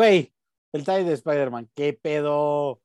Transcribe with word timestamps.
Güey, 0.00 0.32
el 0.72 0.82
trailer 0.82 1.08
de 1.08 1.12
Spider-Man, 1.12 1.68
¿qué 1.74 1.92
pedo? 1.92 2.80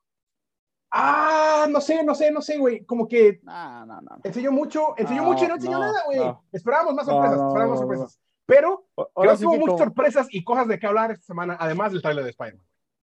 Ah, 0.91 1.65
no 1.69 1.79
sé, 1.79 2.03
no 2.03 2.13
sé, 2.13 2.29
no 2.29 2.41
sé, 2.41 2.57
güey. 2.57 2.83
Como 2.83 3.07
que 3.07 3.39
No, 3.41 3.85
no, 3.85 4.01
no. 4.01 4.17
enseñó 4.21 4.51
mucho, 4.51 4.93
enseñó 4.97 5.21
No, 5.21 5.29
mucho 5.29 5.45
y 5.45 5.47
no 5.47 5.55
enseñó 5.55 5.79
nada, 5.79 6.03
güey. 6.07 6.19
Esperábamos 6.51 6.93
más 6.93 7.05
sorpresas, 7.05 7.39
esperábamos 7.39 7.79
sorpresas. 7.79 8.19
Pero 8.45 8.85
O- 8.95 9.09
creo 9.13 9.37
que 9.37 9.45
hubo 9.45 9.51
muchas 9.53 9.65
como- 9.67 9.77
sorpresas 9.77 10.27
y 10.29 10.43
cosas 10.43 10.67
de 10.67 10.77
qué 10.77 10.87
hablar 10.87 11.11
esta 11.11 11.25
semana, 11.25 11.55
además 11.57 11.93
del 11.93 12.01
trailer 12.01 12.25
de 12.25 12.31
Spider-Man. 12.31 12.65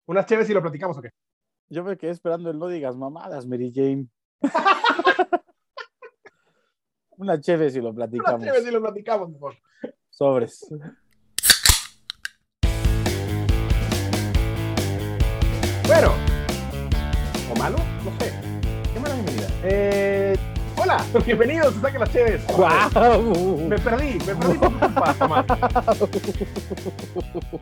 Unas 0.08 0.26
chéves 0.26 0.50
y 0.50 0.54
lo 0.56 0.62
platicamos, 0.64 0.98
¿o 0.98 1.02
qué? 1.04 1.12
yo 1.70 1.84
me 1.84 1.96
quedé 1.96 2.10
esperando 2.10 2.50
el 2.50 2.58
no 2.58 2.70
digas 2.70 2.96
mamadas, 2.98 3.46
Mary 3.46 3.72
Jane. 3.72 4.08
Una 7.18 7.40
chévere 7.40 7.70
si 7.70 7.80
lo 7.80 7.90
Unas 7.92 8.10
platicamos. 8.10 8.44
chéves 8.44 8.66
y 8.66 8.72
lo 8.72 8.82
platicamos, 8.82 9.32
por. 9.38 9.54
Sobres. 10.10 10.68
Bueno, 15.92 16.14
o 17.54 17.56
malo, 17.60 17.76
no 18.06 18.12
sé. 18.20 18.32
Qué 18.94 19.00
mala 19.02 19.14
bienvenida. 19.16 19.48
Eh, 19.64 20.38
hola, 20.78 21.04
bienvenidos 21.26 21.76
a 21.76 21.82
Saque 21.82 22.00
las 22.00 22.12
Chéves. 22.14 22.48
¡Guau! 22.48 23.58
Me 23.68 23.78
perdí, 23.78 24.14
me 24.26 24.36
perdí 24.36 24.58
por 24.58 24.70
tu 24.70 24.80
culpa, 24.80 25.14
Tomás. 25.16 25.46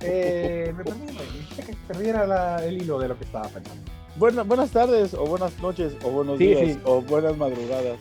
Eh, 0.02 0.72
me 0.78 0.84
perdí. 0.84 1.00
Dijiste 1.40 1.64
que 1.64 1.74
perdiera 1.88 2.28
la- 2.28 2.64
el 2.64 2.80
hilo 2.84 3.00
de 3.00 3.08
lo 3.08 3.18
que 3.18 3.24
estaba 3.26 3.48
pensando. 3.48 3.82
Buena- 4.16 4.44
buenas 4.44 4.70
tardes, 4.70 5.16
o 5.16 5.26
buenas 5.26 5.58
noches, 5.60 5.94
o 6.04 6.10
buenos 6.12 6.38
Sí, 6.38 6.48
días, 6.48 6.60
sí. 6.76 6.80
o 6.84 7.02
buenas 7.02 7.36
madrugadas. 7.36 7.98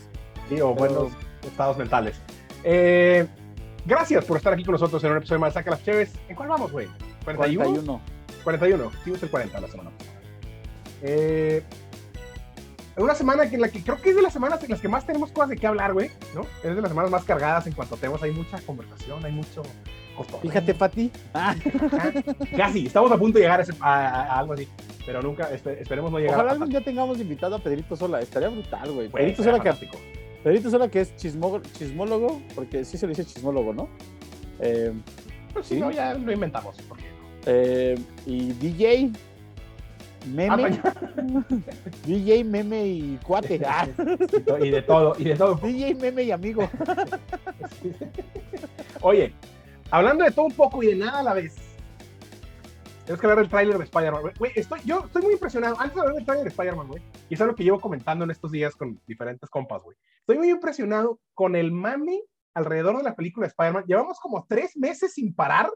Sí, 0.50 0.60
o 0.60 0.74
Pero- 0.74 0.74
buenos 0.74 1.12
estados 1.42 1.78
mentales. 1.78 2.20
Eh, 2.64 3.26
gracias 3.86 4.26
por 4.26 4.36
estar 4.36 4.52
aquí 4.52 4.62
con 4.64 4.72
nosotros 4.72 5.02
en 5.04 5.10
un 5.12 5.16
episodio 5.18 5.40
más 5.40 5.54
de 5.54 5.60
Saca 5.60 5.70
las 5.70 5.82
Chéves. 5.82 6.10
¿En 6.28 6.36
cuál 6.36 6.50
vamos, 6.50 6.70
güey? 6.70 6.86
¿41? 7.24 7.56
41. 7.56 8.00
41. 8.44 8.90
Sí, 9.04 9.12
es 9.12 9.22
el 9.22 9.30
40 9.30 9.60
la 9.60 9.68
semana 9.68 9.90
pasada. 9.90 10.17
Eh, 11.02 11.62
una 12.96 13.14
semana 13.14 13.48
que 13.48 13.54
en 13.54 13.60
la 13.60 13.68
que 13.68 13.80
creo 13.82 14.00
que 14.02 14.10
es 14.10 14.16
de 14.16 14.22
las 14.22 14.32
semanas 14.32 14.62
en 14.64 14.70
las 14.70 14.80
que 14.80 14.88
más 14.88 15.06
tenemos 15.06 15.30
cosas 15.30 15.50
de 15.50 15.56
qué 15.56 15.66
hablar, 15.68 15.92
güey, 15.92 16.10
¿no? 16.34 16.42
Es 16.64 16.74
de 16.74 16.80
las 16.82 16.90
semanas 16.90 17.10
más 17.12 17.24
cargadas 17.24 17.66
en 17.68 17.72
cuanto 17.72 17.94
a 17.94 17.98
temas. 17.98 18.20
Hay 18.24 18.32
mucha 18.32 18.58
conversación, 18.62 19.24
hay 19.24 19.30
mucho 19.30 19.62
cotorreo. 20.16 20.40
Fíjate, 20.40 20.74
Pati. 20.74 21.12
Ah. 21.32 21.54
Casi, 22.56 22.86
estamos 22.86 23.12
a 23.12 23.16
punto 23.16 23.38
de 23.38 23.44
llegar 23.44 23.60
a, 23.60 23.62
ese- 23.62 23.72
a- 23.80 24.08
a- 24.08 24.22
a 24.34 24.38
algo 24.40 24.54
así, 24.54 24.66
pero 25.06 25.22
nunca, 25.22 25.48
espe- 25.52 25.78
esperemos 25.80 26.10
no 26.10 26.18
llegar 26.18 26.34
ojalá 26.34 26.50
a 26.50 26.52
algún 26.54 26.70
día 26.70 26.80
tengamos 26.82 27.20
invitado 27.20 27.54
a 27.54 27.58
Pedrito 27.60 27.94
Sola. 27.94 28.20
Estaría 28.20 28.48
brutal, 28.48 28.90
güey. 28.90 29.08
Pedrito 29.08 29.44
Sola, 29.44 29.60
que, 29.60 29.70
fantástico. 29.72 29.98
Pedrito 30.42 30.68
Sola 30.70 30.88
que 30.88 31.00
es 31.02 31.14
chismó- 31.16 31.62
chismólogo, 31.78 32.42
porque 32.56 32.84
sí 32.84 32.98
se 32.98 33.06
le 33.06 33.10
dice 33.14 33.24
chismólogo, 33.24 33.72
¿no? 33.74 33.88
Eh, 34.58 34.92
Pues 35.52 35.66
si 35.68 35.74
sí. 35.76 35.80
no, 35.80 35.92
ya 35.92 36.14
lo 36.14 36.32
inventamos. 36.32 36.76
¿por 36.82 36.98
qué 36.98 37.04
no? 37.04 37.18
eh, 37.46 37.96
y 38.26 38.52
DJ, 38.54 39.12
meme, 40.28 40.80
Ah, 40.84 40.94
DJ, 42.06 42.44
meme 42.44 42.86
y 42.86 43.18
cuate. 43.26 43.60
Ah, 43.66 43.86
y 44.60 44.70
de 44.70 44.82
todo, 44.82 45.14
y 45.18 45.24
de 45.24 45.36
todo. 45.36 45.54
DJ, 45.56 45.94
meme 45.94 46.22
y 46.24 46.30
amigo. 46.30 46.62
Oye, 49.00 49.34
hablando 49.90 50.24
de 50.24 50.30
todo 50.30 50.46
un 50.46 50.52
poco 50.52 50.82
y 50.82 50.88
de 50.88 50.96
nada 50.96 51.20
a 51.20 51.22
la 51.22 51.34
vez. 51.34 51.56
Tenemos 53.04 53.20
que 53.20 53.26
hablar 53.26 53.38
del 53.38 53.48
tráiler 53.48 53.78
de 53.78 53.84
Spider-Man. 53.84 54.22
estoy, 54.54 54.80
yo 54.84 55.04
estoy 55.06 55.22
muy 55.22 55.32
impresionado. 55.32 55.80
Antes 55.80 55.94
de 55.94 56.00
hablar 56.00 56.16
del 56.16 56.24
tráiler 56.26 56.44
de 56.44 56.50
Spider-Man, 56.50 56.88
güey, 56.88 57.02
y 57.30 57.34
es 57.34 57.40
algo 57.40 57.54
que 57.54 57.64
llevo 57.64 57.80
comentando 57.80 58.24
en 58.24 58.30
estos 58.30 58.52
días 58.52 58.76
con 58.76 59.00
diferentes 59.06 59.48
compas, 59.48 59.82
güey. 59.82 59.96
Estoy 60.20 60.36
muy 60.36 60.50
impresionado 60.50 61.18
con 61.32 61.56
el 61.56 61.72
mame 61.72 62.20
alrededor 62.54 62.98
de 62.98 63.04
la 63.04 63.16
película 63.16 63.46
de 63.46 63.48
Spider-Man. 63.48 63.84
Llevamos 63.86 64.20
como 64.20 64.44
tres 64.46 64.76
meses 64.76 65.14
sin 65.14 65.34
parar 65.34 65.70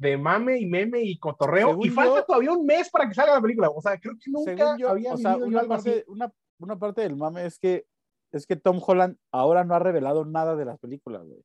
de 0.00 0.16
mame 0.16 0.58
y 0.58 0.66
meme 0.66 1.02
y 1.02 1.18
cotorreo. 1.18 1.68
Según 1.70 1.86
y 1.86 1.90
falta 1.90 2.16
yo- 2.20 2.24
todavía 2.24 2.52
un 2.52 2.64
mes 2.66 2.90
para 2.90 3.06
que 3.06 3.14
salga 3.14 3.34
la 3.34 3.40
película. 3.42 3.68
O 3.68 3.80
sea, 3.82 3.98
creo 4.00 4.14
que 4.18 4.30
nunca 4.30 4.76
yo, 4.78 4.88
había 4.88 5.12
o 5.14 5.16
sea, 5.18 5.36
una 5.36 5.60
algo 5.60 5.74
así. 5.74 5.90
parte, 5.90 6.04
una, 6.08 6.32
una 6.58 6.78
parte 6.78 7.02
del 7.02 7.16
mame 7.16 7.44
es 7.44 7.58
que 7.58 7.84
es 8.32 8.46
que 8.46 8.56
Tom 8.56 8.80
Holland 8.84 9.16
ahora 9.32 9.64
no 9.64 9.74
ha 9.74 9.78
revelado 9.78 10.24
nada 10.24 10.56
de 10.56 10.64
las 10.64 10.78
películas, 10.78 11.22
güey. 11.26 11.42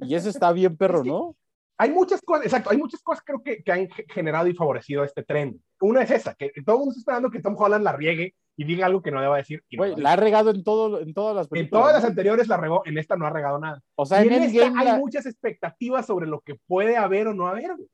Y 0.00 0.14
eso 0.14 0.28
está 0.28 0.52
bien 0.52 0.76
perro, 0.78 0.98
Es 0.98 1.02
que- 1.04 1.08
¿no? 1.08 1.36
Hay 1.76 1.90
muchas 1.90 2.22
cosas, 2.22 2.44
exacto, 2.46 2.70
hay 2.70 2.76
muchas 2.78 3.02
cosas 3.02 3.24
creo 3.26 3.42
que, 3.42 3.62
que 3.62 3.72
han 3.72 3.88
ge- 3.90 4.06
generado 4.08 4.46
y 4.46 4.54
favorecido 4.54 5.02
este 5.02 5.22
tren. 5.24 5.60
Una 5.80 6.02
es 6.02 6.10
esa, 6.12 6.34
que 6.34 6.52
todo 6.64 6.76
el 6.76 6.78
mundo 6.80 6.90
está 6.92 7.00
esperando 7.00 7.30
que 7.30 7.40
Tom 7.40 7.56
Holland 7.58 7.84
la 7.84 7.92
riegue 7.92 8.34
y 8.56 8.64
diga 8.64 8.86
algo 8.86 9.02
que 9.02 9.10
no 9.10 9.20
deba 9.20 9.36
decir. 9.36 9.64
y 9.68 9.76
no 9.76 9.84
la 9.96 10.12
ha 10.12 10.16
regado 10.16 10.50
en 10.50 10.62
todo, 10.62 11.00
en 11.00 11.12
todas 11.12 11.34
las 11.34 11.46
en 11.46 11.50
películas. 11.50 11.82
todas 11.82 11.94
las 11.96 12.04
anteriores 12.08 12.46
la 12.46 12.56
regó, 12.56 12.82
en 12.86 12.96
esta 12.98 13.16
no 13.16 13.26
ha 13.26 13.30
regado 13.30 13.58
nada. 13.58 13.82
O 13.96 14.06
sea, 14.06 14.22
y 14.24 14.28
en 14.28 14.34
en 14.34 14.42
esta 14.44 14.66
hay 14.78 14.84
la- 14.86 14.98
muchas 14.98 15.26
expectativas 15.26 16.06
sobre 16.06 16.28
lo 16.28 16.40
que 16.40 16.54
puede 16.66 16.96
haber 16.96 17.26
o 17.26 17.34
no 17.34 17.48
haber. 17.48 17.74
güey. 17.76 17.88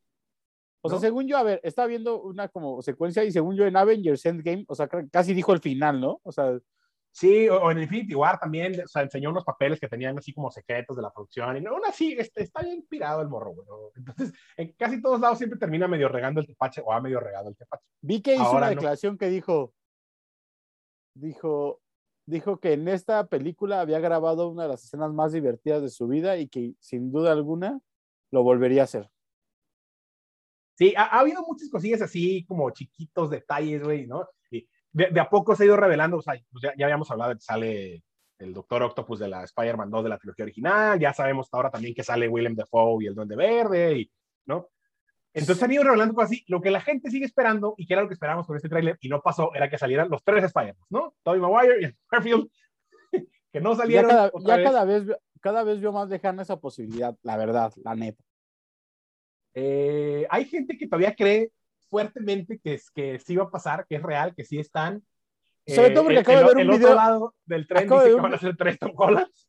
o 0.82 0.90
sea, 0.90 0.98
según 0.98 1.26
yo, 1.26 1.38
a 1.38 1.42
ver, 1.42 1.60
estaba 1.64 1.88
viendo 1.88 2.20
una 2.22 2.48
como 2.48 2.82
secuencia 2.82 3.24
y 3.24 3.32
según 3.32 3.56
yo 3.56 3.64
en 3.66 3.76
Avengers 3.76 4.24
Endgame, 4.26 4.64
o 4.68 4.74
sea, 4.74 4.88
casi 5.10 5.32
dijo 5.32 5.52
el 5.54 5.60
final, 5.60 6.00
¿no? 6.00 6.20
O 6.22 6.32
sea, 6.32 6.58
Sí, 7.12 7.48
o, 7.48 7.60
o 7.60 7.70
en 7.70 7.80
Infinity 7.82 8.14
War 8.14 8.38
también, 8.38 8.80
o 8.84 8.86
sea, 8.86 9.02
enseñó 9.02 9.30
unos 9.30 9.44
papeles 9.44 9.80
que 9.80 9.88
tenían 9.88 10.16
así 10.16 10.32
como 10.32 10.50
secretos 10.50 10.96
de 10.96 11.02
la 11.02 11.10
producción 11.12 11.56
y 11.56 11.60
no, 11.60 11.70
aún 11.72 11.84
así 11.86 12.14
este, 12.16 12.42
está 12.44 12.62
bien 12.62 12.76
inspirado 12.76 13.20
el 13.20 13.28
morro, 13.28 13.52
güey. 13.52 13.66
Entonces, 13.96 14.32
en 14.56 14.72
casi 14.74 15.02
todos 15.02 15.20
lados 15.20 15.38
siempre 15.38 15.58
termina 15.58 15.88
medio 15.88 16.08
regando 16.08 16.40
el 16.40 16.46
tepache 16.46 16.80
o 16.84 16.92
ha 16.92 17.00
medio 17.00 17.18
regado 17.20 17.48
el 17.48 17.56
tepache. 17.56 17.84
vi 18.00 18.22
que 18.22 18.34
hizo 18.34 18.44
Ahora 18.44 18.58
una 18.58 18.66
no. 18.66 18.72
declaración 18.72 19.18
que 19.18 19.28
dijo, 19.28 19.74
dijo, 21.14 21.80
dijo 22.26 22.60
que 22.60 22.74
en 22.74 22.86
esta 22.86 23.26
película 23.26 23.80
había 23.80 23.98
grabado 23.98 24.48
una 24.48 24.62
de 24.62 24.68
las 24.68 24.84
escenas 24.84 25.12
más 25.12 25.32
divertidas 25.32 25.82
de 25.82 25.90
su 25.90 26.06
vida 26.06 26.36
y 26.36 26.48
que 26.48 26.74
sin 26.78 27.10
duda 27.10 27.32
alguna 27.32 27.80
lo 28.30 28.44
volvería 28.44 28.82
a 28.82 28.84
hacer. 28.84 29.10
Sí, 30.78 30.94
ha, 30.96 31.04
ha 31.04 31.20
habido 31.20 31.42
muchas 31.42 31.68
cosillas 31.68 32.00
así, 32.02 32.44
como 32.46 32.70
chiquitos 32.70 33.30
detalles, 33.30 33.82
güey, 33.82 34.06
¿no? 34.06 34.26
De, 34.92 35.06
de 35.10 35.20
a 35.20 35.28
poco 35.28 35.54
se 35.54 35.62
ha 35.62 35.66
ido 35.66 35.76
revelando, 35.76 36.16
o 36.18 36.22
sea, 36.22 36.34
pues 36.50 36.62
ya, 36.62 36.72
ya 36.76 36.86
habíamos 36.86 37.10
hablado 37.10 37.30
de 37.30 37.36
que 37.36 37.42
sale 37.42 38.02
el 38.38 38.54
Doctor 38.54 38.82
Octopus 38.82 39.18
de 39.20 39.28
la 39.28 39.44
Spider-Man 39.44 39.90
2 39.90 40.02
de 40.04 40.08
la 40.08 40.18
trilogía 40.18 40.44
original, 40.44 40.98
ya 40.98 41.12
sabemos 41.12 41.48
ahora 41.52 41.70
también 41.70 41.94
que 41.94 42.02
sale 42.02 42.28
Willem 42.28 42.54
Dafoe 42.56 43.04
y 43.04 43.06
el 43.06 43.14
Duende 43.14 43.36
Verde, 43.36 43.98
y, 43.98 44.10
¿no? 44.46 44.68
Entonces 45.32 45.62
han 45.62 45.70
ido 45.72 45.84
revelando 45.84 46.14
cosas 46.14 46.30
así. 46.32 46.44
Lo 46.48 46.60
que 46.60 46.70
la 46.72 46.80
gente 46.80 47.10
sigue 47.10 47.24
esperando, 47.26 47.74
y 47.76 47.86
que 47.86 47.92
era 47.92 48.02
lo 48.02 48.08
que 48.08 48.14
esperábamos 48.14 48.46
con 48.46 48.56
este 48.56 48.68
tráiler, 48.68 48.98
y 49.00 49.08
no 49.08 49.20
pasó, 49.20 49.54
era 49.54 49.68
que 49.70 49.78
salieran 49.78 50.08
los 50.10 50.24
tres 50.24 50.42
Spider-Man, 50.44 50.86
¿no? 50.88 51.14
Tobey 51.22 51.40
Maguire 51.40 51.86
y 51.88 51.94
Garfield, 52.10 52.48
que 53.52 53.60
no 53.60 53.72
Ya 53.72 53.76
salieron. 53.76 54.10
cada, 54.10 54.30
otra 54.32 54.40
ya 54.48 54.56
vez. 54.56 54.64
cada 54.64 54.84
vez, 54.84 55.02
cada 55.40 55.62
vez 55.64 55.80
veo 55.80 55.92
más 55.92 56.08
lejana 56.08 56.42
esa 56.42 56.58
posibilidad, 56.58 57.14
la 57.22 57.36
verdad, 57.36 57.72
la 57.84 57.94
neta. 57.94 58.24
Eh, 59.54 60.26
hay 60.30 60.44
gente 60.46 60.76
que 60.78 60.86
todavía 60.86 61.14
cree 61.14 61.50
fuertemente 61.90 62.58
que, 62.58 62.74
es, 62.74 62.90
que 62.90 63.18
sí 63.18 63.36
va 63.36 63.44
a 63.44 63.50
pasar, 63.50 63.86
que 63.86 63.96
es 63.96 64.02
real, 64.02 64.34
que 64.34 64.44
sí 64.44 64.58
están. 64.58 65.04
Sobre 65.66 65.90
todo 65.90 66.04
porque 66.04 66.14
el- 66.18 66.20
acabo 66.22 66.38
de 66.38 66.44
ver 66.44 66.54
un 66.54 66.60
el 66.62 66.70
otro 66.70 66.78
video- 66.78 66.94
lado 66.94 67.34
del 67.44 67.66
tren 67.66 67.84
acabo 67.84 68.00
dice 68.00 68.10
de 68.10 68.16
que 68.16 68.22
van 68.22 68.34
a 68.34 68.38
ser 68.38 68.56
tres 68.56 68.78
Tom 68.78 68.92
Hollands. 68.96 69.48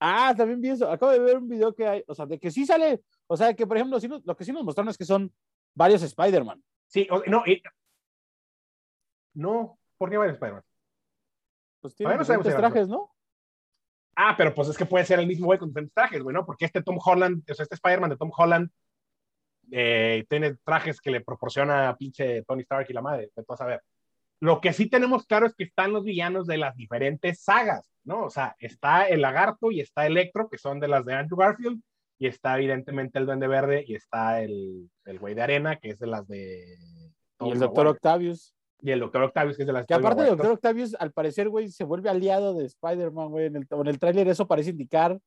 Ah, 0.00 0.32
también 0.36 0.60
pienso, 0.60 0.90
acabo 0.90 1.12
de 1.12 1.18
ver 1.18 1.36
un 1.38 1.48
video 1.48 1.74
que 1.74 1.86
hay, 1.86 2.04
o 2.06 2.14
sea, 2.14 2.24
de 2.24 2.38
que 2.38 2.50
sí 2.50 2.64
sale, 2.64 3.02
o 3.26 3.36
sea, 3.36 3.52
que 3.54 3.66
por 3.66 3.76
ejemplo, 3.76 3.98
sí 4.00 4.06
nos- 4.08 4.24
lo 4.24 4.36
que 4.36 4.44
sí 4.44 4.52
nos 4.52 4.64
mostraron 4.64 4.88
es 4.90 4.96
que 4.96 5.04
son 5.04 5.32
varios 5.74 6.02
Spider-Man. 6.02 6.62
Sí, 6.86 7.06
o- 7.10 7.22
no, 7.26 7.42
y- 7.46 7.60
no, 9.34 9.78
¿por 9.96 10.10
qué 10.10 10.16
a 10.16 10.26
Spider-Man? 10.26 10.62
Pues 11.80 11.94
tienen 11.94 12.18
diferentes 12.18 12.56
trajes, 12.56 12.88
¿no? 12.88 13.12
Ah, 14.16 14.34
pero 14.36 14.52
pues 14.52 14.68
es 14.68 14.76
que 14.76 14.86
puede 14.86 15.04
ser 15.04 15.20
el 15.20 15.26
mismo 15.28 15.46
güey 15.46 15.58
con 15.60 15.68
diferentes 15.68 15.94
trajes, 15.94 16.22
güey, 16.22 16.34
¿no? 16.34 16.44
Porque 16.44 16.64
este 16.64 16.82
Tom 16.82 16.98
Holland, 17.04 17.44
o 17.48 17.54
sea, 17.54 17.62
este 17.62 17.76
Spider-Man 17.76 18.10
de 18.10 18.16
Tom 18.16 18.30
Holland 18.36 18.70
eh, 19.70 20.24
tiene 20.28 20.56
trajes 20.64 21.00
que 21.00 21.10
le 21.10 21.20
proporciona 21.20 21.88
a 21.88 21.96
pinche 21.96 22.42
Tony 22.44 22.62
Stark 22.62 22.86
y 22.88 22.92
la 22.92 23.02
madre, 23.02 23.30
de 23.34 23.44
todo 23.44 23.56
saber. 23.56 23.82
Lo 24.40 24.60
que 24.60 24.72
sí 24.72 24.88
tenemos 24.88 25.26
claro 25.26 25.46
es 25.46 25.54
que 25.54 25.64
están 25.64 25.92
los 25.92 26.04
villanos 26.04 26.46
de 26.46 26.58
las 26.58 26.76
diferentes 26.76 27.42
sagas, 27.42 27.90
¿no? 28.04 28.24
O 28.24 28.30
sea, 28.30 28.54
está 28.60 29.08
el 29.08 29.20
lagarto 29.20 29.70
y 29.70 29.80
está 29.80 30.06
Electro, 30.06 30.48
que 30.48 30.58
son 30.58 30.78
de 30.78 30.88
las 30.88 31.04
de 31.04 31.14
Andrew 31.14 31.38
Garfield, 31.38 31.80
y 32.18 32.26
está 32.26 32.56
evidentemente 32.56 33.18
el 33.18 33.26
Duende 33.26 33.48
Verde, 33.48 33.84
y 33.86 33.94
está 33.94 34.40
el, 34.42 34.90
el 35.04 35.18
güey 35.18 35.34
de 35.34 35.42
arena, 35.42 35.76
que 35.76 35.90
es 35.90 35.98
de 35.98 36.06
las 36.06 36.26
de... 36.28 36.76
Y 37.40 37.50
el 37.50 37.58
Doctor. 37.58 37.86
Octavius. 37.88 38.54
Y 38.80 38.90
el 38.90 39.00
Doctor 39.00 39.22
Octavius, 39.24 39.56
que 39.56 39.62
es 39.62 39.66
de 39.66 39.72
las 39.72 39.86
Que 39.86 39.94
aparte 39.94 40.22
el. 40.22 40.28
Doctor 40.28 40.52
Octavius, 40.52 40.94
al 40.94 41.12
parecer, 41.12 41.48
güey, 41.48 41.68
se 41.68 41.84
vuelve 41.84 42.08
aliado 42.10 42.54
de 42.54 42.64
Spider-Man, 42.64 43.30
güey. 43.30 43.46
En 43.46 43.56
el, 43.56 43.66
en 43.68 43.86
el 43.86 43.98
tráiler 43.98 44.28
eso 44.28 44.46
parece 44.46 44.70
indicar. 44.70 45.18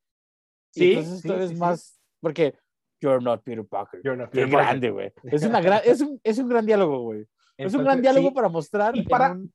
Sí, 0.72 0.94
entonces 0.94 1.22
sí, 1.22 1.28
esto 1.28 1.38
sí, 1.38 1.44
es 1.44 1.50
sí. 1.52 1.56
más. 1.56 2.02
Porque 2.22 2.56
you're 3.02 3.22
not 3.22 3.42
Peter 3.44 3.66
Parker. 3.66 4.00
You're 4.04 4.18
not 4.18 4.30
Qué 4.32 4.42
Peter 4.46 4.52
Parker. 4.52 4.68
grande, 4.68 4.90
güey. 4.92 5.14
Es, 5.24 5.44
una 5.44 5.62
gran, 5.62 5.82
es, 5.84 6.02
un, 6.02 6.20
es 6.24 6.38
un 6.40 6.48
gran 6.48 6.66
diálogo, 6.66 7.00
güey. 7.02 7.26
Es 7.58 7.74
un 7.74 7.84
gran 7.84 8.02
diálogo 8.02 8.30
sí, 8.30 8.34
para 8.34 8.50
mostrar. 8.50 8.96
Y 8.96 9.04
para- 9.04 9.32
un- 9.34 9.54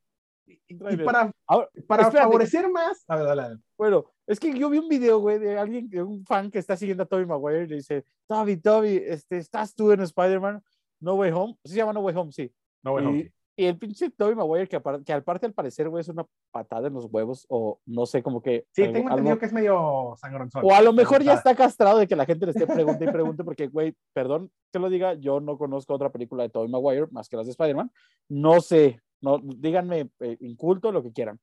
y 0.68 0.74
para, 0.74 1.32
Ahora, 1.46 1.68
para 1.86 2.02
espérate, 2.04 2.18
favorecer 2.28 2.68
más... 2.70 3.04
A 3.08 3.16
ver, 3.16 3.24
dale, 3.26 3.42
dale. 3.42 3.58
Bueno, 3.76 4.04
es 4.26 4.38
que 4.40 4.56
yo 4.56 4.68
vi 4.70 4.78
un 4.78 4.88
video, 4.88 5.18
güey, 5.18 5.38
de 5.38 5.58
alguien, 5.58 5.88
de 5.88 6.02
un 6.02 6.24
fan 6.24 6.50
que 6.50 6.58
está 6.58 6.76
siguiendo 6.76 7.02
a 7.04 7.06
Tobey 7.06 7.26
Maguire 7.26 7.64
y 7.64 7.68
le 7.68 7.76
dice, 7.76 8.04
Toby, 8.28 8.56
Toby, 8.56 9.02
este, 9.06 9.38
¿estás 9.38 9.74
tú 9.74 9.90
en 9.92 10.00
Spider-Man? 10.00 10.62
No 11.00 11.14
Way 11.14 11.30
Home. 11.32 11.56
¿Sí 11.64 11.72
se 11.72 11.78
llama 11.78 11.92
No 11.92 12.00
Way 12.00 12.14
Home? 12.16 12.32
Sí. 12.32 12.52
No, 12.82 12.92
bueno, 12.92 13.14
y, 13.14 13.22
sí. 13.24 13.32
Y 13.58 13.64
el 13.64 13.78
pinche 13.78 14.10
Tobey 14.10 14.34
Maguire, 14.34 14.68
que, 14.68 14.78
que 15.04 15.12
al 15.14 15.24
parte 15.24 15.46
al 15.46 15.54
parecer, 15.54 15.88
güey, 15.88 16.02
es 16.02 16.08
una 16.08 16.26
patada 16.50 16.88
en 16.88 16.94
los 16.94 17.06
huevos, 17.10 17.46
o 17.48 17.80
no 17.86 18.04
sé, 18.04 18.22
como 18.22 18.42
que. 18.42 18.66
Sí, 18.72 18.82
algo- 18.82 18.92
tengo 18.92 19.06
algo- 19.08 19.18
entendido 19.18 19.38
que 19.38 19.46
es 19.46 19.52
medio 19.54 20.14
sangronzón. 20.18 20.62
O 20.64 20.74
a 20.74 20.82
lo 20.82 20.92
mejor 20.92 21.22
ya 21.22 21.32
está 21.34 21.54
castrado 21.56 21.98
de 21.98 22.06
que 22.06 22.16
la 22.16 22.26
gente 22.26 22.44
le 22.44 22.52
esté 22.52 22.66
pregunte 22.66 23.04
y 23.06 23.08
pregunte, 23.10 23.44
porque, 23.44 23.68
güey, 23.68 23.94
perdón 24.12 24.50
que 24.72 24.78
lo 24.78 24.90
diga, 24.90 25.14
yo 25.14 25.40
no 25.40 25.56
conozco 25.56 25.94
otra 25.94 26.10
película 26.12 26.42
de 26.42 26.50
Tobey 26.50 26.68
Maguire 26.68 27.06
más 27.12 27.28
que 27.30 27.36
las 27.38 27.46
de 27.46 27.52
Spider-Man. 27.52 27.90
No 28.28 28.60
sé, 28.60 29.00
no, 29.22 29.38
díganme 29.42 30.10
eh, 30.20 30.36
inculto, 30.40 30.92
lo 30.92 31.02
que 31.02 31.12
quieran. 31.12 31.38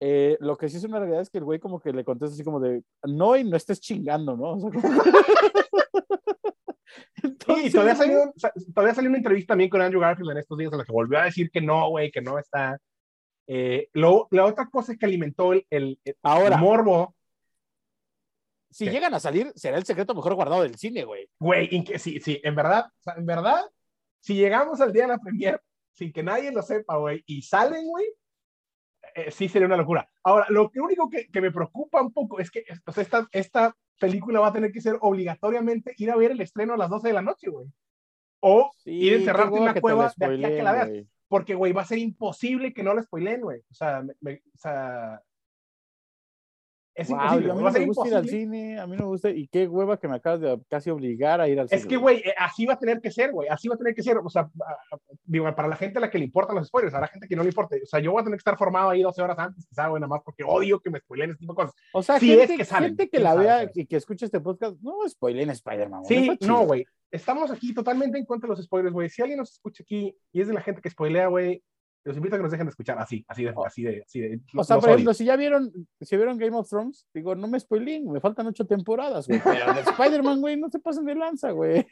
Eh, 0.00 0.36
lo 0.40 0.56
que 0.56 0.68
sí 0.68 0.76
es 0.78 0.84
una 0.84 0.98
realidad 1.00 1.20
es 1.22 1.28
que 1.28 1.38
el 1.38 1.44
güey 1.44 1.58
como 1.58 1.80
que 1.80 1.92
le 1.92 2.04
contesta 2.04 2.32
así 2.32 2.44
como 2.44 2.60
de, 2.60 2.82
no, 3.04 3.36
y 3.36 3.44
no 3.44 3.56
estés 3.56 3.80
chingando, 3.80 4.34
¿no? 4.36 4.52
O 4.54 4.60
sea, 4.60 4.70
como- 4.70 4.82
Entonces, 7.22 7.66
y 7.66 7.70
todavía 7.70 7.94
salió, 7.94 8.32
sa- 8.36 8.52
todavía 8.74 8.94
salió 8.94 9.10
una 9.10 9.18
entrevista 9.18 9.52
también 9.52 9.70
con 9.70 9.80
Andrew 9.80 10.00
Garfield 10.00 10.30
en 10.32 10.38
estos 10.38 10.58
días 10.58 10.72
en 10.72 10.78
la 10.78 10.84
que 10.84 10.92
volvió 10.92 11.18
a 11.18 11.24
decir 11.24 11.50
que 11.50 11.60
no, 11.60 11.88
güey, 11.90 12.10
que 12.10 12.20
no 12.20 12.38
está. 12.38 12.78
Eh, 13.46 13.88
lo, 13.94 14.28
la 14.30 14.44
otra 14.44 14.68
cosa 14.68 14.92
es 14.92 14.98
que 14.98 15.06
alimentó 15.06 15.52
el, 15.52 15.66
el, 15.70 15.98
el 16.04 16.16
Ahora, 16.22 16.56
morbo, 16.58 17.14
si 18.70 18.84
¿qué? 18.84 18.90
llegan 18.90 19.14
a 19.14 19.20
salir, 19.20 19.50
será 19.54 19.78
el 19.78 19.84
secreto 19.84 20.14
mejor 20.14 20.34
guardado 20.34 20.62
del 20.62 20.76
cine, 20.76 21.04
güey. 21.04 21.28
güey, 21.38 21.68
sí, 21.98 22.20
sí, 22.20 22.40
en 22.44 22.54
verdad, 22.54 22.86
o 22.86 23.02
sea, 23.02 23.14
en 23.14 23.24
verdad, 23.24 23.62
si 24.20 24.34
llegamos 24.34 24.80
al 24.80 24.92
día 24.92 25.02
de 25.04 25.08
la 25.08 25.18
premier 25.18 25.60
sin 25.94 26.12
que 26.12 26.22
nadie 26.22 26.52
lo 26.52 26.62
sepa, 26.62 26.96
güey, 26.98 27.22
y 27.26 27.42
salen, 27.42 27.86
güey, 27.86 28.06
eh, 29.14 29.30
sí 29.30 29.48
sería 29.48 29.66
una 29.66 29.76
locura. 29.76 30.08
Ahora, 30.22 30.46
lo 30.50 30.70
único 30.74 31.08
que, 31.08 31.28
que 31.28 31.40
me 31.40 31.50
preocupa 31.50 32.02
un 32.02 32.12
poco 32.12 32.38
es 32.38 32.50
que 32.50 32.64
o 32.86 32.92
sea, 32.92 33.02
esta, 33.02 33.26
esta 33.32 33.74
película 33.98 34.40
va 34.40 34.48
a 34.48 34.52
tener 34.52 34.72
que 34.72 34.80
ser 34.80 34.96
obligatoriamente 35.00 35.94
ir 35.98 36.10
a 36.10 36.16
ver 36.16 36.30
el 36.32 36.40
estreno 36.40 36.74
a 36.74 36.76
las 36.76 36.88
12 36.90 37.08
de 37.08 37.14
la 37.14 37.22
noche, 37.22 37.48
güey. 37.50 37.66
O 38.40 38.70
ir 38.84 39.12
a 39.12 39.16
encerrarte 39.20 39.56
en 39.56 39.62
una 39.62 39.72
cueva 39.80 40.04
de 40.16 40.24
aquí 40.26 40.44
a 40.44 40.48
que 40.56 40.62
la 40.62 40.72
veas. 40.72 40.88
porque, 41.28 41.54
güey, 41.54 41.72
va 41.72 41.82
a 41.82 41.86
ser 41.86 41.98
imposible 41.98 42.72
que 42.72 42.82
no 42.82 42.94
la 42.94 43.02
spoileen, 43.02 43.40
güey. 43.42 43.60
O 43.70 43.74
sea, 43.74 44.00
me- 44.02 44.14
me- 44.20 44.42
o 44.54 44.58
sea, 44.58 45.20
es 46.98 47.08
Wow, 47.08 47.18
imposible, 47.18 47.50
a 47.50 47.54
mí 47.54 47.62
no 47.62 47.70
me 47.70 47.86
gusta 47.86 48.08
ir 48.08 48.14
al 48.14 48.28
cine, 48.28 48.78
a 48.80 48.86
mí 48.88 48.96
no 48.96 49.04
me 49.04 49.08
gusta, 49.10 49.30
y 49.30 49.46
qué 49.46 49.68
hueva 49.68 50.00
que 50.00 50.08
me 50.08 50.16
acabas 50.16 50.40
de 50.40 50.60
casi 50.68 50.90
obligar 50.90 51.40
a 51.40 51.48
ir 51.48 51.60
al 51.60 51.68
cine. 51.68 51.80
Es 51.80 51.86
que, 51.86 51.96
güey, 51.96 52.18
eh, 52.18 52.34
así 52.36 52.66
va 52.66 52.74
a 52.74 52.78
tener 52.78 53.00
que 53.00 53.12
ser, 53.12 53.30
güey, 53.30 53.48
así 53.48 53.68
va 53.68 53.76
a 53.76 53.78
tener 53.78 53.94
que 53.94 54.02
ser. 54.02 54.18
O 54.18 54.28
sea, 54.28 54.50
digo, 55.24 55.54
para 55.54 55.68
la 55.68 55.76
gente 55.76 55.98
a 55.98 56.00
la 56.00 56.10
que 56.10 56.18
le 56.18 56.24
importan 56.24 56.56
los 56.56 56.66
spoilers, 56.66 56.94
a 56.94 57.00
la 57.00 57.06
gente 57.06 57.28
que 57.28 57.36
no 57.36 57.42
le 57.44 57.50
importe. 57.50 57.80
O 57.82 57.86
sea, 57.86 58.00
yo 58.00 58.10
voy 58.10 58.20
a 58.20 58.24
tener 58.24 58.36
que 58.36 58.40
estar 58.40 58.58
formado 58.58 58.90
ahí 58.90 59.00
12 59.00 59.22
horas 59.22 59.38
antes, 59.38 59.64
quizá, 59.66 59.86
güey, 59.86 60.00
nada 60.00 60.08
más 60.08 60.22
porque 60.24 60.42
odio 60.44 60.80
que 60.80 60.90
me 60.90 60.98
spoileen 60.98 61.30
este 61.30 61.40
tipo 61.40 61.52
de 61.52 61.56
cosas. 61.56 61.74
O 61.92 62.02
sea, 62.02 62.18
Sí, 62.18 62.30
gente, 62.30 62.54
es 62.54 62.58
que 62.58 62.64
salen, 62.64 62.90
gente 62.90 63.08
que 63.08 63.20
la 63.20 63.34
sabe, 63.34 63.44
vea 63.44 63.70
y 63.72 63.86
que 63.86 63.96
escuche 63.96 64.24
este 64.26 64.40
podcast, 64.40 64.76
no 64.80 64.96
spoilen 65.08 65.50
Spider-Man. 65.50 66.04
Sí, 66.04 66.36
no, 66.40 66.66
güey. 66.66 66.84
Estamos 67.12 67.50
aquí 67.52 67.72
totalmente 67.72 68.18
en 68.18 68.26
contra 68.26 68.48
de 68.48 68.56
los 68.56 68.64
spoilers, 68.64 68.92
güey. 68.92 69.08
Si 69.08 69.22
alguien 69.22 69.38
nos 69.38 69.52
escucha 69.52 69.84
aquí 69.84 70.14
y 70.32 70.40
es 70.40 70.48
de 70.48 70.54
la 70.54 70.60
gente 70.60 70.82
que 70.82 70.90
spoilea, 70.90 71.28
güey, 71.28 71.62
los 72.04 72.16
invito 72.16 72.36
a 72.36 72.38
que 72.38 72.42
nos 72.42 72.50
dejen 72.52 72.66
de 72.66 72.70
escuchar 72.70 72.98
así, 72.98 73.24
así 73.28 73.44
de, 73.44 73.54
así 73.66 73.82
de, 73.82 74.02
así 74.02 74.20
de. 74.20 74.40
O 74.56 74.64
sea, 74.64 74.76
por 74.76 74.86
odio. 74.86 74.94
ejemplo, 74.94 75.14
si 75.14 75.24
ya 75.24 75.36
vieron, 75.36 75.70
si 76.00 76.16
vieron 76.16 76.38
Game 76.38 76.56
of 76.56 76.68
Thrones, 76.68 77.06
digo, 77.12 77.34
no 77.34 77.46
me 77.48 77.60
spoilen, 77.60 78.10
me 78.10 78.20
faltan 78.20 78.46
ocho 78.46 78.66
temporadas, 78.66 79.26
güey. 79.28 79.40
Pero 79.44 79.74
de 79.74 79.80
Spider-Man, 79.90 80.40
güey, 80.40 80.56
no 80.56 80.70
se 80.70 80.78
pasen 80.78 81.04
de 81.04 81.14
lanza, 81.14 81.50
güey. 81.50 81.86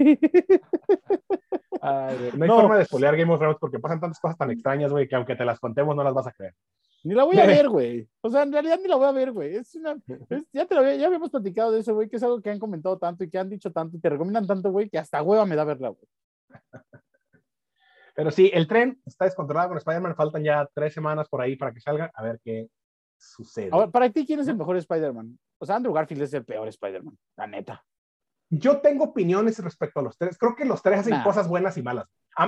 Ay, 1.81 2.31
no 2.37 2.45
hay 2.45 2.49
No. 2.49 2.61
forma 2.61 2.79
de 2.79 2.85
spoilear 2.85 3.17
Game 3.17 3.33
of 3.33 3.39
Thrones 3.39 3.59
porque 3.61 3.79
pasan 3.79 4.01
tantas 4.01 4.19
cosas 4.21 4.39
tan 4.39 4.51
extrañas, 4.51 4.91
güey, 4.91 5.07
que 5.09 5.15
aunque 5.17 5.37
te 5.37 5.45
las 5.45 5.61
contemos 5.61 5.95
no 5.95 6.03
las 6.03 6.15
vas 6.15 6.27
a 6.27 6.33
creer. 6.33 6.55
Ni 7.05 7.15
la 7.15 7.25
voy 7.25 7.39
a 7.39 7.47
ver, 7.47 7.69
güey. 7.69 8.09
O 8.23 8.31
sea, 8.31 8.43
en 8.43 8.53
realidad 8.53 8.79
ni 8.83 8.89
la 8.89 8.97
voy 8.97 9.07
a 9.07 9.13
ver, 9.13 9.33
güey. 9.33 9.57
Es 9.57 9.75
una, 9.77 9.97
es- 10.31 10.45
ya 10.53 10.67
te 10.67 10.75
lo 10.75 10.83
ya 10.95 11.07
habíamos 11.07 11.31
platicado 11.31 11.71
de 11.73 11.81
eso, 11.81 11.95
güey, 11.95 12.09
que 12.09 12.17
es 12.17 12.23
algo 12.23 12.41
que 12.41 12.51
han 12.51 12.59
comentado 12.59 12.99
tanto 12.99 13.23
y 13.25 13.31
que 13.31 13.39
han 13.39 13.51
dicho 13.51 13.71
tanto 13.71 13.97
y 13.97 14.01
te 14.01 14.09
recomiendan 14.09 14.47
tanto, 14.47 14.71
güey, 14.71 14.89
que 14.89 14.99
hasta 14.99 15.23
hueva 15.23 15.45
me 15.47 15.57
da 15.57 15.65
verla, 15.65 15.91
güey. 15.91 16.09
Pero 18.17 18.31
sí, 18.31 18.51
el 18.53 18.67
tren 18.67 18.99
está 19.05 19.27
descontrolado 19.27 19.69
con 19.69 19.79
Spider-Man. 19.79 20.17
Faltan 20.17 20.43
ya 20.43 20.67
tres 20.75 20.95
semanas 20.95 21.29
por 21.29 21.43
ahí 21.43 21.55
para 21.55 21.73
que 21.73 21.81
salga. 21.81 22.11
A 22.15 22.23
ver 22.23 22.41
qué 22.43 22.69
sucede. 23.19 23.69
Ahora, 23.71 23.89
para 23.91 24.09
ti, 24.11 24.25
¿quién 24.27 24.41
es 24.41 24.49
el 24.49 24.57
mejor 24.57 24.77
Spider-Man? 24.79 25.39
O 25.59 25.67
sea, 25.67 25.77
Andrew 25.77 25.93
Garfield 25.93 26.23
es 26.23 26.33
el 26.33 26.45
peor 26.45 26.67
Spider-Man, 26.69 27.17
la 27.37 27.47
neta. 27.47 27.85
Yo 28.49 28.81
tengo 28.81 29.05
opiniones 29.05 29.59
respecto 29.63 30.01
a 30.01 30.03
los 30.03 30.17
tres. 30.17 30.39
Creo 30.39 30.55
que 30.57 30.65
los 30.65 30.83
tres 30.83 31.01
hacen 31.01 31.13
Nah. 31.13 31.25
cosas 31.25 31.47
buenas 31.47 31.77
y 31.77 31.83
malas. 31.83 32.07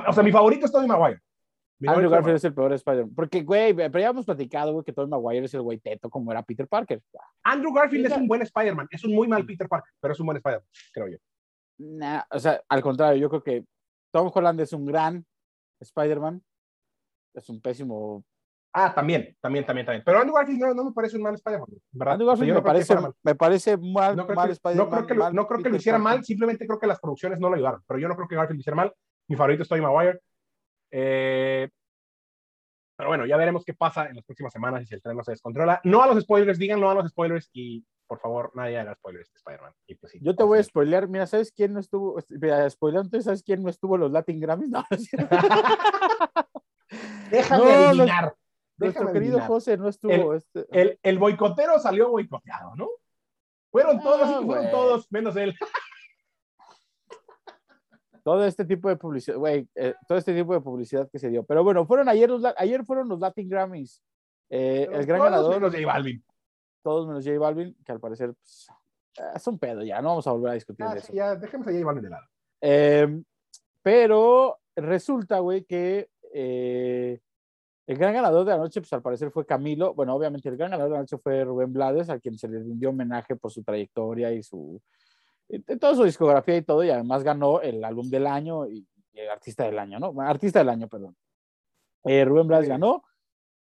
O 0.08 0.12
sea, 0.12 0.22
mi 0.22 0.32
favorito 0.32 0.64
es 0.64 0.72
Tobey 0.72 0.88
Maguire. 0.88 1.20
Mi 1.80 1.88
Andrew 1.88 2.10
Garfield 2.10 2.36
es 2.36 2.44
el 2.44 2.54
peor 2.54 2.72
Spider-Man. 2.72 3.14
Porque, 3.14 3.42
güey, 3.42 3.74
pero 3.74 3.98
ya 4.00 4.08
hemos 4.08 4.24
platicado, 4.24 4.72
güey, 4.72 4.84
que 4.84 4.92
Tobey 4.92 5.08
Maguire 5.10 5.44
es 5.44 5.54
el 5.54 5.62
güey 5.62 5.78
teto 5.78 6.08
como 6.08 6.32
era 6.32 6.42
Peter 6.42 6.66
Parker. 6.66 7.02
Andrew 7.42 7.72
Garfield 7.72 8.06
Sí, 8.06 8.12
es 8.12 8.18
un 8.18 8.26
buen 8.26 8.42
Spider-Man. 8.42 8.88
Es 8.90 9.04
un 9.04 9.14
muy 9.14 9.28
mal 9.28 9.44
Peter 9.44 9.68
Parker, 9.68 9.92
pero 10.00 10.12
es 10.12 10.20
un 10.20 10.26
buen 10.26 10.36
Spider-Man, 10.38 10.66
creo 10.92 11.08
yo. 11.08 11.18
Nah, 11.78 12.22
o 12.30 12.38
sea, 12.38 12.60
al 12.68 12.82
contrario, 12.82 13.20
yo 13.20 13.28
creo 13.28 13.42
que 13.42 13.64
Tom 14.12 14.30
Holland 14.32 14.60
es 14.60 14.72
un 14.72 14.86
gran 14.86 15.24
Spider-Man. 15.80 16.42
Es 17.34 17.48
un 17.48 17.60
pésimo. 17.60 18.24
Ah, 18.72 18.94
también, 18.94 19.36
también, 19.40 19.64
también, 19.64 19.86
también. 19.86 20.02
Pero 20.04 20.18
Andrew 20.18 20.36
Garfield 20.36 20.60
no, 20.60 20.74
no 20.74 20.84
me 20.84 20.92
parece 20.92 21.16
un 21.16 21.22
mal 21.22 21.34
Spider-Man. 21.34 21.68
¿verdad? 21.92 22.14
Andrew 22.14 22.28
O 22.28 22.36
sea, 22.36 22.46
Garfield 22.46 22.54
me 22.54 22.60
no 22.60 22.64
parece, 22.64 22.94
mal. 22.94 23.14
me 23.22 23.34
parece 23.34 23.76
mal, 23.76 24.16
No 24.16 24.26
creo, 24.26 24.36
mal 24.36 24.48
que, 24.48 24.74
no 24.74 24.90
creo 24.90 25.06
que 25.06 25.14
lo, 25.14 25.24
mal 25.24 25.34
no 25.34 25.46
creo 25.46 25.58
que 25.58 25.62
lo 25.62 25.64
Peter 25.70 25.80
hiciera 25.80 25.98
mal, 25.98 26.24
simplemente 26.24 26.66
creo 26.66 26.78
que 26.78 26.86
las 26.86 27.00
producciones 27.00 27.40
no 27.40 27.48
lo 27.48 27.56
ayudaron. 27.56 27.82
Pero 27.86 28.00
yo 28.00 28.08
no 28.08 28.14
creo 28.16 28.28
que 28.28 28.36
Garfield 28.36 28.58
lo 28.58 28.60
hiciera 28.60 28.76
mal. 28.76 28.92
Mi 29.28 29.36
favorito 29.36 29.62
es 29.62 29.68
Tobey 29.68 29.82
Maguire. 29.82 30.20
Eh, 30.90 31.68
pero 32.96 33.10
bueno, 33.10 33.26
ya 33.26 33.36
veremos 33.36 33.64
qué 33.64 33.74
pasa 33.74 34.06
en 34.06 34.16
las 34.16 34.24
próximas 34.24 34.52
semanas 34.52 34.82
y 34.82 34.86
si 34.86 34.94
el 34.94 35.02
tren 35.02 35.16
no 35.16 35.22
se 35.22 35.30
descontrola. 35.30 35.80
No 35.84 36.02
a 36.02 36.08
los 36.08 36.20
spoilers, 36.22 36.58
digan 36.58 36.80
no 36.80 36.90
a 36.90 36.94
los 36.94 37.08
spoilers 37.08 37.48
y 37.52 37.84
por 38.08 38.18
favor 38.18 38.50
nadie 38.54 38.78
haga 38.78 38.94
spoilers 38.94 39.30
de 39.30 39.36
Spider-Man. 39.36 39.72
Y 39.86 39.94
pues 39.94 40.12
sí, 40.12 40.18
Yo 40.22 40.34
te 40.34 40.42
voy 40.42 40.58
a 40.58 40.62
spoilear. 40.64 41.06
Mira, 41.08 41.26
¿sabes 41.26 41.52
quién 41.52 41.74
no 41.74 41.80
estuvo? 41.80 42.18
Mira, 42.30 42.68
spoileando, 42.70 43.20
¿sabes 43.20 43.42
quién 43.42 43.62
no 43.62 43.68
estuvo 43.68 43.94
en 43.94 44.00
los 44.00 44.10
Latin 44.10 44.40
Grammys? 44.40 44.70
No. 44.78 44.84
Déjame 47.30 47.64
No, 47.64 47.70
adivinar. 47.88 48.34
Nuestro 48.78 49.02
Déjame 49.04 49.12
querido 49.12 49.32
adivinar. 49.36 49.48
José 49.48 49.76
no 49.76 49.88
estuvo. 49.88 50.34
este- 50.34 50.66
El, 50.70 50.98
el 51.02 51.18
boicotero 51.18 51.78
salió 51.78 52.08
boicoteado, 52.10 52.74
¿no? 52.76 52.88
Fueron 53.70 54.00
todos, 54.00 54.22
Ah, 54.22 54.40
fueron 54.44 54.70
todos, 54.70 55.06
menos 55.12 55.36
él. 55.36 55.54
todo 58.24 58.44
este 58.44 58.64
tipo 58.64 58.88
de 58.88 58.96
publicidad, 58.96 59.36
güey, 59.36 59.68
eh, 59.74 59.94
todo 60.06 60.18
este 60.18 60.34
tipo 60.34 60.54
de 60.54 60.60
publicidad 60.60 61.08
que 61.10 61.18
se 61.18 61.28
dio. 61.28 61.44
Pero 61.44 61.64
bueno, 61.64 61.86
fueron 61.86 62.08
ayer, 62.08 62.28
los, 62.30 62.42
ayer 62.56 62.84
fueron 62.84 63.08
los 63.08 63.20
Latin 63.20 63.48
Grammys. 63.48 64.02
Eh, 64.50 64.88
el 64.90 65.04
gran 65.06 65.18
Todos 65.18 65.30
ganador, 65.30 65.54
menos 65.56 65.72
J 65.74 65.86
Balvin. 65.86 66.24
Todos 66.82 67.06
menos 67.06 67.24
J 67.24 67.38
Balvin, 67.38 67.76
que 67.84 67.92
al 67.92 68.00
parecer 68.00 68.34
pues, 68.34 68.68
eh, 69.18 69.22
es 69.34 69.46
un 69.46 69.58
pedo 69.58 69.82
ya, 69.82 70.00
no 70.02 70.08
vamos 70.10 70.26
a 70.26 70.32
volver 70.32 70.50
a 70.50 70.54
discutir 70.54 70.84
Ah, 70.86 70.94
de 70.94 71.00
eso. 71.00 71.12
ya, 71.12 71.34
dejemos 71.36 71.66
a 71.66 71.70
J 71.72 71.84
Balvin 71.84 72.04
de 72.04 72.10
lado. 72.10 72.26
Eh, 72.60 73.22
pero 73.82 74.58
resulta, 74.76 75.38
güey, 75.40 75.64
que 75.64 76.10
eh, 76.32 77.20
el 77.86 77.96
gran 77.96 78.12
ganador 78.12 78.44
de 78.44 78.52
la 78.52 78.58
noche, 78.58 78.80
pues 78.80 78.92
al 78.92 79.00
parecer 79.02 79.30
fue 79.30 79.46
Camilo. 79.46 79.94
Bueno, 79.94 80.14
obviamente 80.14 80.48
el 80.48 80.56
gran 80.56 80.70
ganador 80.70 80.90
de 80.90 80.96
la 80.96 81.02
noche 81.02 81.16
fue 81.18 81.42
Rubén 81.44 81.72
Blades, 81.72 82.10
a 82.10 82.18
quien 82.20 82.36
se 82.36 82.48
le 82.48 82.58
rindió 82.58 82.90
homenaje 82.90 83.34
por 83.36 83.50
su 83.50 83.62
trayectoria 83.62 84.32
y 84.32 84.42
su 84.42 84.80
y 85.48 85.60
toda 85.78 85.94
su 85.94 86.04
discografía 86.04 86.58
y 86.58 86.62
todo, 86.62 86.84
y 86.84 86.90
además 86.90 87.22
ganó 87.24 87.62
el 87.62 87.82
álbum 87.82 88.10
del 88.10 88.26
año 88.26 88.66
y, 88.68 88.86
y 89.14 89.20
el 89.20 89.30
artista 89.30 89.64
del 89.64 89.78
año, 89.78 89.98
¿no? 89.98 90.12
Artista 90.20 90.58
del 90.58 90.68
año, 90.68 90.88
perdón. 90.88 91.16
Eh, 92.04 92.24
Rubén 92.26 92.46
Blades 92.46 92.68
ganó. 92.68 93.02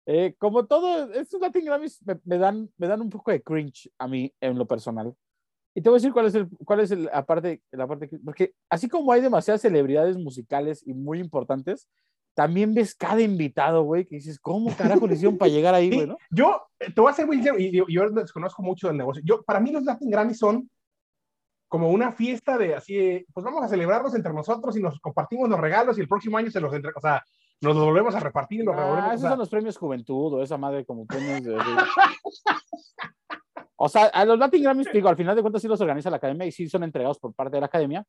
Eh, 0.06 0.36
como 0.38 0.66
todo, 0.66 1.12
estos 1.14 1.40
Latin 1.40 1.66
Grammys 1.66 2.02
me, 2.06 2.20
me 2.26 2.38
dan, 2.38 2.70
me 2.78 2.88
dan 2.88 3.02
un 3.02 3.10
poco 3.10 3.32
de 3.32 3.42
cringe 3.42 3.90
a 3.98 4.08
mí 4.08 4.32
en 4.42 4.58
lo 4.58 4.66
personal. 4.66 5.14
Y 5.76 5.82
te 5.82 5.90
voy 5.90 5.98
a 5.98 6.00
decir 6.00 6.14
cuál 6.14 6.26
es 6.28 6.36
el, 6.36 6.48
cuál 6.66 6.82
es 6.82 6.92
el, 6.92 7.06
la 7.06 7.26
parte, 7.26 7.62
que- 8.10 8.20
porque 8.24 8.54
así 8.70 8.88
como 8.90 9.12
hay 9.12 9.22
demasiadas 9.22 9.62
celebridades 9.62 10.18
musicales 10.18 10.86
y 10.86 10.94
muy 10.94 11.20
importantes, 11.20 11.88
también 12.36 12.74
ves 12.74 12.94
cada 12.96 13.22
invitado, 13.22 13.84
güey, 13.84 14.06
que 14.06 14.16
dices, 14.16 14.40
¿cómo 14.40 14.76
carajo 14.76 15.08
le 15.08 15.14
hicieron 15.16 15.38
para 15.38 15.50
llegar 15.52 15.74
ahí, 15.74 15.90
Sí, 15.90 15.96
güey, 15.96 16.08
no? 16.08 16.18
Yo 16.32 16.62
eh, 16.80 16.92
te 16.94 17.00
voy 17.02 17.12
a 17.12 17.16
ser 17.16 17.26
muy 17.26 17.38
y 17.58 17.72
yo, 17.72 17.86
yo 17.88 18.10
desconozco 18.10 18.62
mucho 18.62 18.88
del 18.88 18.98
negocio. 18.98 19.22
Yo, 19.26 19.42
para 19.44 19.60
mí 19.60 19.72
los 19.72 19.84
Latin 19.84 20.10
Grammy 20.10 20.34
son 20.34 20.70
como 21.68 21.90
una 21.90 22.12
fiesta 22.12 22.58
de 22.58 22.76
así, 22.76 22.96
de, 22.96 23.26
pues 23.34 23.44
vamos 23.44 23.64
a 23.64 23.68
celebrarlos 23.68 24.14
entre 24.14 24.32
nosotros 24.34 24.78
y 24.78 24.82
nos 24.82 25.00
compartimos 25.00 25.50
los 25.50 25.60
regalos 25.60 25.98
y 25.98 26.02
el 26.02 26.08
próximo 26.08 26.38
año 26.38 26.52
se 26.52 26.60
los 26.60 26.72
entre, 26.74 26.92
o 26.96 27.02
sea, 27.02 27.24
nos 27.63 27.75
los 27.75 27.86
volvemos 27.86 28.13
a 28.15 28.20
repartir 28.20 28.62
y 28.62 28.63
los 28.65 28.75
Ah, 28.75 28.79
revolvemos. 28.79 29.10
o 29.10 29.13
esos 29.13 29.22
sea, 29.22 29.29
son 29.32 29.39
los 29.39 29.50
premios 29.50 29.77
Juventud 29.77 30.34
o 30.34 30.43
esa 30.43 30.58
madre 30.58 30.86
como 30.86 31.05
premios 31.05 31.43
de... 31.43 31.58
O 33.75 33.89
sea, 33.89 34.05
a 34.05 34.24
los 34.25 34.38
Latin 34.39 34.63
Grammys, 34.63 34.88
digo, 34.93 35.10
al 35.10 35.17
final 35.17 35.36
de 35.36 35.41
cuentas 35.41 35.62
sí 35.62 35.67
los 35.67 35.82
organiza 35.82 36.10
la 36.10 36.17
academia 36.17 36.46
y 36.46 36.51
sí 36.51 36.70
son 36.70 36.84
entregados 36.84 37.20
por 37.20 37.34
parte 37.34 37.58
de 37.58 37.62
la 37.62 37.65
academia. 37.65 38.05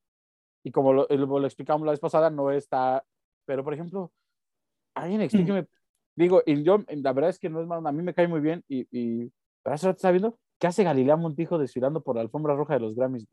Y 0.63 0.71
como 0.71 0.93
lo, 0.93 1.07
lo- 1.09 1.39
lo 1.39 1.47
explicamos 1.47 1.85
la 1.85 1.91
vez 1.93 2.01
pasada, 2.01 2.31
no 2.31 2.51
está... 2.51 3.05
Pero, 3.47 3.65
por 3.65 3.75
ejemplo, 3.75 4.13
alguien 4.95 5.21
explíqueme. 5.21 5.67
Digo, 6.17 6.43
y 6.47 6.63
yo, 6.63 6.85
la 6.89 7.13
verdad 7.13 7.31
es 7.31 7.39
que 7.39 7.51
no 7.51 7.61
es 7.61 7.67
malo, 7.67 7.87
a 7.89 7.93
mí 7.93 8.03
me 8.03 8.15
cae 8.15 8.29
muy 8.29 8.41
bien 8.41 8.63
y... 8.69 8.87
y 8.91 9.33
pero 9.63 9.77
rato 9.77 9.91
estaba 9.91 10.13
viendo 10.13 10.39
qué 10.59 10.67
hace 10.67 10.85
Galilea 10.85 11.17
Montijo 11.17 11.57
desfilando 11.59 12.03
por 12.03 12.17
la 12.17 12.21
alfombra 12.23 12.55
roja 12.55 12.75
de 12.75 12.81
los 12.81 12.95
Grammys. 12.95 13.27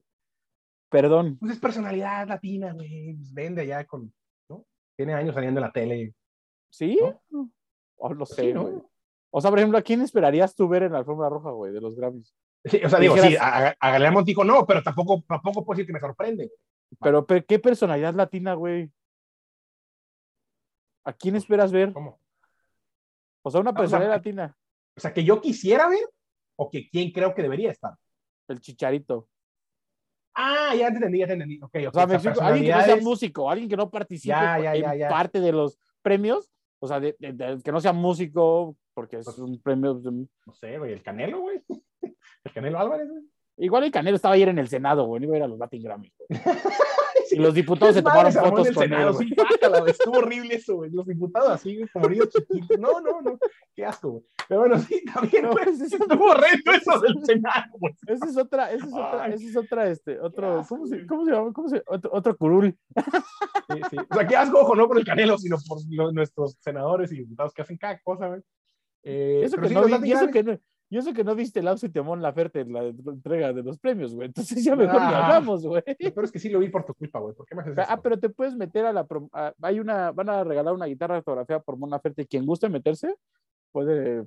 Perdón. 0.89 1.37
pues 1.39 1.51
es 1.53 1.59
personalidad 1.59 2.25
latina, 2.27 2.71
güey. 2.73 3.13
pues 3.15 3.33
vende 3.33 3.61
allá 3.61 3.85
con. 3.85 4.13
Tiene 5.01 5.15
años 5.15 5.33
saliendo 5.33 5.59
en 5.59 5.65
la 5.65 5.71
tele. 5.71 6.13
¿Sí? 6.69 6.99
¿No? 7.31 7.49
O 7.97 8.13
no 8.13 8.23
sé, 8.23 8.43
Sí, 8.43 8.53
¿no? 8.53 8.63
güey. 8.67 8.83
O 9.31 9.41
sea, 9.41 9.49
por 9.49 9.57
ejemplo, 9.57 9.79
¿a 9.79 9.81
quién 9.81 10.01
esperarías 10.01 10.53
tú 10.55 10.67
ver 10.67 10.83
en 10.83 10.91
la 10.91 10.99
alfombra 10.99 11.27
roja, 11.27 11.49
güey, 11.49 11.73
de 11.73 11.81
los 11.81 11.95
Grammys? 11.95 12.35
Sí, 12.65 12.79
o 12.85 12.87
sea, 12.89 12.99
digo, 12.99 13.15
Dijeras- 13.15 13.29
sí, 13.31 13.37
a, 13.39 13.75
a 13.79 13.91
Galilea 13.91 14.11
Montijo 14.11 14.43
no, 14.43 14.63
pero 14.67 14.83
tampoco, 14.83 15.23
tampoco 15.27 15.65
puedo 15.65 15.75
decir 15.77 15.87
que 15.87 15.93
me 15.93 15.99
sorprende. 15.99 16.51
Pero, 17.01 17.25
pe- 17.25 17.43
¿qué 17.45 17.57
personalidad 17.57 18.13
latina, 18.13 18.53
güey? 18.53 18.91
¿A 21.03 21.13
quién 21.13 21.35
esperas 21.35 21.71
ver? 21.71 21.93
¿Cómo? 21.93 22.19
O 23.41 23.49
sea, 23.49 23.59
una 23.61 23.71
Ah, 23.71 23.73
o 23.73 23.75
sea, 23.77 23.81
personalidad 23.81 24.15
latina. 24.15 24.57
O 24.95 24.99
sea, 24.99 25.13
que 25.13 25.23
yo 25.23 25.41
quisiera 25.41 25.87
ver 25.89 26.07
o 26.57 26.69
que 26.69 26.87
quién 26.91 27.11
creo 27.11 27.33
que 27.33 27.41
debería 27.41 27.71
estar. 27.71 27.95
El 28.47 28.59
chicharito. 28.59 29.27
Ah, 30.35 30.73
ya 30.75 30.87
te 30.89 30.95
entendí, 30.95 31.19
ya 31.19 31.27
te 31.27 31.33
entendí. 31.33 31.59
Ok, 31.61 31.75
ok. 31.75 31.87
O 31.87 31.91
sea, 31.93 32.07
me 32.07 32.13
explico, 32.15 32.41
alguien 32.41 32.65
que 32.65 32.71
no 32.79 32.83
sea 32.85 32.95
músico, 32.97 33.49
alguien 33.49 33.69
que 33.69 33.77
no 33.77 33.89
participe 33.89 34.29
Ya, 34.29 34.59
ya, 34.59 34.75
en 34.75 34.99
ya, 34.99 35.09
parte 35.09 35.39
de 35.39 35.51
los 35.51 35.77
premios, 36.01 36.49
o 36.79 36.87
sea, 36.87 36.99
de- 36.99 37.15
de- 37.19 37.33
de- 37.33 37.61
que 37.61 37.71
no 37.71 37.81
sea 37.81 37.93
músico, 37.93 38.75
porque 38.93 39.17
es 39.17 39.25
Pues- 39.25 39.39
un 39.39 39.61
premio. 39.61 39.93
de- 39.95 40.11
No 40.45 40.53
sé, 40.53 40.77
güey, 40.77 40.93
el 40.93 41.03
Canelo, 41.03 41.41
güey. 41.41 41.61
El 42.43 42.53
Canelo 42.53 42.79
Álvarez, 42.79 43.09
güey. 43.09 43.23
Igual 43.57 43.83
el 43.83 43.91
Canelo 43.91 44.15
estaba 44.15 44.33
ayer 44.35 44.49
en 44.49 44.57
el 44.59 44.67
Senado, 44.67 45.05
güey, 45.05 45.23
iba 45.23 45.35
a 45.35 45.37
ir 45.37 45.43
a 45.43 45.47
los 45.47 45.59
Latin 45.59 45.83
Grammy. 45.83 46.11
Y 47.31 47.35
los 47.37 47.53
diputados 47.53 47.95
se 47.95 48.01
tomaron 48.01 48.31
fotos 48.31 48.67
el 48.67 48.73
con 48.75 48.83
Senado, 48.83 49.09
él. 49.09 49.15
güey. 49.15 49.89
Estuvo 49.89 50.17
horrible 50.17 50.55
eso, 50.55 50.75
güey. 50.75 50.91
Los 50.91 51.05
diputados 51.07 51.49
así, 51.49 51.75
güey, 51.77 51.87
como 51.89 52.09
niños 52.09 52.29
chiquitos. 52.29 52.79
No, 52.79 52.99
no, 53.01 53.21
no. 53.21 53.37
Qué 53.75 53.85
asco, 53.85 54.09
güey. 54.11 54.23
Pero 54.47 54.59
bueno, 54.61 54.79
sí, 54.79 55.03
también, 55.13 55.43
No, 55.43 55.51
ese 55.59 55.85
es- 55.85 55.93
Estuvo 55.93 56.25
horrendo 56.31 56.71
eso 56.71 56.99
del 56.99 57.25
Senado, 57.25 57.65
güey. 57.79 57.93
Esa 58.07 58.25
es 58.25 58.37
otra, 58.37 58.71
esa 58.71 58.85
es 58.85 58.93
otra, 58.93 59.23
Ay. 59.23 59.33
esa 59.33 59.45
es 59.49 59.55
otra, 59.57 59.87
este, 59.89 60.19
otro, 60.19 60.59
asco, 60.59 60.75
¿cómo 60.75 60.87
se, 60.87 61.05
cómo 61.05 61.25
se 61.25 61.31
llama? 61.31 61.53
¿Cómo 61.53 61.69
se, 61.69 61.83
otro, 61.87 62.11
otro 62.13 62.37
curul. 62.37 62.77
Sí, 62.95 63.81
sí. 63.89 63.97
O 64.09 64.15
sea, 64.15 64.27
qué 64.27 64.35
asco, 64.35 64.59
ojo, 64.59 64.75
no 64.75 64.87
por 64.87 64.97
el 64.97 65.05
Canelo, 65.05 65.37
sino 65.37 65.57
por 65.67 65.79
nuestros 66.13 66.57
senadores 66.59 67.11
y 67.11 67.17
diputados 67.17 67.53
que 67.53 67.61
hacen 67.61 67.77
cada 67.77 67.99
cosa, 67.99 68.27
güey. 68.27 68.41
Eh, 69.03 69.41
Eso 69.45 69.55
pero 69.55 69.63
que 69.63 69.67
sí, 69.69 69.73
no 69.73 69.81
los 69.81 69.87
vi- 69.87 69.91
Latin 69.93 70.07
y 70.07 70.11
eso 70.11 70.25
Grammys- 70.27 70.31
que 70.33 70.43
no, 70.43 70.59
y 70.91 70.97
eso 70.97 71.13
que 71.13 71.23
no 71.23 71.33
viste 71.33 71.61
el 71.61 71.67
Ausi 71.69 71.89
Temón 71.89 72.21
Laferte 72.21 72.59
en 72.59 72.73
la 72.73 72.83
entrega 72.83 73.51
de 73.53 73.63
los 73.63 73.79
premios, 73.79 74.13
güey. 74.13 74.27
Entonces 74.27 74.63
ya 74.63 74.75
mejor 74.75 75.01
ni 75.01 75.07
Ah. 75.07 75.25
hablamos, 75.25 75.65
güey. 75.65 75.81
Peor 75.83 76.25
es 76.25 76.31
que 76.31 76.37
sí 76.39 76.49
lo 76.49 76.59
vi 76.59 76.69
por 76.69 76.83
tu 76.85 76.93
culpa, 76.93 77.19
güey. 77.19 77.33
¿Por 77.33 77.45
qué 77.47 77.55
me 77.55 77.61
haces 77.61 77.73
eso? 77.77 77.85
Ah, 77.89 77.99
pero 78.01 78.19
te 78.19 78.29
puedes 78.29 78.55
meter 78.55 78.85
a 78.85 78.93
la. 78.93 79.07
a- 79.31 79.53
hay 79.61 79.79
una. 79.79 80.11
Van 80.11 80.29
a 80.29 80.43
regalar 80.43 80.73
una 80.73 80.85
guitarra 80.85 81.15
autografiada 81.15 81.61
por 81.63 81.77
Mon 81.77 81.89
Laferte. 81.89 82.27
Quien 82.27 82.45
guste 82.45 82.67
meterse, 82.69 83.15
puede. 83.71 84.25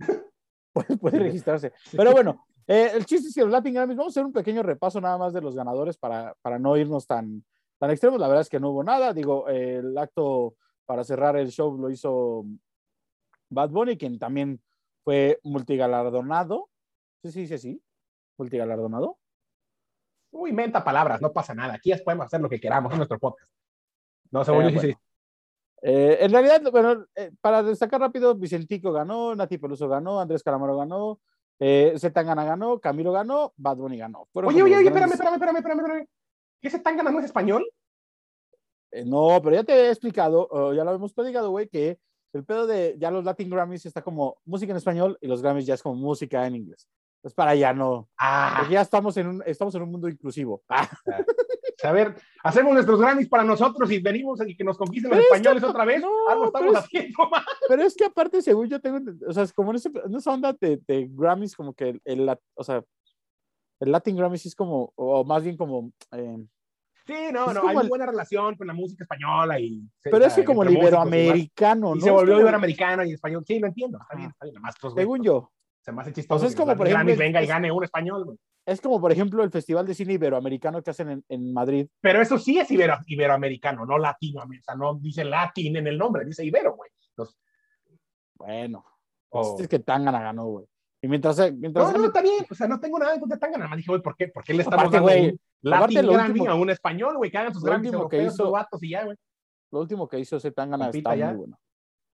puede, 0.72 0.96
puede 0.98 1.18
registrarse. 1.20 1.72
Pero 1.96 2.12
bueno, 2.12 2.44
eh, 2.66 2.90
el 2.94 3.06
chiste 3.06 3.28
es 3.28 3.34
que 3.34 3.42
los 3.42 3.50
Latin 3.50 3.74
Grammys, 3.74 3.96
vamos 3.96 4.10
a 4.10 4.14
hacer 4.20 4.26
un 4.26 4.32
pequeño 4.32 4.62
repaso 4.62 5.00
nada 5.00 5.18
más 5.18 5.32
de 5.32 5.40
los 5.40 5.54
ganadores 5.54 5.96
para, 5.96 6.34
para 6.42 6.58
no 6.58 6.76
irnos 6.76 7.06
tan, 7.06 7.44
tan 7.78 7.90
extremos. 7.90 8.18
La 8.20 8.28
verdad 8.28 8.42
es 8.42 8.48
que 8.48 8.60
no 8.60 8.70
hubo 8.70 8.82
nada. 8.84 9.12
Digo, 9.12 9.48
eh, 9.48 9.76
el 9.76 9.96
acto 9.96 10.54
para 10.84 11.04
cerrar 11.04 11.36
el 11.36 11.50
show 11.50 11.76
lo 11.78 11.90
hizo 11.90 12.44
Bad 13.50 13.70
Bunny, 13.70 13.96
quien 13.96 14.18
también 14.18 14.60
fue 15.04 15.38
multigalardonado. 15.42 16.68
Sí, 17.22 17.32
sí, 17.32 17.46
sí, 17.46 17.58
sí. 17.58 17.82
Multigalardonado. 18.36 19.18
Uy, 20.30 20.50
inventa 20.50 20.84
palabras, 20.84 21.20
no 21.20 21.32
pasa 21.32 21.54
nada. 21.54 21.74
Aquí 21.74 21.90
ya 21.90 21.98
podemos 22.04 22.26
hacer 22.26 22.40
lo 22.40 22.48
que 22.48 22.60
queramos 22.60 22.92
en 22.92 22.98
nuestro 22.98 23.18
podcast. 23.18 23.50
No, 24.30 24.44
según 24.44 24.62
Eh, 24.62 24.64
yo 24.64 24.80
sí, 24.80 24.86
bueno. 24.86 24.98
sí. 24.98 25.04
Eh, 25.82 26.18
en 26.20 26.32
realidad, 26.32 26.60
bueno, 26.70 27.06
eh, 27.14 27.30
para 27.40 27.62
destacar 27.62 28.00
rápido, 28.00 28.34
Vicentico 28.34 28.92
ganó, 28.92 29.34
Nati 29.34 29.58
Peluso 29.58 29.88
ganó, 29.88 30.20
Andrés 30.20 30.42
Calamaro 30.42 30.76
ganó, 30.76 31.20
eh, 31.60 31.94
Zetangana 31.98 32.44
ganó, 32.44 32.78
Camilo 32.80 33.12
ganó, 33.12 33.52
Bad 33.56 33.76
Bunny 33.76 33.96
ganó. 33.96 34.26
Fueron 34.32 34.52
Oye, 34.52 34.62
oye, 34.62 34.76
oye, 34.76 34.86
espérame, 34.88 35.10
grandes- 35.12 35.14
espérame, 35.20 35.34
espérame, 35.36 35.56
espérame, 35.58 35.78
espérame. 35.80 36.08
¿Qué 36.60 36.70
se 36.70 36.78
tan 36.80 36.96
ganando 36.96 37.20
es 37.20 37.26
español? 37.26 37.64
No, 39.06 39.40
pero 39.42 39.54
ya 39.56 39.64
te 39.64 39.72
he 39.72 39.88
explicado, 39.90 40.72
ya 40.72 40.82
lo 40.82 40.94
hemos 40.94 41.12
platicado, 41.12 41.50
güey, 41.50 41.68
que 41.68 41.98
el 42.32 42.44
pedo 42.44 42.66
de 42.66 42.96
ya 42.98 43.10
los 43.10 43.24
Latin 43.24 43.48
Grammys 43.50 43.86
está 43.86 44.02
como 44.02 44.36
música 44.44 44.70
en 44.72 44.76
español 44.76 45.16
y 45.20 45.26
los 45.28 45.42
Grammys 45.42 45.66
ya 45.66 45.74
es 45.74 45.82
como 45.82 45.94
música 45.96 46.46
en 46.46 46.56
inglés. 46.56 46.88
Es 47.22 47.34
para 47.34 47.54
ya 47.54 47.72
no, 47.72 48.08
Ah, 48.18 48.66
ya 48.70 48.80
estamos 48.80 49.16
en 49.16 49.26
un, 49.26 49.42
estamos 49.44 49.74
en 49.74 49.82
un 49.82 49.90
mundo 49.90 50.08
inclusivo. 50.08 50.62
Ah, 50.68 50.88
a 51.82 51.92
ver, 51.92 52.14
hacemos 52.44 52.72
nuestros 52.74 53.00
Grammys 53.00 53.28
para 53.28 53.42
nosotros 53.44 53.90
y 53.90 53.98
venimos 53.98 54.40
y 54.46 54.56
que 54.56 54.62
nos 54.64 54.78
conquisten 54.78 55.10
los 55.10 55.18
Pero 55.18 55.34
españoles 55.34 55.64
otra 55.64 55.84
vez. 55.84 56.00
no, 56.00 56.08
Algo 56.28 56.52
pero 56.52 56.66
estamos 56.66 56.72
es- 56.74 56.84
haciendo 56.84 57.28
mal. 57.28 57.42
pero 57.68 57.82
es 57.82 57.96
que 57.96 58.04
aparte, 58.04 58.40
según 58.42 58.68
yo 58.68 58.80
tengo, 58.80 58.98
o 59.26 59.32
sea, 59.32 59.42
es 59.42 59.52
como 59.52 59.70
en, 59.70 59.76
ese- 59.76 59.90
en 60.04 60.14
esa 60.14 60.32
onda 60.32 60.52
de, 60.60 60.80
de 60.86 61.08
Grammys, 61.10 61.56
como 61.56 61.72
que 61.74 61.88
el, 61.90 62.00
el 62.04 62.38
o 62.54 62.62
sea, 62.64 62.84
el 63.80 63.92
Latin 63.92 64.16
Grammys 64.16 64.46
es 64.46 64.54
como, 64.54 64.92
o 64.96 65.24
más 65.24 65.42
bien 65.42 65.56
como, 65.56 65.90
eh, 66.12 66.36
Sí, 67.08 67.32
no, 67.32 67.48
Es 67.48 67.54
no, 67.54 67.66
hay 67.66 67.76
el- 67.78 67.88
buena 67.88 68.06
relación 68.06 68.54
con 68.56 68.66
la 68.66 68.74
música 68.74 69.02
española 69.02 69.58
y... 69.58 69.82
pero 70.02 70.18
es 70.24 70.34
que 70.34 70.44
como 70.44 70.62
el 70.62 70.70
y 70.70 70.76
iberoamericano, 70.78 71.92
Y 71.96 71.98
¿no? 71.98 72.04
se 72.04 72.08
Es 72.08 72.14
volvió 72.14 72.40
iberoamericano 72.40 73.02
y 73.04 73.12
español. 73.14 73.42
Sí, 73.46 73.58
lo 73.58 73.66
entiendo. 73.66 73.98
Está 74.00 74.14
bien, 74.14 74.28
está 74.30 74.44
bien. 74.46 74.60
Más, 74.62 74.74
pues, 74.80 74.92
Según 74.94 75.22
yo, 75.24 75.50
Se 75.80 75.90
me 75.90 76.02
hace 76.02 76.12
chistoso. 76.12 76.44
Es 76.46 76.52
que 76.54 76.58
como, 76.60 76.76
por 76.76 76.86
ejemplo, 76.86 77.04
Grammys 77.06 77.18
venga 77.18 77.40
y 77.40 77.44
es- 77.44 77.48
gane 77.48 77.72
un 77.72 77.82
español, 77.82 78.24
güey. 78.26 78.38
es 78.66 78.80
como, 78.82 79.00
por 79.00 79.10
ejemplo, 79.10 79.42
el 79.42 79.50
Festival 79.50 79.86
de 79.86 79.94
Cine 79.94 80.12
Iberoamericano 80.12 80.82
que 80.82 80.90
hacen 80.90 81.08
en, 81.10 81.24
en 81.30 81.54
Madrid. 81.54 81.88
Pero 82.02 82.20
eso 82.20 82.36
sí 82.38 82.58
es 82.58 82.70
ibero, 82.70 82.98
iberoamericano, 83.06 83.86
no 83.86 83.96
latinoamericano. 83.96 84.60
O 84.60 84.64
sea, 84.64 84.74
no 84.92 85.00
dice 85.00 85.24
latín 85.24 85.76
en 85.76 85.86
el 85.86 85.96
nombre, 85.96 86.26
dice 86.26 86.44
ibero, 86.44 86.76
güey. 86.76 86.90
Entonces, 87.10 87.36
Bueno, 88.34 88.84
o- 89.30 89.56
es 89.58 89.66
que 89.68 89.78
Tangana 89.78 90.20
ganó, 90.20 90.44
güey. 90.46 90.66
Y 91.00 91.08
mientras, 91.08 91.38
eh, 91.38 91.52
mientras 91.52 91.92
No, 91.92 91.98
no, 91.98 92.04
está 92.06 92.20
bien. 92.22 92.44
O 92.50 92.54
sea, 92.54 92.66
no 92.66 92.80
tengo 92.80 92.98
nada 92.98 93.14
en 93.14 93.20
contra 93.20 93.36
de 93.36 93.40
Tangana. 93.40 93.58
Nada 93.64 93.70
más 93.70 93.76
dije, 93.76 93.90
güey, 93.90 94.02
¿por 94.02 94.16
qué? 94.16 94.28
¿Por 94.28 94.42
qué 94.42 94.52
le 94.54 94.62
estamos 94.62 94.86
Aparte, 94.86 94.96
dando 94.96 95.32
un 95.32 95.40
Latin 95.62 96.06
lo 96.06 96.12
Grammy 96.12 96.30
último- 96.40 96.50
a 96.50 96.54
un 96.56 96.70
español, 96.70 97.16
güey? 97.16 97.30
Que 97.30 97.38
hagan 97.38 97.54
sus 97.54 97.62
Grammys 97.62 97.92
europeos, 97.92 98.34
hizo- 98.34 98.50
vatos 98.50 98.82
y 98.82 98.90
ya, 98.90 99.04
güey. 99.04 99.16
lo 99.70 99.80
último 99.80 100.08
que 100.08 100.18
hizo 100.18 100.36
ese 100.38 100.50
Tangana 100.50 100.88
está 100.90 101.14
ya. 101.14 101.28
muy 101.28 101.36
bueno. 101.36 101.58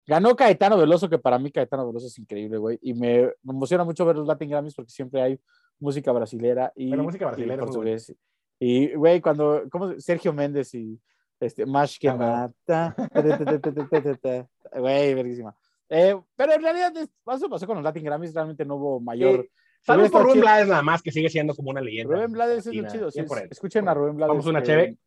Ganó 0.07 0.37
Caetano 0.37 0.77
Veloso, 0.77 1.09
que 1.09 1.19
para 1.19 1.39
mí 1.39 1.51
Caetano 1.51 1.87
Veloso 1.87 2.09
es 2.09 2.19
increíble, 2.19 2.59
güey. 2.59 2.79
Y 2.83 2.93
me, 2.93 3.23
me 3.43 3.53
emociona 3.55 3.85
mucho 3.85 4.05
ver 4.05 4.17
los 4.17 4.27
Latin 4.27 4.51
Grammys 4.51 4.75
porque 4.75 4.91
siempre 4.91 5.23
hay 5.23 5.41
música 5.79 6.13
brasilera 6.13 6.71
y, 6.77 6.91
Pero 6.91 7.05
música 7.05 7.25
y 7.25 7.29
brasilera 7.29 7.57
muy 7.57 7.65
portugués. 7.67 8.15
Y, 8.61 8.95
güey, 8.95 9.21
cuando, 9.23 9.63
¿cómo? 9.71 9.93
se- 9.93 10.01
Sergio 10.01 10.33
Méndez 10.35 10.75
y 10.75 11.01
este, 11.41 11.65
Más 11.65 11.99
que 11.99 12.09
Ah, 12.11 12.17
mata. 12.17 12.95
ta, 12.95 12.95
ta, 13.13 13.39
ta, 13.39 13.61
ta, 13.61 13.87
ta, 13.89 14.03
ta, 14.03 14.15
ta. 14.17 14.79
Güey, 14.79 15.15
verguísima. 15.15 15.55
Eh, 15.97 16.21
pero 16.35 16.53
en 16.55 16.63
realidad, 16.63 16.97
es- 16.97 17.09
eso 17.35 17.49
pasó 17.49 17.67
con 17.67 17.77
los 17.77 17.85
Latin 17.85 18.03
Grammys, 18.05 18.35
realmente 18.35 18.65
no 18.65 18.75
hubo 18.77 19.01
mayor. 19.01 19.43
Sí. 19.43 19.51
Saludos 19.83 20.07
estado 20.07 20.23
por 20.25 20.31
Rubén 20.31 20.35
chido. 20.35 20.43
Blades 20.45 20.69
nada 20.69 20.83
más, 20.83 21.03
que 21.03 21.13
sigue 21.13 21.29
siendo 21.29 21.55
como 21.55 21.71
una 21.71 21.81
leyenda. 21.81 22.17
Rubén 22.17 22.33
Blades 22.33 22.59
es 22.61 22.67
latina. 22.67 22.89
chido. 22.91 23.11
sí, 23.11 23.23
por 23.23 23.39
él. 23.39 23.49
escuchen 23.51 23.89
a 23.89 23.95
Rubén 23.95 24.17
Blades. 24.17 24.29
Vamos 24.31 24.47
una 24.47 24.63
cheve. 24.63 24.99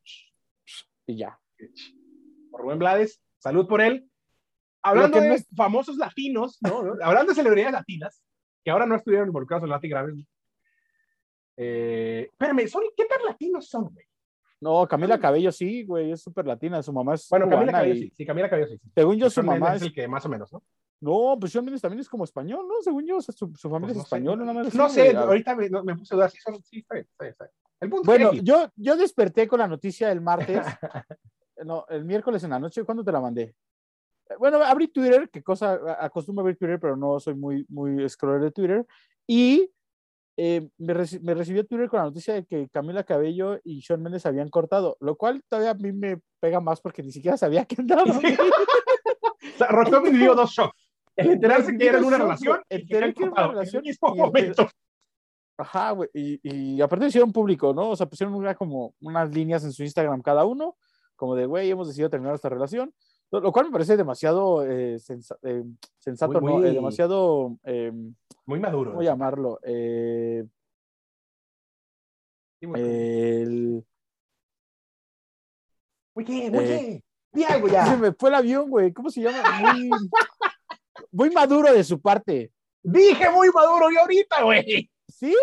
Y 1.07 1.17
ya. 1.17 1.37
Por 2.51 2.61
Rubén 2.61 2.79
Blades, 2.79 3.21
salud 3.39 3.67
por 3.67 3.81
él. 3.81 4.09
Hablando 4.83 5.19
de 5.19 5.27
no 5.29 5.33
es- 5.33 5.47
famosos 5.55 5.97
latinos, 5.97 6.59
¿no? 6.61 6.83
¿no? 6.83 6.93
Hablando 7.03 7.31
de 7.31 7.35
celebridades 7.35 7.73
latinas, 7.73 8.23
que 8.63 8.71
ahora 8.71 8.85
no 8.85 8.95
estuvieron 8.95 9.27
involucrados 9.27 9.63
en 9.63 9.69
Latin 9.71 9.89
Grammys. 9.89 10.25
Eh, 11.57 12.27
espérame, 12.31 12.67
¿son, 12.67 12.83
¿qué 12.95 13.05
tan 13.05 13.23
latinos 13.25 13.67
son, 13.67 13.89
güey? 13.91 14.05
No, 14.59 14.87
Camila 14.87 15.19
Cabello 15.19 15.51
sí, 15.51 15.83
güey, 15.83 16.11
es 16.11 16.21
súper 16.21 16.47
latina. 16.47 16.81
Su 16.81 16.91
mamá 16.91 17.13
es. 17.13 17.27
Bueno, 17.29 17.47
Camila 17.49 17.71
Cabello 17.71 17.93
y- 17.95 17.99
sí, 18.01 18.11
sí, 18.15 18.25
Camila 18.25 18.49
Cabello 18.49 18.67
sí. 18.67 18.79
Según 18.95 19.17
yo, 19.17 19.29
su 19.29 19.43
mamá 19.43 19.71
es. 19.75 19.81
es 19.81 19.87
el 19.87 19.93
que 19.93 20.07
más 20.07 20.25
o 20.25 20.29
menos, 20.29 20.51
¿no? 20.51 20.63
No, 20.99 21.37
pues 21.39 21.51
Shawn 21.53 21.63
Mendes 21.63 21.81
también 21.81 21.99
es 21.99 22.09
como 22.09 22.23
español, 22.23 22.65
¿no? 22.67 22.81
Según 22.81 23.05
yo, 23.05 23.17
o 23.17 23.21
sea, 23.21 23.31
su, 23.33 23.53
su 23.55 23.69
familia 23.69 23.93
Pues 23.93 23.97
es 23.97 23.97
no 23.97 24.01
sé. 24.03 24.07
española, 24.15 24.45
nada 24.45 24.63
más. 24.63 24.73
No 24.73 24.89
sé, 24.89 25.15
ahorita 25.15 25.55
me, 25.55 25.69
no, 25.69 25.83
me 25.83 25.95
puse 25.95 26.13
a 26.13 26.17
dudar. 26.17 26.31
Sí, 26.31 26.39
son, 26.43 26.55
sí, 26.63 26.79
está 26.79 26.95
bien, 26.95 27.05
está 27.11 27.23
bien, 27.23 27.31
está 27.33 27.45
bien. 27.45 27.53
El 27.79 27.89
punto 27.91 28.01
es 28.11 28.19
Bueno, 28.19 28.33
yo, 28.41 28.67
yo 28.75 28.97
desperté 28.97 29.47
con 29.47 29.59
la 29.59 29.67
noticia 29.67 30.11
el 30.11 30.21
martes, 30.21 30.59
no, 31.63 31.85
el 31.89 32.03
miércoles 32.03 32.43
en 32.43 32.49
la 32.49 32.59
noche, 32.59 32.83
¿cuándo 32.83 33.03
te 33.03 33.11
la 33.11 33.21
mandé? 33.21 33.53
Bueno, 34.39 34.61
abrí 34.63 34.87
Twitter, 34.87 35.29
que 35.29 35.43
cosa, 35.43 35.79
acostumbro 35.99 36.41
a 36.41 36.45
ver 36.47 36.57
Twitter, 36.57 36.79
pero 36.79 36.97
no 36.97 37.19
soy 37.19 37.35
muy, 37.35 37.63
muy 37.69 38.09
scroller 38.09 38.41
de 38.41 38.51
Twitter, 38.51 38.85
y 39.27 39.71
eh, 40.37 40.69
me, 40.77 40.93
reci- 40.93 41.19
me 41.21 41.33
recibió 41.33 41.65
Twitter 41.65 41.89
con 41.89 41.97
la 41.99 42.05
noticia 42.05 42.33
de 42.35 42.45
que 42.45 42.69
Camila 42.69 43.03
Cabello 43.03 43.59
y 43.63 43.79
Shawn 43.79 44.01
Mendes 44.03 44.25
habían 44.25 44.49
cortado, 44.49 44.95
lo 44.99 45.15
cual 45.17 45.41
todavía 45.49 45.71
a 45.71 45.73
mí 45.73 45.91
me 45.91 46.21
pega 46.39 46.59
más 46.59 46.79
porque 46.79 47.01
ni 47.03 47.11
siquiera 47.11 47.37
sabía 47.37 47.65
que 47.65 47.75
andaban. 47.79 48.13
Sí. 48.21 48.27
o 49.55 49.57
sea, 49.57 49.67
Rotomi 49.67 50.11
vivió 50.11 50.35
dos 50.35 50.51
shocks. 50.51 50.87
El 51.15 51.31
enterarse 51.31 51.75
que 51.75 51.87
era 51.87 51.97
en 51.97 52.03
una 52.05 52.17
relación, 52.19 52.59
Enterar 52.69 53.13
que 53.13 53.23
era 53.23 53.31
una 53.31 53.35
cortado 53.35 53.45
en 53.45 53.49
el 53.49 53.55
relación 53.59 53.83
mismo 53.83 54.15
momento. 54.15 54.67
Ajá, 55.57 55.91
güey. 55.91 56.09
Y, 56.13 56.39
y 56.75 56.81
aparte 56.81 57.05
lo 57.05 57.09
hicieron 57.09 57.31
público, 57.31 57.73
¿no? 57.73 57.89
O 57.89 57.95
sea, 57.95 58.05
pusieron 58.05 58.35
una, 58.35 58.53
como 58.53 58.93
unas 59.01 59.33
líneas 59.33 59.63
en 59.63 59.71
su 59.73 59.81
Instagram 59.81 60.21
cada 60.21 60.45
uno, 60.45 60.77
como 61.15 61.35
de, 61.35 61.47
güey, 61.47 61.71
hemos 61.71 61.87
decidido 61.87 62.11
terminar 62.11 62.35
esta 62.35 62.49
relación. 62.49 62.93
Lo, 63.31 63.39
lo 63.39 63.51
cual 63.51 63.65
me 63.65 63.71
parece 63.71 63.97
demasiado 63.97 64.63
eh, 64.63 64.99
sensa- 64.99 65.37
eh, 65.41 65.63
sensato, 65.97 66.39
¿no? 66.39 66.63
Eh, 66.63 66.71
demasiado, 66.71 67.57
eh, 67.63 67.91
Muy 68.47 68.59
maduro. 68.59 68.91
¿cómo 68.91 69.03
llamarlo? 69.03 69.59
Eh, 69.63 70.43
Sí, 72.59 72.65
muy- 72.65 72.79
el- 72.81 73.85
Muy 76.15 76.23
bien, 76.25 76.51
muy 76.51 76.63
eh, 76.63 76.67
bien. 76.67 77.03
Di 77.33 77.43
algo 77.43 77.67
Se 77.67 77.73
ya. 77.73 77.95
me 77.97 78.11
fue 78.13 78.29
el 78.29 78.35
avión, 78.35 78.67
güey. 78.69 78.91
¿Cómo 78.91 79.11
se 79.11 79.21
llama? 79.21 79.59
Muy, 79.59 79.89
muy 81.11 81.29
maduro 81.29 81.71
de 81.71 81.83
su 81.83 82.01
parte. 82.01 82.51
Dije 82.81 83.29
muy 83.29 83.49
maduro 83.51 83.91
y 83.91 83.97
ahorita, 83.97 84.41
güey. 84.43 84.89
¿Sí? 85.07 85.35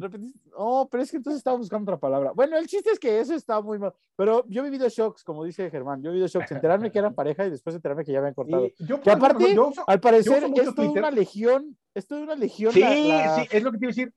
Repetiste- 0.00 0.50
No, 0.50 0.88
pero 0.90 1.02
es 1.02 1.10
que 1.10 1.16
entonces 1.18 1.38
estaba 1.38 1.56
buscando 1.56 1.90
otra 1.90 2.00
palabra. 2.00 2.32
Bueno, 2.32 2.56
el 2.56 2.66
chiste 2.66 2.90
es 2.90 2.98
que 2.98 3.20
eso 3.20 3.34
está 3.34 3.60
muy 3.60 3.78
mal. 3.78 3.92
Pero 4.16 4.44
yo 4.48 4.62
he 4.62 4.64
vivido 4.64 4.88
shocks, 4.88 5.22
como 5.24 5.44
dice 5.44 5.70
Germán. 5.70 6.02
Yo 6.02 6.10
he 6.10 6.12
vivido 6.12 6.26
shocks. 6.28 6.50
Enterarme 6.52 6.90
que 6.90 6.98
eran 6.98 7.14
pareja 7.14 7.46
y 7.46 7.50
después 7.50 7.76
enterarme 7.76 8.04
que 8.04 8.12
ya 8.12 8.18
habían 8.18 8.34
cortado. 8.34 8.66
Y 8.66 8.74
yo, 8.86 9.00
Que 9.00 9.10
aparte, 9.10 9.54
yo 9.54 9.70
Al 9.86 10.00
parecer, 10.00 10.42
es 10.44 10.74
toda 10.74 10.90
una 10.90 11.10
legión. 11.10 11.76
Es 11.94 12.06
toda 12.06 12.22
una 12.22 12.34
legión. 12.34 12.72
Sí, 12.72 12.80
la- 12.80 12.90
la- 12.94 13.36
sí, 13.36 13.48
es 13.50 13.62
lo 13.62 13.72
que 13.72 13.78
te 13.78 13.84
iba 13.84 13.90
a 13.90 13.94
decir. 13.94 14.12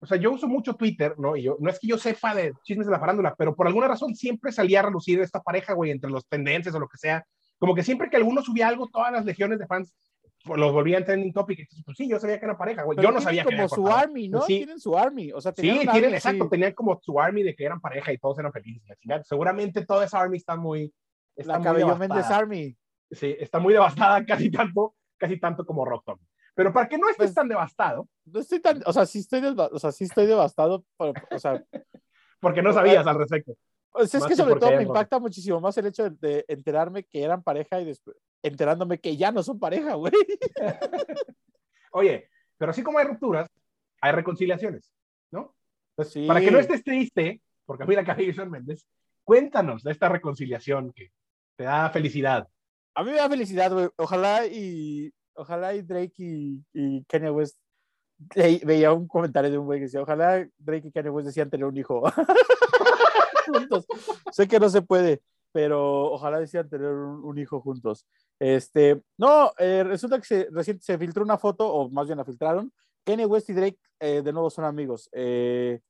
o 0.00 0.06
sea, 0.06 0.18
yo 0.18 0.32
uso 0.32 0.46
mucho 0.46 0.74
Twitter, 0.74 1.14
¿no? 1.18 1.34
Y 1.34 1.44
yo, 1.44 1.56
no 1.60 1.70
es 1.70 1.78
que 1.78 1.86
yo 1.86 1.96
sepa 1.96 2.34
de 2.34 2.52
chismes 2.62 2.86
de 2.86 2.92
la 2.92 3.00
farándula, 3.00 3.34
pero 3.38 3.54
por 3.56 3.66
alguna 3.66 3.88
razón 3.88 4.14
siempre 4.14 4.52
salía 4.52 4.80
a 4.80 4.82
relucir 4.82 5.18
esta 5.20 5.40
pareja, 5.40 5.72
güey, 5.72 5.90
entre 5.92 6.10
los 6.10 6.26
tendencias 6.26 6.74
o 6.74 6.78
lo 6.78 6.88
que 6.88 6.98
sea. 6.98 7.24
Como 7.58 7.74
que 7.74 7.82
siempre 7.82 8.10
que 8.10 8.16
alguno 8.18 8.42
subía 8.42 8.68
algo, 8.68 8.86
todas 8.88 9.12
las 9.12 9.24
legiones 9.24 9.58
de 9.58 9.66
fans 9.66 9.94
pues, 10.44 10.60
los 10.60 10.72
volvían 10.72 11.04
trending 11.04 11.32
topic. 11.32 11.60
Entonces, 11.60 11.84
pues 11.84 11.96
sí, 11.96 12.08
yo 12.08 12.18
sabía 12.20 12.38
que 12.38 12.44
era 12.44 12.56
pareja, 12.56 12.82
güey. 12.82 12.98
Yo 13.00 13.10
no 13.10 13.20
sabía 13.20 13.44
como 13.44 13.56
que 13.62 13.68
su 13.68 13.88
army, 13.88 14.28
¿no? 14.28 14.42
Sí. 14.42 14.58
Tienen 14.58 14.78
su 14.78 14.96
army. 14.96 15.32
O 15.32 15.40
sea, 15.40 15.52
Sí, 15.52 15.56
tenían 15.62 15.76
un 15.78 15.82
tienen, 15.84 16.04
army, 16.04 16.16
exacto, 16.16 16.44
sí. 16.44 16.50
tenían 16.50 16.72
como 16.72 17.00
su 17.02 17.18
army 17.20 17.42
de 17.42 17.54
que 17.56 17.64
eran 17.64 17.80
pareja 17.80 18.12
y 18.12 18.18
todos 18.18 18.38
eran 18.38 18.52
felices. 18.52 18.96
Seguramente 19.24 19.84
toda 19.86 20.04
esa 20.04 20.20
army 20.20 20.36
está 20.36 20.56
muy. 20.56 20.92
Está 21.36 21.58
La 21.58 21.64
Cabello 21.64 21.86
devastada. 21.86 22.08
Méndez 22.14 22.30
Army. 22.30 22.76
Sí, 23.10 23.36
está 23.40 23.58
muy 23.58 23.72
devastada, 23.72 24.24
casi 24.26 24.50
tanto, 24.50 24.94
casi 25.16 25.38
tanto 25.40 25.64
como 25.66 25.84
Rock 25.84 26.04
Tom. 26.06 26.18
Pero 26.54 26.72
para 26.72 26.88
que 26.88 26.96
no 26.98 27.08
estés 27.08 27.26
Pues- 27.28 27.34
tan 27.34 27.48
devastado, 27.48 28.08
No 28.26 28.38
estoy 28.40 28.60
tan, 28.60 28.80
o 28.86 28.92
sea, 28.92 29.04
sí 29.06 29.18
estoy, 29.18 29.40
o 29.44 29.78
sea, 29.78 29.90
sí 29.90 30.04
estoy 30.04 30.26
devastado, 30.26 30.84
pero, 30.96 31.12
o 31.30 31.38
sea, 31.38 31.60
porque 32.40 32.62
no 32.62 32.72
sabías 32.72 33.04
al 33.06 33.18
respecto. 33.18 33.54
Pues 33.94 34.12
es 34.12 34.22
que 34.24 34.30
que 34.30 34.36
sobre 34.36 34.56
todo 34.56 34.72
me 34.72 34.82
impacta 34.82 35.20
muchísimo 35.20 35.60
más 35.60 35.78
el 35.78 35.86
hecho 35.86 36.10
de, 36.10 36.44
enterarme 36.48 37.04
que 37.04 37.22
eran 37.22 37.44
pareja 37.44 37.80
y 37.80 37.84
después 37.84 38.16
enterándome 38.42 38.98
que 38.98 39.16
ya 39.16 39.30
no 39.30 39.42
son 39.44 39.60
pareja, 39.60 39.94
güey. 39.94 40.12
Oye, 41.92 42.28
pero 42.58 42.72
así 42.72 42.82
como 42.82 42.98
hay 42.98 43.06
rupturas, 43.06 43.48
hay 44.00 44.10
reconciliaciones, 44.10 44.92
¿no? 45.30 45.54
Entonces, 45.90 46.12
Sí. 46.12 46.26
para 46.26 46.40
que 46.40 46.50
no 46.50 46.58
estés 46.58 46.82
triste, 46.82 47.40
porque 47.64 47.84
mira 47.84 48.02
y 48.18 48.32
Shawn 48.32 48.50
Mendes, 48.50 48.84
cuéntanos 49.22 49.84
de 49.84 49.92
esta 49.92 50.08
reconciliación 50.08 50.92
que 50.92 51.12
te 51.56 51.62
da 51.62 51.88
felicidad. 51.90 52.48
A 52.96 53.04
mí 53.04 53.12
me 53.12 53.18
da 53.18 53.30
felicidad, 53.30 53.72
güey. 53.72 53.88
Ojalá 53.96 54.44
y 54.46 55.12
ojalá 55.34 55.72
y 55.72 55.82
Drake 55.82 56.14
y, 56.18 56.64
y 56.72 57.04
Kanye 57.04 57.30
West 57.30 57.58
veía 58.34 58.92
un 58.92 59.06
comentario 59.06 59.52
de 59.52 59.58
un 59.58 59.66
güey 59.66 59.78
que 59.78 59.84
decía, 59.84 60.02
ojalá 60.02 60.46
Drake 60.58 60.88
y 60.88 60.92
Kanye 60.92 61.10
West 61.10 61.26
decían 61.26 61.48
tener 61.48 61.66
un 61.66 61.76
hijo 61.76 62.02
juntos. 63.52 63.86
Sé 64.32 64.48
que 64.48 64.60
no 64.60 64.68
se 64.68 64.82
puede, 64.82 65.22
pero 65.52 66.12
ojalá 66.12 66.40
decían 66.40 66.68
tener 66.68 66.90
un, 66.92 67.38
hijo 67.38 67.60
juntos. 67.60 68.06
Este, 68.38 69.00
no, 69.16 69.52
eh, 69.58 69.84
resulta 69.84 70.18
que 70.18 70.26
se, 70.26 70.48
recién 70.50 70.80
se 70.80 70.98
filtró 70.98 71.22
una 71.22 71.38
foto, 71.38 71.72
o 71.72 71.88
más 71.90 72.06
bien 72.06 72.18
la 72.18 72.24
filtraron. 72.24 72.72
Kanye 73.04 73.26
West 73.26 73.50
y 73.50 73.52
Drake 73.52 73.78
eh, 74.00 74.22
de 74.22 74.32
nuevo 74.32 74.50
son 74.50 74.64
amigos. 74.64 75.08
Eh, 75.12 75.80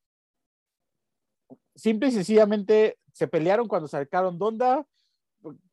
simple 1.75 2.09
y 2.09 2.13
sencillamente 2.13 2.99
se 3.13 3.29
pelearon 3.29 3.69
cuando 3.69 3.89
sacaron 3.89 4.39
Donda. 4.39 4.87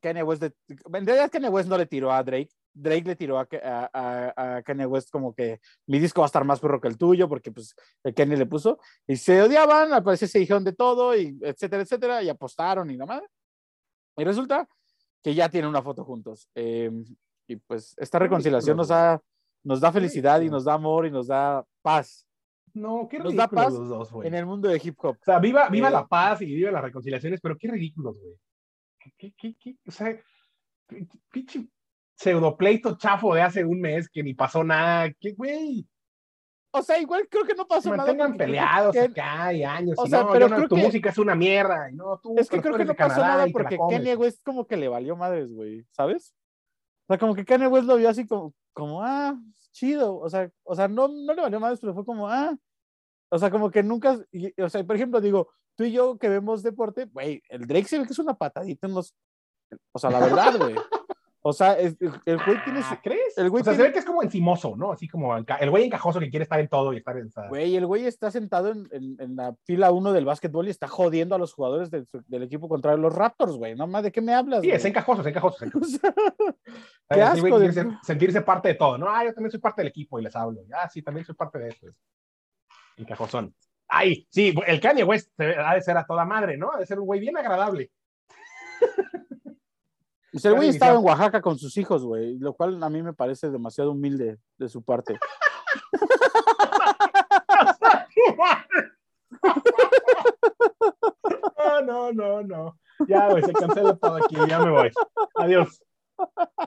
Kanye 0.02 0.24
West, 0.24 0.42
de- 0.42 0.54
en 0.68 1.06
realidad 1.06 1.32
Kanye 1.32 1.50
West 1.50 1.70
no 1.70 1.78
le 1.78 1.86
tiró 1.86 2.12
a 2.12 2.24
Drake. 2.24 2.52
Drake 2.74 3.04
le 3.06 3.16
tiró 3.16 3.38
a, 3.40 3.48
a, 3.64 4.34
a- 4.58 4.62
Kanye 4.64 4.86
West 4.86 5.10
como 5.12 5.34
que 5.34 5.60
mi 5.88 6.00
disco 6.00 6.22
va 6.22 6.26
a 6.26 6.28
estar 6.28 6.44
más 6.46 6.60
perro 6.60 6.80
que 6.80 6.88
el 6.88 6.98
tuyo, 6.98 7.28
porque 7.28 7.52
pues 7.52 7.76
el 8.04 8.14
Kanye 8.14 8.38
le 8.38 8.46
puso. 8.46 8.80
Y 9.08 9.16
se 9.18 9.42
odiaban, 9.42 9.92
al 9.94 10.04
parecer 10.04 10.28
se 10.30 10.40
dijeron 10.40 10.64
de 10.64 10.74
todo, 10.74 11.16
y 11.18 11.38
etcétera, 11.42 11.84
etcétera, 11.84 12.24
y 12.24 12.30
apostaron 12.30 12.90
y 12.90 12.98
nada 12.98 13.16
más. 13.20 13.24
Y 14.18 14.24
resulta 14.24 14.68
que 15.24 15.34
ya 15.36 15.50
tienen 15.50 15.70
una 15.70 15.82
foto 15.82 16.04
juntos. 16.06 16.50
Eh, 16.56 16.92
y 17.48 17.56
pues 17.58 17.94
esta 17.98 18.20
reconciliación 18.20 18.78
nos 18.78 18.88
da, 18.88 19.22
nos 19.64 19.82
da 19.82 19.92
felicidad 19.92 20.42
y 20.42 20.50
nos 20.50 20.64
da 20.66 20.74
amor 20.74 21.06
y 21.06 21.12
nos 21.12 21.28
da 21.28 21.64
paz 21.82 22.26
No, 22.74 23.08
qué 23.10 23.20
Nos 23.20 23.36
da 23.36 23.48
paz 23.50 23.74
los 23.74 23.90
dos, 23.90 24.12
güey. 24.12 24.28
en 24.30 24.36
el 24.36 24.46
mundo 24.46 24.70
de 24.70 24.80
hip 24.82 24.96
hop. 25.00 25.18
O 25.20 25.24
sea, 25.26 25.40
viva, 25.40 25.68
viva 25.70 25.90
Eh, 25.90 25.92
la 25.92 26.08
paz 26.08 26.42
y 26.42 26.46
viva 26.46 26.72
las 26.72 26.82
reconciliaciones, 26.84 27.42
pero 27.42 27.58
qué 27.58 27.68
ridículos, 27.68 28.18
güey. 28.20 28.36
¿Qué, 29.18 29.34
qué, 29.38 29.56
qué? 29.60 29.76
O 29.86 29.92
sea, 29.92 30.18
pi- 30.88 31.08
pinche 31.30 31.68
pseudopleito 32.22 32.98
chafo 32.98 33.34
de 33.34 33.42
hace 33.42 33.66
un 33.66 33.82
mes 33.82 34.08
que 34.08 34.22
ni 34.22 34.34
pasó 34.34 34.64
nada. 34.64 35.12
¿Qué, 35.20 35.34
güey? 35.34 35.88
O 36.74 36.82
sea, 36.82 37.00
igual 37.00 37.28
creo 37.30 37.44
que 37.44 37.56
no 37.56 37.68
pasó 37.68 37.90
nada. 37.90 38.04
mantengan 38.04 38.34
que 38.34 38.38
peleados 38.38 38.96
acá 38.96 39.52
y 39.52 39.64
años. 39.64 39.96
o 39.98 40.06
sea, 40.08 40.24
no, 40.24 40.30
pero 40.32 40.48
no, 40.48 40.56
creo 40.56 40.70
tu 40.70 40.76
que- 40.76 40.84
música 40.84 41.10
es 41.10 41.18
una 41.18 41.36
mierda. 41.36 41.90
Y 41.90 41.96
no, 41.96 42.20
tú, 42.20 42.36
Es 42.38 42.48
que 42.48 42.62
creo 42.62 42.78
que 42.78 42.86
no 42.86 42.94
pasó 42.94 43.16
Canadá 43.16 43.38
nada 43.38 43.48
porque. 43.52 43.78
Kanye 43.90 44.16
West 44.16 44.42
como 44.44 44.66
que 44.68 44.78
le 44.78 44.88
valió 44.88 45.16
madres, 45.16 45.52
güey, 45.52 45.86
¿sabes? 45.92 46.34
O 47.08 47.14
sea, 47.14 47.18
como 47.18 47.36
que 47.36 47.44
Kanye 47.44 47.68
West 47.68 47.88
lo 47.88 47.98
vio 47.98 48.08
así 48.08 48.26
como, 48.26 48.54
como 48.74 49.02
ah, 49.04 49.36
chido. 49.72 50.18
O 50.18 50.30
sea, 50.30 50.50
o 50.64 50.76
sea 50.76 50.88
no, 50.88 51.08
no 51.08 51.34
le 51.34 51.42
valió 51.42 51.60
madres, 51.60 51.80
pero 51.82 51.94
fue 51.94 52.06
como, 52.06 52.30
ah. 52.30 52.56
O 53.30 53.40
sea, 53.40 53.50
como 53.50 53.72
que 53.72 53.82
nunca, 53.82 54.20
y- 54.32 54.62
o 54.62 54.70
sea, 54.70 54.84
por 54.84 54.96
ejemplo, 54.96 55.20
digo, 55.20 55.50
tú 55.76 55.86
y 55.86 55.92
yo 55.92 56.18
que 56.18 56.30
vemos 56.30 56.64
deporte, 56.64 57.06
güey, 57.06 57.42
el 57.50 57.66
Drake 57.66 57.88
se 57.88 57.98
ve 57.98 58.06
que 58.06 58.14
es 58.14 58.20
una 58.20 58.36
patadita 58.38 58.88
en 58.88 58.94
los, 58.94 59.14
o 59.92 60.00
sea, 60.00 60.10
la 60.12 60.20
verdad, 60.20 60.58
güey. 60.58 60.76
O 61.44 61.54
sea, 61.54 61.74
es- 61.80 61.98
el 62.00 62.38
güey 62.38 62.64
tiene 62.64 62.82
Ah, 62.84 63.00
¿Crees? 63.04 63.36
el 63.38 63.50
güey 63.50 63.62
o 63.62 63.64
sea, 63.64 63.74
se 63.74 63.82
ve 63.82 63.92
que 63.92 63.98
es 64.00 64.06
como 64.06 64.22
encimoso, 64.22 64.76
¿no? 64.78 64.92
Así 64.92 65.08
como 65.08 65.36
el 65.36 65.70
güey 65.72 65.86
encajoso 65.86 66.20
que 66.20 66.30
quiere 66.30 66.44
estar 66.44 66.60
en 66.60 66.68
todo 66.68 66.94
y 66.94 66.98
estar 66.98 67.18
en. 67.18 67.32
Güey, 67.50 67.76
el 67.76 67.86
güey 67.88 68.06
está 68.06 68.30
sentado 68.30 68.70
en, 68.70 68.88
en- 68.92 69.16
en 69.20 69.36
la 69.36 69.56
fila 69.66 69.92
1 69.92 70.14
del 70.14 70.26
básquetbol 70.26 70.68
y 70.68 70.70
está 70.72 70.88
jodiendo 70.88 71.34
a 71.34 71.40
los 71.40 71.54
jugadores 71.54 71.90
del, 71.90 72.08
del 72.28 72.44
equipo 72.44 72.70
contrario, 72.70 73.00
los 73.02 73.14
Raptors, 73.16 73.54
güey. 73.58 73.76
No 73.76 73.88
más, 73.88 74.04
¿de 74.04 74.12
qué 74.12 74.22
me 74.22 74.34
hablas? 74.36 74.62
Sí, 74.62 74.70
es 74.70 74.82
güey? 74.84 74.90
encajoso, 74.92 75.22
es 75.22 75.28
encajoso. 75.28 75.66
es 75.66 75.72
qué 76.02 77.16
güey, 77.16 77.22
asco 77.22 77.44
de- 77.46 77.52
quiere 77.70 77.74
ser- 77.74 77.88
sentirse 78.04 78.42
parte 78.42 78.70
de 78.70 78.76
todo, 78.76 78.98
¿no? 79.00 79.10
Ah, 79.10 79.24
yo 79.26 79.34
también 79.34 79.52
soy 79.52 79.60
parte 79.60 79.82
del 79.82 79.90
equipo 79.90 80.20
y 80.20 80.24
les 80.24 80.36
hablo. 80.36 80.62
Ah, 80.74 80.88
sí, 80.90 81.02
también 81.02 81.26
soy 81.26 81.34
parte 81.36 81.58
de 81.58 81.70
esto. 81.70 81.88
Encajosón. 82.98 83.56
Ay, 83.88 84.28
sí, 84.30 84.54
el 84.68 84.80
Kanye 84.80 85.04
West 85.04 85.32
ha 85.40 85.74
de 85.74 85.82
ser 85.82 85.98
a 85.98 86.06
toda 86.06 86.24
madre, 86.24 86.56
¿no? 86.56 86.72
Ha 86.72 86.78
de 86.80 86.86
ser 86.86 87.00
un 87.00 87.06
güey 87.08 87.20
bien 87.20 87.36
agradable. 87.38 87.92
Pues 90.32 90.46
el 90.46 90.56
güey 90.56 90.70
estaba 90.70 90.98
en 90.98 91.06
Oaxaca 91.06 91.42
con 91.42 91.58
sus 91.58 91.76
hijos, 91.78 92.04
güey, 92.06 92.38
lo 92.40 92.54
cual 92.54 92.82
a 92.82 92.90
mí 92.90 93.04
me 93.04 93.14
parece 93.14 93.50
demasiado 93.50 93.92
humilde 93.92 94.40
de 94.58 94.70
su 94.70 94.82
parte. 94.82 95.20
No, 101.58 101.82
no, 101.86 102.14
no, 102.14 102.44
no. 102.44 102.80
Ya, 103.08 103.30
güey, 103.30 103.44
se 103.44 103.52
cancela 103.52 103.96
todo 103.96 104.16
aquí, 104.24 104.36
ya 104.48 104.60
me 104.60 104.72
voy. 104.72 104.92
Adiós. 105.36 105.84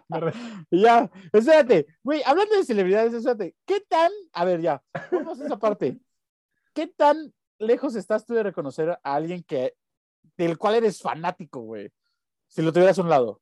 Me 0.09 0.81
ya, 0.81 1.11
espérate, 1.33 1.87
güey, 2.03 2.23
hablando 2.27 2.57
de 2.57 2.65
celebridades, 2.65 3.15
espérate, 3.15 3.55
¿qué 3.65 3.81
tan, 3.89 4.11
a 4.33 4.45
ver, 4.45 4.61
ya, 4.61 4.83
vamos 5.13 5.41
a 5.41 5.45
esa 5.47 5.59
parte, 5.59 6.01
¿qué 6.73 6.89
tan 6.89 7.33
lejos 7.59 7.95
estás 7.95 8.27
tú 8.27 8.35
de 8.35 8.43
reconocer 8.43 8.91
a 8.91 9.15
alguien 9.15 9.45
que, 9.45 9.75
del 10.37 10.59
cual 10.59 10.75
eres 10.75 11.01
fanático, 11.01 11.61
güey? 11.61 11.93
Si 12.49 12.63
lo 12.63 12.73
tuvieras 12.73 12.99
a 12.99 13.03
un 13.03 13.11
lado. 13.11 13.41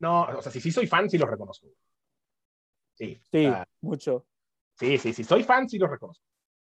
No, 0.00 0.22
o 0.24 0.42
sea, 0.42 0.52
si 0.52 0.60
sí 0.60 0.70
soy 0.70 0.86
fan, 0.86 1.08
sí 1.10 1.18
lo 1.18 1.26
reconozco. 1.26 1.66
Sí, 2.94 3.20
Sí, 3.30 3.48
mucho. 3.80 4.26
sí, 4.74 4.98
sí, 4.98 5.12
sí, 5.12 5.24
soy 5.24 5.42
fan, 5.44 5.68
sí 5.68 5.78
lo 5.78 5.86
reconozco. 5.86 6.24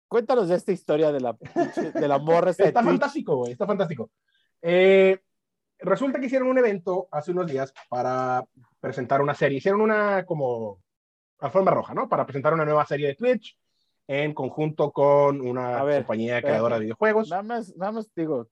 Cuéntanos 0.08 0.48
de 0.48 0.56
esta 0.56 0.72
historia 0.72 1.10
de 1.12 1.20
la, 1.20 1.36
de 1.94 2.08
la 2.08 2.18
morra 2.18 2.50
Está 2.50 2.82
fantástico, 2.82 3.36
güey, 3.36 3.52
está 3.52 3.66
fantástico. 3.66 4.10
Eh, 4.60 5.18
resulta 5.78 6.20
que 6.20 6.26
hicieron 6.26 6.48
un 6.48 6.58
evento 6.58 7.08
hace 7.10 7.30
unos 7.30 7.46
días 7.50 7.72
para 7.88 8.44
presentar 8.78 9.20
una 9.22 9.34
serie. 9.34 9.58
Hicieron 9.58 9.80
una 9.80 10.24
como 10.26 10.82
alfombra 11.38 11.74
roja, 11.74 11.94
¿no? 11.94 12.08
Para 12.08 12.26
presentar 12.26 12.52
una 12.52 12.64
nueva 12.64 12.84
serie 12.86 13.08
de 13.08 13.14
Twitch 13.14 13.58
en 14.06 14.34
conjunto 14.34 14.92
con 14.92 15.40
una 15.40 15.82
ver, 15.82 16.02
compañía 16.02 16.36
espérate. 16.36 16.46
creadora 16.48 16.74
de 16.76 16.82
videojuegos. 16.82 17.30
Nada 17.30 17.42
más, 17.42 17.74
nada 17.76 17.92
más 17.92 18.14
digo, 18.14 18.48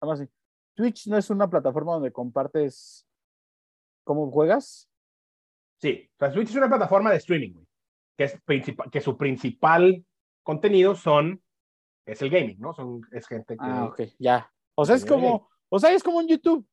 nada 0.00 0.14
más, 0.16 0.28
Twitch 0.74 1.06
no 1.08 1.18
es 1.18 1.28
una 1.30 1.48
plataforma 1.48 1.92
donde 1.94 2.10
compartes 2.12 3.06
cómo 4.04 4.30
juegas. 4.30 4.88
Sí, 5.80 6.08
o 6.14 6.18
sea, 6.18 6.32
Twitch 6.32 6.50
es 6.50 6.56
una 6.56 6.68
plataforma 6.68 7.10
de 7.10 7.16
streaming, 7.16 7.54
que, 8.16 8.24
es 8.24 8.40
que 8.92 9.00
su 9.00 9.16
principal 9.16 10.04
contenido 10.42 10.94
son, 10.94 11.42
es 12.06 12.22
el 12.22 12.30
gaming, 12.30 12.58
¿no? 12.60 12.72
Son, 12.72 13.00
es 13.10 13.26
gente 13.26 13.54
que... 13.56 13.64
Ah, 13.64 13.84
ok, 13.86 14.02
ya. 14.18 14.50
O 14.76 14.84
sea, 14.84 14.96
es 14.96 15.04
como, 15.04 15.48
o 15.68 15.78
sea, 15.78 15.92
es 15.92 16.02
como 16.02 16.18
un 16.18 16.28
YouTube. 16.28 16.66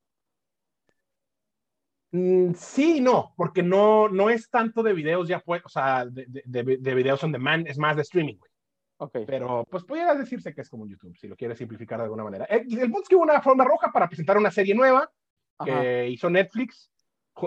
Mm, 2.12 2.52
sí 2.54 2.98
y 2.98 3.00
no, 3.00 3.32
porque 3.36 3.62
no, 3.62 4.08
no 4.08 4.28
es 4.30 4.50
tanto 4.50 4.82
de 4.82 4.92
videos 4.92 5.28
ya, 5.28 5.40
pues, 5.40 5.62
o 5.64 5.68
sea, 5.68 6.04
de, 6.04 6.26
de, 6.28 6.62
de- 6.62 6.76
de 6.76 6.94
videos 6.94 7.24
on 7.24 7.32
demand, 7.32 7.66
es 7.66 7.78
más 7.78 7.96
de 7.96 8.02
streaming, 8.02 8.36
güey. 8.36 8.50
Ok. 8.98 9.18
Pero, 9.26 9.64
pues, 9.70 9.82
pudiera 9.84 10.14
decirse 10.14 10.54
que 10.54 10.60
es 10.60 10.68
como 10.70 10.84
un 10.84 10.90
YouTube, 10.90 11.16
si 11.16 11.26
lo 11.26 11.34
quieres 11.36 11.58
simplificar 11.58 11.98
de 11.98 12.04
alguna 12.04 12.24
manera. 12.24 12.44
El, 12.44 12.60
el 12.78 12.90
punto 12.90 13.02
es 13.02 13.08
que 13.08 13.16
hubo 13.16 13.24
una 13.24 13.40
forma 13.40 13.64
roja 13.64 13.90
para 13.90 14.06
presentar 14.08 14.36
una 14.36 14.50
serie 14.50 14.74
nueva 14.74 15.10
Ajá. 15.58 15.80
que 15.80 16.08
hizo 16.10 16.28
Netflix 16.30 16.91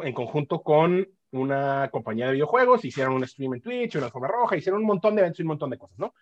en 0.03 0.13
conjunto 0.13 0.61
con 0.61 1.07
una 1.31 1.89
compañía 1.91 2.27
de 2.27 2.33
videojuegos, 2.33 2.85
hicieron 2.85 3.13
un 3.13 3.27
stream 3.27 3.55
en 3.55 3.61
Twitch, 3.61 3.95
una 3.95 4.09
forma 4.09 4.27
roja, 4.27 4.55
hicieron 4.55 4.81
un 4.81 4.87
montón 4.87 5.15
de 5.15 5.21
eventos 5.21 5.39
y 5.39 5.43
un 5.43 5.49
montón 5.49 5.69
de 5.69 5.77
cosas, 5.77 5.97
¿no? 5.99 6.13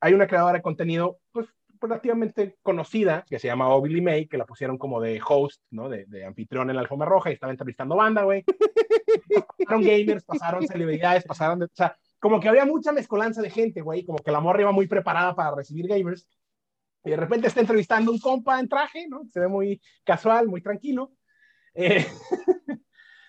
Hay 0.00 0.12
una 0.12 0.26
creadora 0.26 0.58
de 0.58 0.62
contenido, 0.62 1.18
pues, 1.32 1.46
relativamente 1.80 2.56
conocida, 2.62 3.24
que 3.28 3.38
se 3.38 3.48
llama 3.48 3.68
Obilly 3.68 4.00
May, 4.00 4.26
que 4.26 4.38
la 4.38 4.46
pusieron 4.46 4.78
como 4.78 5.00
de 5.00 5.20
host, 5.26 5.62
¿no? 5.70 5.88
De, 5.88 6.06
de 6.06 6.24
anfitrión 6.24 6.68
en 6.70 6.76
la 6.76 6.82
alfombra 6.82 7.08
roja 7.08 7.30
y 7.30 7.34
estaba 7.34 7.52
entrevistando 7.52 7.96
banda, 7.96 8.22
güey. 8.22 8.44
pasaron 9.58 9.82
gamers, 9.82 10.24
pasaron 10.24 10.66
celebridades, 10.66 11.24
pasaron 11.24 11.58
de, 11.58 11.64
o 11.66 11.70
sea, 11.72 11.96
como 12.18 12.40
que 12.40 12.48
había 12.48 12.64
mucha 12.64 12.92
mezcolanza 12.92 13.42
de 13.42 13.50
gente, 13.50 13.82
güey, 13.82 14.04
como 14.04 14.18
que 14.18 14.30
la 14.30 14.40
morra 14.40 14.62
iba 14.62 14.72
muy 14.72 14.86
preparada 14.86 15.34
para 15.34 15.54
recibir 15.54 15.86
gamers. 15.86 16.26
Y 17.04 17.10
de 17.10 17.16
repente 17.16 17.46
está 17.46 17.60
entrevistando 17.60 18.10
un 18.10 18.18
compa 18.18 18.58
en 18.58 18.68
traje, 18.68 19.06
¿no? 19.08 19.22
Se 19.30 19.40
ve 19.40 19.48
muy 19.48 19.80
casual, 20.04 20.48
muy 20.48 20.60
tranquilo. 20.60 21.12
Eh, 21.76 22.06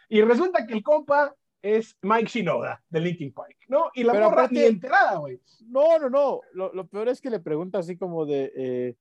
y 0.10 0.22
resulta 0.22 0.66
que 0.66 0.74
el 0.74 0.84
compa 0.84 1.36
es 1.62 1.98
Mike 2.02 2.28
Shinoda 2.28 2.82
de 2.90 3.00
Linkin 3.02 3.34
Park, 3.34 3.58
¿no? 3.68 3.92
Y 3.94 4.04
la 4.04 4.14
Pero 4.14 4.30
morra 4.30 4.44
aparte- 4.44 4.56
ni 4.56 4.66
enterada, 4.66 5.18
güey. 5.18 5.40
No, 5.68 6.00
no, 6.00 6.10
no. 6.10 6.42
Lo, 6.54 6.74
lo 6.74 6.88
peor 6.88 7.10
es 7.10 7.20
que 7.20 7.30
le 7.30 7.40
pregunta 7.40 7.80
así 7.80 7.98
como 7.98 8.26
de. 8.26 8.52
eh, 8.56 8.96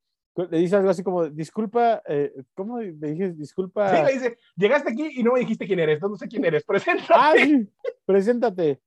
le 0.51 0.59
dice 0.59 0.77
algo 0.77 0.91
así 0.91 1.03
como, 1.03 1.29
disculpa, 1.31 2.03
eh, 2.07 2.33
¿cómo 2.55 2.79
le 2.81 2.93
dije? 2.93 3.33
Disculpa. 3.33 3.89
Sí, 3.97 4.05
le 4.05 4.13
dice, 4.13 4.39
llegaste 4.57 4.91
aquí 4.93 5.09
y 5.15 5.23
no 5.23 5.33
me 5.33 5.41
dijiste 5.41 5.67
quién 5.67 5.79
eres, 5.81 6.01
no, 6.03 6.09
no 6.11 6.17
sé 6.17 6.29
quién 6.29 6.45
eres, 6.45 6.63
preséntate. 6.65 7.13
Ah, 7.15 7.33
sí, 7.37 7.67
preséntate. 8.05 8.81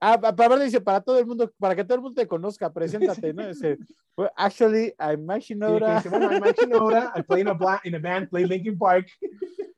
Ah, 0.00 0.20
pa- 0.20 0.34
para 0.34 0.56
ver, 0.56 0.64
dice, 0.64 0.80
para 0.80 1.00
todo 1.00 1.18
el 1.18 1.26
mundo, 1.26 1.52
para 1.58 1.76
que 1.76 1.84
todo 1.84 1.94
el 1.94 2.00
mundo 2.02 2.20
te 2.20 2.26
conozca, 2.26 2.72
preséntate, 2.72 3.32
¿no? 3.32 3.46
Dice, 3.48 3.78
well, 4.16 4.30
actually, 4.36 4.92
I'm 4.98 5.24
Mike 5.24 5.42
Sí, 5.42 5.54
Shinoda. 5.54 6.02
bueno, 6.10 6.30
I'm 6.32 6.40
Mike 6.42 6.60
Shinoda, 6.60 7.12
I 7.16 7.22
play 7.22 7.40
in 7.42 7.48
a, 7.48 7.54
bla- 7.54 7.80
in 7.84 7.94
a 7.94 7.98
band, 8.00 8.28
play 8.28 8.44
Linkin 8.46 8.76
Park. 8.76 9.06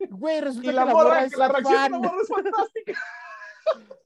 Güey, 0.09 0.41
resulta 0.41 0.67
Y 0.67 0.71
que 0.71 0.73
la 0.77 0.85
la 0.87 0.93
morra, 0.93 1.05
morra 1.09 1.25
es 1.25 1.37
la 1.37 1.49
reacción 1.49 1.83
de 1.85 1.91
la 1.91 1.99
morra 1.99 2.23
es 2.23 2.29
fantástica. 2.29 2.93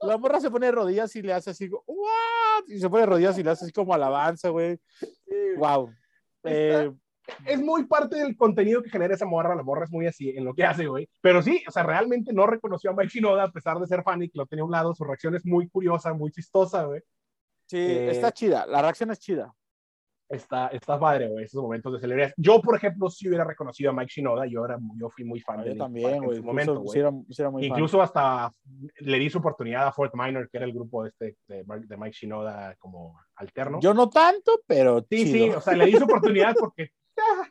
La 0.00 0.18
morra 0.18 0.40
se 0.40 0.50
pone 0.50 0.66
de 0.66 0.72
rodillas 0.72 1.14
y 1.14 1.22
le 1.22 1.32
hace 1.32 1.50
así, 1.50 1.68
¿what? 1.86 2.64
Y 2.66 2.80
se 2.80 2.90
pone 2.90 3.02
de 3.02 3.06
rodillas 3.06 3.38
y 3.38 3.44
le 3.44 3.50
hace 3.50 3.64
así 3.66 3.72
como 3.72 3.94
alabanza, 3.94 4.48
güey. 4.48 4.76
Wow. 5.56 5.94
Eh, 6.42 6.90
Es 7.46 7.60
muy 7.60 7.84
parte 7.84 8.16
del 8.16 8.36
contenido 8.36 8.82
que 8.82 8.90
genera 8.90 9.14
esa 9.14 9.26
morra, 9.26 9.54
la 9.54 9.62
morra 9.62 9.84
es 9.84 9.90
muy 9.90 10.06
así 10.06 10.30
en 10.30 10.44
lo 10.44 10.54
que 10.54 10.64
hace, 10.64 10.86
güey. 10.86 11.08
Pero 11.20 11.42
sí, 11.42 11.62
o 11.66 11.70
sea, 11.70 11.82
realmente 11.82 12.32
no 12.32 12.46
reconoció 12.46 12.90
a 12.90 12.94
Mike 12.94 13.10
Shinoda 13.14 13.44
a 13.44 13.50
pesar 13.52 13.78
de 13.78 13.86
ser 13.86 14.02
fan 14.02 14.22
y 14.22 14.28
que 14.28 14.38
lo 14.38 14.46
tenía 14.46 14.62
a 14.62 14.66
un 14.66 14.72
lado, 14.72 14.94
su 14.94 15.04
reacción 15.04 15.34
es 15.34 15.44
muy 15.46 15.68
curiosa, 15.68 16.12
muy 16.14 16.30
chistosa, 16.30 16.84
güey. 16.84 17.00
sí, 17.66 17.78
Eh, 17.78 18.10
está 18.10 18.32
chida, 18.32 18.66
la 18.66 18.82
reacción 18.82 19.10
es 19.10 19.18
chida. 19.18 19.52
Está, 20.28 20.68
está 20.68 20.98
padre, 20.98 21.28
güey, 21.28 21.44
esos 21.44 21.62
momentos 21.62 21.92
de 21.92 22.00
celebridad. 22.00 22.32
Yo, 22.38 22.62
por 22.62 22.74
ejemplo, 22.74 23.10
sí 23.10 23.28
hubiera 23.28 23.44
reconocido 23.44 23.90
a 23.90 23.92
Mike 23.92 24.12
Shinoda, 24.14 24.46
yo, 24.46 24.64
era, 24.64 24.78
yo 24.96 25.10
fui 25.10 25.24
muy 25.24 25.40
fan 25.40 25.60
Ah, 25.60 25.62
de 25.62 25.68
yo 25.68 25.74
Linkin 25.74 25.84
también, 25.84 26.24
güey. 26.24 26.38
su 26.38 26.42
momento, 26.44 26.82
sí 26.86 26.98
era, 27.00 27.10
sí 27.28 27.42
era 27.42 27.50
muy 27.50 27.62
fan. 27.68 27.70
Incluso 27.76 28.00
hasta 28.00 28.50
le 29.00 29.18
di 29.18 29.28
su 29.28 29.38
oportunidad 29.38 29.86
a 29.86 29.92
Fort 29.92 30.14
Minor, 30.14 30.48
que 30.48 30.56
era 30.56 30.64
el 30.64 30.72
grupo 30.72 31.04
este 31.04 31.36
de, 31.46 31.64
de 31.64 31.96
Mike 31.98 32.16
Shinoda 32.18 32.74
como 32.76 33.14
alterno. 33.34 33.78
Yo 33.82 33.92
no 33.92 34.08
tanto, 34.08 34.62
pero 34.66 35.00
sí, 35.00 35.24
chido. 35.24 35.32
sí, 35.32 35.50
o 35.50 35.60
sea, 35.60 35.76
le 35.76 35.84
di 35.84 35.92
su 35.98 36.04
oportunidad 36.04 36.54
porque 36.58 36.88
ah, 37.18 37.48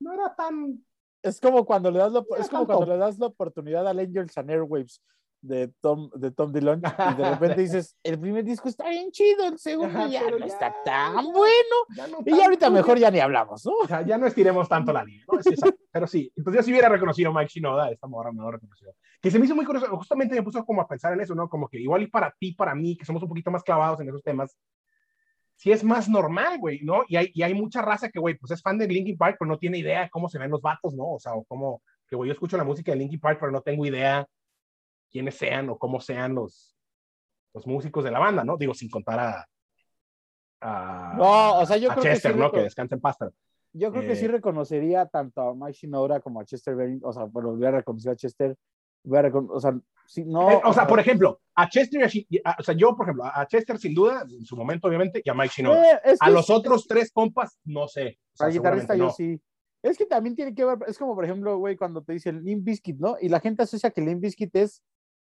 no 0.00 0.12
era 0.12 0.34
tan... 0.34 0.84
Es 1.22 1.40
como 1.40 1.64
cuando 1.64 1.90
le 1.90 1.98
das 1.98 2.12
la, 2.12 2.24
es 2.38 2.48
como 2.48 2.66
cuando 2.66 2.86
le 2.86 2.96
das 2.96 3.18
la 3.18 3.26
oportunidad 3.26 3.86
al 3.86 3.98
Angels 3.98 4.38
and 4.38 4.50
Airwaves 4.50 5.02
de 5.40 5.68
Tom, 5.80 6.10
de 6.14 6.30
Tom 6.30 6.52
DeLonge 6.52 6.86
y 6.86 7.14
de 7.14 7.30
repente 7.30 7.60
dices, 7.60 7.96
el 8.02 8.18
primer 8.18 8.44
disco 8.44 8.68
está 8.68 8.88
bien 8.88 9.10
chido, 9.10 9.46
el 9.46 9.58
segundo 9.58 9.98
Ajá, 9.98 10.08
ya 10.08 10.30
no 10.30 10.38
ya, 10.38 10.46
está 10.46 10.74
tan 10.84 11.16
ya. 11.16 11.32
bueno. 11.32 11.76
Ya 11.96 12.06
no 12.08 12.18
Y 12.24 12.36
ya 12.36 12.44
ahorita 12.44 12.70
mejor 12.70 12.98
ya 12.98 13.10
ni 13.10 13.20
hablamos, 13.20 13.64
¿no? 13.64 13.72
Sea, 13.88 14.02
ya 14.02 14.18
no 14.18 14.26
estiremos 14.26 14.68
tanto 14.68 14.92
la 14.92 15.04
línea, 15.04 15.24
¿no? 15.30 15.38
Exacto. 15.38 15.78
pero 15.90 16.06
sí, 16.06 16.32
entonces 16.36 16.60
yo 16.60 16.64
sí 16.64 16.72
hubiera 16.72 16.88
reconocido 16.88 17.32
Mike 17.32 17.50
Shinoda, 17.54 17.90
esta 17.90 18.06
morra 18.06 18.32
no 18.32 18.50
reconoció. 18.50 18.94
Que 19.20 19.30
se 19.30 19.38
me 19.38 19.46
hizo 19.46 19.54
muy 19.54 19.64
curioso, 19.64 19.86
justamente 19.96 20.34
me 20.34 20.42
puso 20.42 20.64
como 20.64 20.82
a 20.82 20.88
pensar 20.88 21.12
en 21.12 21.20
eso, 21.20 21.34
¿no? 21.34 21.48
Como 21.48 21.68
que 21.68 21.78
igual 21.78 22.02
y 22.02 22.06
para 22.08 22.34
ti, 22.38 22.52
para 22.52 22.74
mí, 22.74 22.96
que 22.96 23.04
somos 23.04 23.22
un 23.22 23.28
poquito 23.28 23.50
más 23.50 23.62
clavados 23.62 24.00
en 24.00 24.08
esos 24.08 24.22
temas, 24.22 24.56
sí 25.58 25.72
es 25.72 25.82
más 25.82 26.08
normal, 26.08 26.58
güey, 26.60 26.80
¿no? 26.82 27.02
Y 27.08 27.16
hay, 27.16 27.30
y 27.34 27.42
hay 27.42 27.52
mucha 27.52 27.82
raza 27.82 28.08
que, 28.08 28.20
güey, 28.20 28.36
pues 28.36 28.52
es 28.52 28.62
fan 28.62 28.78
de 28.78 28.86
Linkin 28.86 29.18
Park, 29.18 29.36
pero 29.38 29.48
no 29.50 29.58
tiene 29.58 29.78
idea 29.78 30.02
de 30.02 30.10
cómo 30.10 30.28
se 30.28 30.38
ven 30.38 30.50
los 30.52 30.62
vatos, 30.62 30.94
¿no? 30.94 31.14
O 31.14 31.18
sea, 31.18 31.34
o 31.34 31.44
cómo, 31.44 31.82
que, 32.06 32.14
güey, 32.14 32.28
yo 32.28 32.32
escucho 32.32 32.56
la 32.56 32.62
música 32.64 32.92
de 32.92 32.98
Linkin 32.98 33.18
Park, 33.18 33.38
pero 33.40 33.50
no 33.50 33.60
tengo 33.60 33.84
idea 33.84 34.24
quiénes 35.10 35.34
sean 35.34 35.68
o 35.68 35.76
cómo 35.76 36.00
sean 36.00 36.36
los, 36.36 36.76
los 37.54 37.66
músicos 37.66 38.04
de 38.04 38.12
la 38.12 38.20
banda, 38.20 38.44
¿no? 38.44 38.56
Digo, 38.56 38.72
sin 38.72 38.88
contar 38.88 39.18
a... 39.18 39.48
a 40.60 41.14
No, 41.18 41.58
o 41.58 41.66
sea, 41.66 41.76
yo 41.76 41.90
a 41.90 41.94
creo 41.94 42.04
que 42.04 42.10
Chester, 42.12 42.32
sí 42.34 42.38
¿no? 42.38 42.52
Que 42.52 42.62
descansa 42.62 42.94
en 42.94 43.00
pasta. 43.00 43.28
Yo 43.72 43.90
creo 43.90 44.02
que 44.04 44.14
sí 44.16 44.26
Eh, 44.26 44.28
reconocería 44.28 45.06
tanto 45.06 45.40
a 45.42 45.54
Mike 45.54 45.72
Shinoda 45.72 46.20
como 46.20 46.40
a 46.40 46.44
Chester 46.44 46.76
Bennington, 46.76 47.10
o 47.10 47.12
sea, 47.12 47.24
bueno, 47.24 47.50
hubiera 47.50 47.78
reconocido 47.78 48.12
a 48.12 48.16
Chester, 48.16 48.56
o 49.04 49.60
sea, 49.60 49.78
si 50.06 50.24
no... 50.24 50.50
Eh, 50.50 50.60
o 50.64 50.72
sea, 50.72 50.86
por 50.86 50.98
ejemplo, 51.00 51.40
a 51.54 51.68
Chester, 51.68 52.02
a 52.02 52.08
a- 52.50 52.56
o 52.58 52.62
sea, 52.62 52.74
yo, 52.74 52.96
por 52.96 53.04
ejemplo, 53.06 53.24
a 53.24 53.46
Chester 53.46 53.78
sin 53.78 53.94
duda, 53.94 54.24
en 54.28 54.44
su 54.44 54.56
momento, 54.56 54.88
obviamente, 54.88 55.20
y 55.24 55.28
a 55.30 55.34
Mike 55.34 55.52
Shinoda. 55.56 55.82
Eh, 55.92 56.00
es 56.04 56.18
A 56.22 56.26
que 56.26 56.32
los 56.32 56.48
otros 56.50 56.86
tres 56.86 57.12
compas, 57.12 57.58
no 57.64 57.88
sé. 57.88 58.18
O 58.32 58.36
sea, 58.36 58.46
Al 58.46 58.52
guitarrista 58.52 58.94
yo 58.96 59.10
seguramente 59.10 59.42
sí. 59.42 59.42
Es 59.80 59.96
que 59.96 60.06
también 60.06 60.34
tiene 60.34 60.54
que 60.54 60.64
ver, 60.64 60.76
es 60.88 60.98
como 60.98 61.14
por 61.14 61.24
ejemplo, 61.24 61.56
güey, 61.58 61.76
cuando 61.76 62.02
te 62.02 62.12
dicen 62.12 62.42
Limp 62.42 62.64
Bizkit, 62.64 62.98
¿no? 62.98 63.16
Y 63.20 63.28
la 63.28 63.38
gente 63.38 63.62
asocia 63.62 63.90
que 63.90 64.00
Limp 64.00 64.20
Bizkit 64.22 64.54
es 64.56 64.82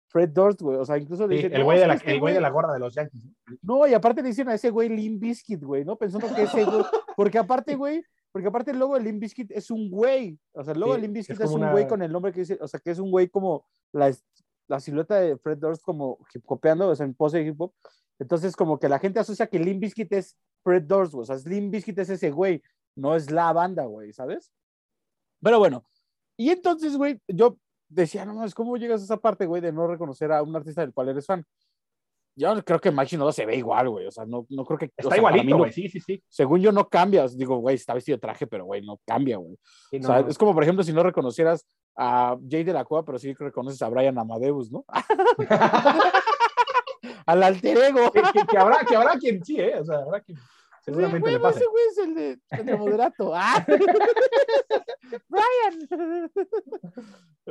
Fred 0.08 0.30
Durst, 0.30 0.62
güey. 0.62 0.78
O 0.78 0.84
sea, 0.84 0.96
incluso 0.96 1.24
no. 1.24 1.28
Sí, 1.30 1.36
dicen, 1.36 1.52
el 1.52 1.58
"No, 1.60 1.64
güey 1.66 1.76
es 1.76 1.82
de, 1.82 1.86
la, 1.88 1.94
este 1.94 2.10
el 2.12 2.20
güey 2.20 2.32
de 2.34 2.40
la 2.40 2.48
gorra 2.48 2.72
de 2.72 2.78
los 2.78 2.94
Yankees. 2.94 3.22
¿no? 3.24 3.34
No, 3.80 3.86
y 3.86 3.92
aparte 3.92 4.22
le 4.22 4.28
dicen 4.28 4.48
a 4.48 4.54
ese 4.54 4.70
güey 4.70 4.88
Limp 4.88 5.20
Bizkit, 5.20 5.62
güey, 5.62 5.84
¿no? 5.84 5.96
Pensando 5.96 6.34
que 6.34 6.44
ese 6.44 6.64
güey, 6.64 6.82
porque 7.16 7.36
aparte, 7.38 7.74
güey, 7.76 8.02
porque 8.32 8.48
aparte 8.48 8.70
el 8.70 8.78
logo 8.78 8.94
de 8.94 9.02
Limp 9.04 9.20
Bizkit 9.20 9.50
es 9.52 9.70
un 9.70 9.90
güey. 9.90 10.38
O 10.52 10.62
sea, 10.64 10.72
el 10.74 10.80
logo 10.80 10.94
Sí, 10.94 11.00
de 11.00 11.02
Limp 11.06 11.14
Bizkit 11.14 11.36
es 11.36 11.40
es, 11.42 11.50
un 11.50 11.62
una- 11.62 11.72
güey 11.72 11.88
con 11.88 12.02
el 12.02 12.12
nombre 12.12 12.32
que 12.32 12.40
dice, 12.40 12.58
o 12.60 12.68
sea, 12.68 12.78
que 12.80 12.90
es 12.90 12.98
un 12.98 13.10
güey 13.10 13.28
como 13.28 13.66
la, 13.92 14.08
es- 14.08 14.24
la 14.68 14.78
silueta 14.80 15.16
de 15.16 15.36
Fred 15.38 15.58
Durst 15.58 15.82
como 15.82 16.18
hip 16.32 16.42
hopeando, 16.46 16.88
o 16.88 16.94
sea, 16.94 17.04
en 17.06 17.14
pose 17.14 17.38
de 17.38 17.46
hip 17.48 17.60
hop. 17.60 17.72
Entonces, 18.18 18.54
como 18.54 18.78
que 18.78 18.88
la 18.88 18.98
gente 18.98 19.18
asocia 19.18 19.46
que 19.48 19.58
Limp 19.58 19.80
Bizkit 19.80 20.12
es 20.12 20.36
Fred 20.62 20.82
Durst. 20.84 21.14
O 21.14 21.24
sea, 21.24 21.36
Limp 21.44 21.72
Bizkit 21.72 21.98
es 21.98 22.10
ese 22.10 22.30
güey, 22.30 22.62
no 22.94 23.16
es 23.16 23.30
la 23.30 23.52
banda, 23.52 23.84
güey, 23.86 24.12
¿sabes? 24.12 24.52
Pero 25.42 25.58
bueno, 25.58 25.84
y 26.36 26.50
entonces, 26.50 26.96
güey, 26.96 27.20
yo 27.28 27.58
decía, 27.88 28.24
no 28.24 28.34
mames, 28.34 28.54
¿cómo 28.54 28.76
llegas 28.76 29.00
a 29.00 29.04
esa 29.04 29.16
parte, 29.16 29.46
güey, 29.46 29.60
de 29.62 29.72
no 29.72 29.86
reconocer 29.86 30.30
a 30.32 30.42
un 30.42 30.54
artista 30.54 30.82
del 30.82 30.92
cual 30.92 31.08
eres 31.08 31.26
fan? 31.26 31.44
Yo 32.36 32.64
creo 32.64 32.78
que 32.80 32.90
Mike 32.90 33.06
Shinoda 33.10 33.32
se 33.32 33.44
ve 33.44 33.56
igual, 33.56 33.88
güey. 33.90 34.06
O 34.06 34.10
sea, 34.10 34.24
no, 34.24 34.46
no 34.48 34.64
creo 34.64 34.78
que. 34.78 34.86
o 34.86 34.90
Está 34.96 35.14
sea, 35.14 35.22
para 35.22 35.34
mí 35.36 35.40
igualito, 35.50 35.58
güey. 35.58 35.72
Sí, 35.72 35.88
sí, 35.88 36.00
sí. 36.00 36.22
según 36.28 36.60
yo, 36.60 36.72
no 36.72 36.88
cambia. 36.88 37.26
Digo, 37.28 37.56
güey, 37.58 37.76
está 37.76 37.92
vestido 37.94 38.16
de 38.16 38.20
traje, 38.20 38.46
pero, 38.46 38.64
güey, 38.64 38.80
no 38.82 38.98
cambia, 39.06 39.36
güey. 39.36 39.58
Sí, 39.90 39.98
O 39.98 40.02
sea, 40.02 40.22
no. 40.22 40.28
es 40.28 40.38
como, 40.38 40.54
por 40.54 40.62
ejemplo, 40.62 40.82
si 40.84 40.92
no 40.92 41.02
reconocieras 41.02 41.66
a 41.96 42.36
Jay 42.48 42.64
de 42.64 42.72
la 42.72 42.84
Cueva, 42.84 43.04
pero 43.04 43.18
sí 43.18 43.34
reconoces 43.34 43.82
a 43.82 43.88
Brian 43.88 44.18
Amadeus, 44.18 44.70
¿no? 44.72 44.84
Al 47.26 47.42
alter 47.42 47.76
ego. 47.78 48.10
que, 48.10 48.22
que- 48.22 48.46
que 48.46 48.58
habrá, 48.58 48.78
que 48.88 48.96
habrá 48.96 49.18
quien 49.18 49.44
sí, 49.44 49.60
¿eh? 49.60 49.78
O 49.80 49.84
sea, 49.84 49.98
habrá 49.98 50.20
quien 50.20 50.38
seguramente 50.82 51.20
Güey, 51.20 51.34
le 51.34 51.40
pase. 51.40 51.58
Ese 51.60 51.68
güey 51.68 51.84
es 51.90 51.98
el 51.98 52.14
de, 52.14 52.38
el 52.50 52.66
de 52.66 52.76
moderato. 52.76 53.32
¡Ah! 53.34 53.64
Brian. 55.28 56.30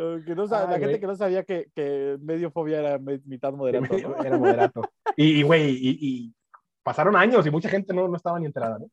Eh, 0.01 0.21
que 0.25 0.33
no 0.35 0.47
sabe- 0.47 0.63
Ay, 0.63 0.67
la 0.69 0.73
gente 0.75 0.88
güey. 0.88 0.99
que 1.01 1.07
no 1.07 1.15
sabía 1.15 1.43
que, 1.43 1.69
que 1.75 2.17
medio 2.21 2.51
fobia 2.51 2.79
era 2.79 2.97
mitad 2.99 3.51
moderato. 3.51 3.97
¿no? 3.97 4.23
Era 4.23 4.38
moderato. 4.38 4.81
Y, 5.17 5.41
güey, 5.43 5.71
y, 5.71 5.97
y 5.99 6.33
pasaron 6.83 7.15
años 7.17 7.45
y 7.45 7.51
mucha 7.51 7.67
gente 7.67 7.93
no, 7.93 8.07
no 8.07 8.15
estaba 8.15 8.39
ni 8.39 8.45
enterada, 8.45 8.79
¿no? 8.79 8.88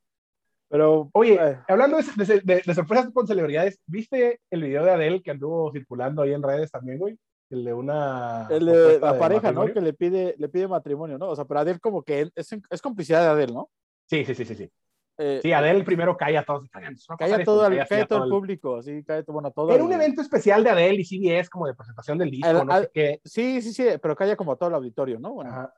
Pero, 0.68 1.08
Oye, 1.12 1.34
eh, 1.40 1.58
hablando 1.68 1.98
de, 1.98 2.24
de- 2.24 2.40
de- 2.40 2.62
de 2.66 2.74
sorpresas 2.74 3.08
con 3.12 3.26
celebridades, 3.28 3.78
¿viste 3.86 4.40
el 4.50 4.62
video 4.64 4.84
de 4.84 4.90
Adele 4.90 5.22
que 5.22 5.30
anduvo 5.30 5.70
circulando 5.72 6.22
ahí 6.22 6.32
en 6.32 6.42
redes 6.42 6.72
también, 6.72 6.98
güey? 6.98 7.16
El 7.48 7.64
de 7.64 7.72
una. 7.72 8.48
el 8.50 8.66
de 8.66 8.98
la 8.98 9.16
pareja, 9.16 9.52
¿no? 9.52 9.66
Que 9.72 9.80
le 9.80 9.92
pide, 9.92 10.34
le 10.36 10.48
pide 10.48 10.66
matrimonio, 10.66 11.16
¿no? 11.18 11.28
O 11.28 11.36
sea, 11.36 11.44
pero 11.44 11.60
Adel 11.60 11.78
como 11.80 12.02
que 12.02 12.28
es, 12.34 12.48
es 12.68 12.82
complicidad 12.82 13.20
de 13.22 13.28
Adel, 13.28 13.54
¿no? 13.54 13.70
Sí, 14.06 14.24
sí, 14.24 14.34
sí, 14.34 14.44
sí. 14.44 14.54
Sí, 14.56 14.70
Eh, 15.18 15.40
sí 15.42 15.52
Adele 15.52 15.82
primero 15.84 16.16
cae 16.16 16.36
a 16.36 16.44
todos. 16.44 16.68
"Oigan, 16.74 16.94
eso 16.94 17.06
no 17.08 17.12
va 17.12 17.14
a 17.14 17.18
pasar 17.18 17.30
Calla 17.30 17.42
esto", 17.42 17.52
todo, 17.52 17.66
el, 17.66 17.88
cae 17.88 18.00
a 18.02 18.06
todo 18.06 18.24
el 18.24 18.30
público, 18.30 18.80
calla 19.06 19.22
todo, 19.22 19.32
bueno, 19.32 19.50
todo 19.50 19.70
Era 19.70 19.78
el- 19.80 19.86
un 19.86 19.92
evento 19.92 20.20
especial 20.20 20.62
de 20.62 20.70
Adele 20.70 21.00
y 21.00 21.04
CBS 21.04 21.48
como 21.48 21.66
de 21.66 21.74
presentación 21.74 22.18
del 22.18 22.30
disco, 22.30 22.48
El- 22.50 22.66
no 22.66 22.80
sé 22.80 22.90
qué. 22.92 23.20
Sí, 23.24 23.62
sí, 23.62 23.72
sí, 23.72 23.84
pero 24.02 24.14
calla 24.14 24.36
como 24.36 24.56
todo 24.56 24.68
el 24.68 24.74
auditorio, 24.74 25.18
¿no? 25.18 25.32
Bueno, 25.32 25.50
Ajá. 25.50 25.74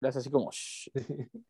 le 0.00 0.08
hace 0.08 0.18
así 0.18 0.30
como... 0.30 0.50
"Shh". 0.50 0.90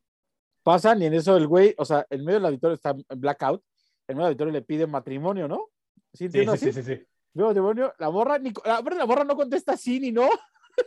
Pasan 0.62 1.00
y 1.02 1.06
en 1.06 1.14
eso 1.14 1.36
el 1.38 1.46
güey, 1.46 1.74
o 1.78 1.84
sea, 1.86 2.06
en 2.10 2.22
medio 2.22 2.38
del 2.38 2.46
auditorio 2.46 2.74
está 2.74 2.90
en 2.90 3.04
blackout, 3.20 3.62
en 4.06 4.16
medio 4.16 4.26
del 4.26 4.32
auditorio 4.32 4.52
le 4.52 4.62
pide 4.62 4.86
matrimonio, 4.86 5.48
¿no? 5.48 5.68
¿Sí 6.12 6.28
Sí, 6.28 6.42
sí, 6.42 6.48
así? 6.48 6.72
sí, 6.72 6.82
sí, 6.82 6.96
sí. 6.96 7.06
Matrimonio, 7.32 7.94
la 7.98 8.10
morra, 8.10 8.38
ni, 8.38 8.52
la, 8.64 8.82
la 8.82 9.06
morra 9.06 9.24
no 9.24 9.36
contesta 9.36 9.76
sí 9.76 10.00
ni 10.00 10.12
no. 10.12 10.28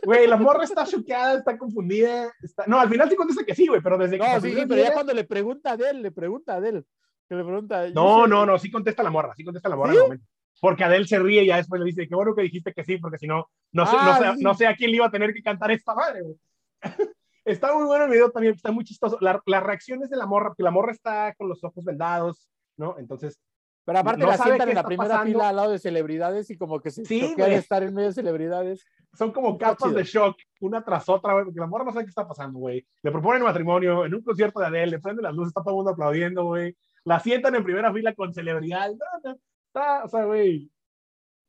Güey, 0.02 0.26
la 0.26 0.36
morra 0.36 0.64
está 0.64 0.84
choqueada, 0.84 1.38
está 1.38 1.56
confundida. 1.58 2.32
Está... 2.42 2.64
No, 2.66 2.80
al 2.80 2.88
final 2.88 3.08
sí 3.08 3.16
contesta 3.16 3.44
que 3.44 3.54
sí, 3.54 3.66
güey, 3.66 3.80
pero 3.82 3.96
desde 3.98 4.18
que. 4.18 4.26
No, 4.26 4.40
sí, 4.40 4.54
pero 4.68 4.82
ya 4.82 4.92
cuando 4.92 5.12
le 5.14 5.24
pregunta 5.24 5.72
a 5.72 5.74
él, 5.74 6.02
le 6.02 6.10
pregunta 6.10 6.54
a 6.54 6.58
él, 6.58 6.84
que 7.28 7.34
le 7.34 7.44
pregunta... 7.44 7.86
yo 7.88 7.94
No, 7.94 8.24
sé- 8.24 8.28
no, 8.30 8.46
no, 8.46 8.58
sí 8.58 8.70
contesta 8.70 9.02
la 9.02 9.10
morra, 9.10 9.34
sí 9.36 9.44
contesta 9.44 9.68
la 9.68 9.76
morra 9.76 9.92
¿Sí? 9.92 9.96
en 9.96 10.02
el 10.02 10.08
momento. 10.08 10.26
Porque 10.60 10.84
Adele 10.84 11.06
se 11.06 11.18
ríe 11.18 11.42
y 11.42 11.46
ya 11.48 11.56
después 11.56 11.80
le 11.80 11.86
dice, 11.86 12.08
qué 12.08 12.14
bueno 12.14 12.34
que 12.34 12.42
dijiste 12.42 12.72
que 12.72 12.84
sí, 12.84 12.96
porque 12.98 13.18
si 13.18 13.26
no, 13.26 13.48
no 13.72 13.86
sé, 13.86 13.96
Ah, 13.98 14.18
no, 14.24 14.34
sé, 14.36 14.42
no 14.42 14.54
sé 14.54 14.66
a 14.66 14.76
quién 14.76 14.90
le 14.90 14.96
iba 14.96 15.06
a 15.06 15.10
tener 15.10 15.34
que 15.34 15.42
cantar 15.42 15.70
esta 15.70 15.94
madre, 15.94 16.22
güey. 16.22 16.36
está 17.44 17.74
muy 17.74 17.84
bueno 17.84 18.04
el 18.04 18.10
video 18.10 18.30
también, 18.30 18.54
está 18.54 18.70
muy 18.72 18.84
chistoso. 18.84 19.18
La- 19.20 19.42
las 19.46 19.62
reacciones 19.62 20.08
de 20.10 20.16
la 20.16 20.26
morra, 20.26 20.48
porque 20.50 20.62
la 20.62 20.70
morra 20.70 20.92
está 20.92 21.34
con 21.34 21.48
los 21.48 21.62
ojos 21.64 21.84
vendados, 21.84 22.48
¿no? 22.76 22.96
Entonces, 22.98 23.38
Pero 23.84 23.98
aparte 23.98 24.22
no 24.22 24.28
la 24.28 24.38
sientan 24.38 24.68
en 24.68 24.74
la 24.74 24.82
primera 24.82 25.08
pasando. 25.10 25.32
fila 25.32 25.48
al 25.50 25.56
lado 25.56 25.70
de 25.72 25.78
celebridades 25.78 26.50
y 26.50 26.56
como 26.56 26.80
que 26.80 26.90
se 26.90 27.04
Sí, 27.04 27.34
de 27.36 27.54
estar 27.56 27.82
en 27.82 27.94
medio 27.94 28.08
de 28.08 28.14
celebridades. 28.14 28.86
son 29.12 29.30
como 29.30 29.58
capas 29.58 29.94
de 29.94 30.04
shock, 30.04 30.36
una 30.60 30.82
tras 30.82 31.08
otra, 31.08 31.34
güey, 31.34 31.44
porque 31.44 31.60
la 31.60 31.66
morra 31.66 31.84
no 31.84 31.92
sabe 31.92 32.04
qué 32.06 32.08
está 32.10 32.26
pasando, 32.26 32.58
güey. 32.58 32.86
Le 33.02 33.10
proponen 33.10 33.42
matrimonio 33.42 34.06
en 34.06 34.14
un 34.14 34.22
concierto 34.22 34.60
de 34.60 34.66
Adele, 34.66 34.92
le 34.92 34.98
prenden 35.00 35.24
las 35.24 35.34
luces, 35.34 35.48
está 35.48 35.60
todo 35.62 35.74
el 35.74 35.76
mundo 35.76 35.90
aplaudiendo, 35.90 36.44
güey. 36.44 36.76
La 37.04 37.20
sientan 37.20 37.54
en 37.54 37.64
primera 37.64 37.92
fila 37.92 38.14
con 38.14 38.32
celebridades. 38.32 38.96
No, 38.96 39.30
no, 39.30 39.36
está, 39.66 40.04
o 40.04 40.08
sea, 40.08 40.24
güey, 40.24 40.70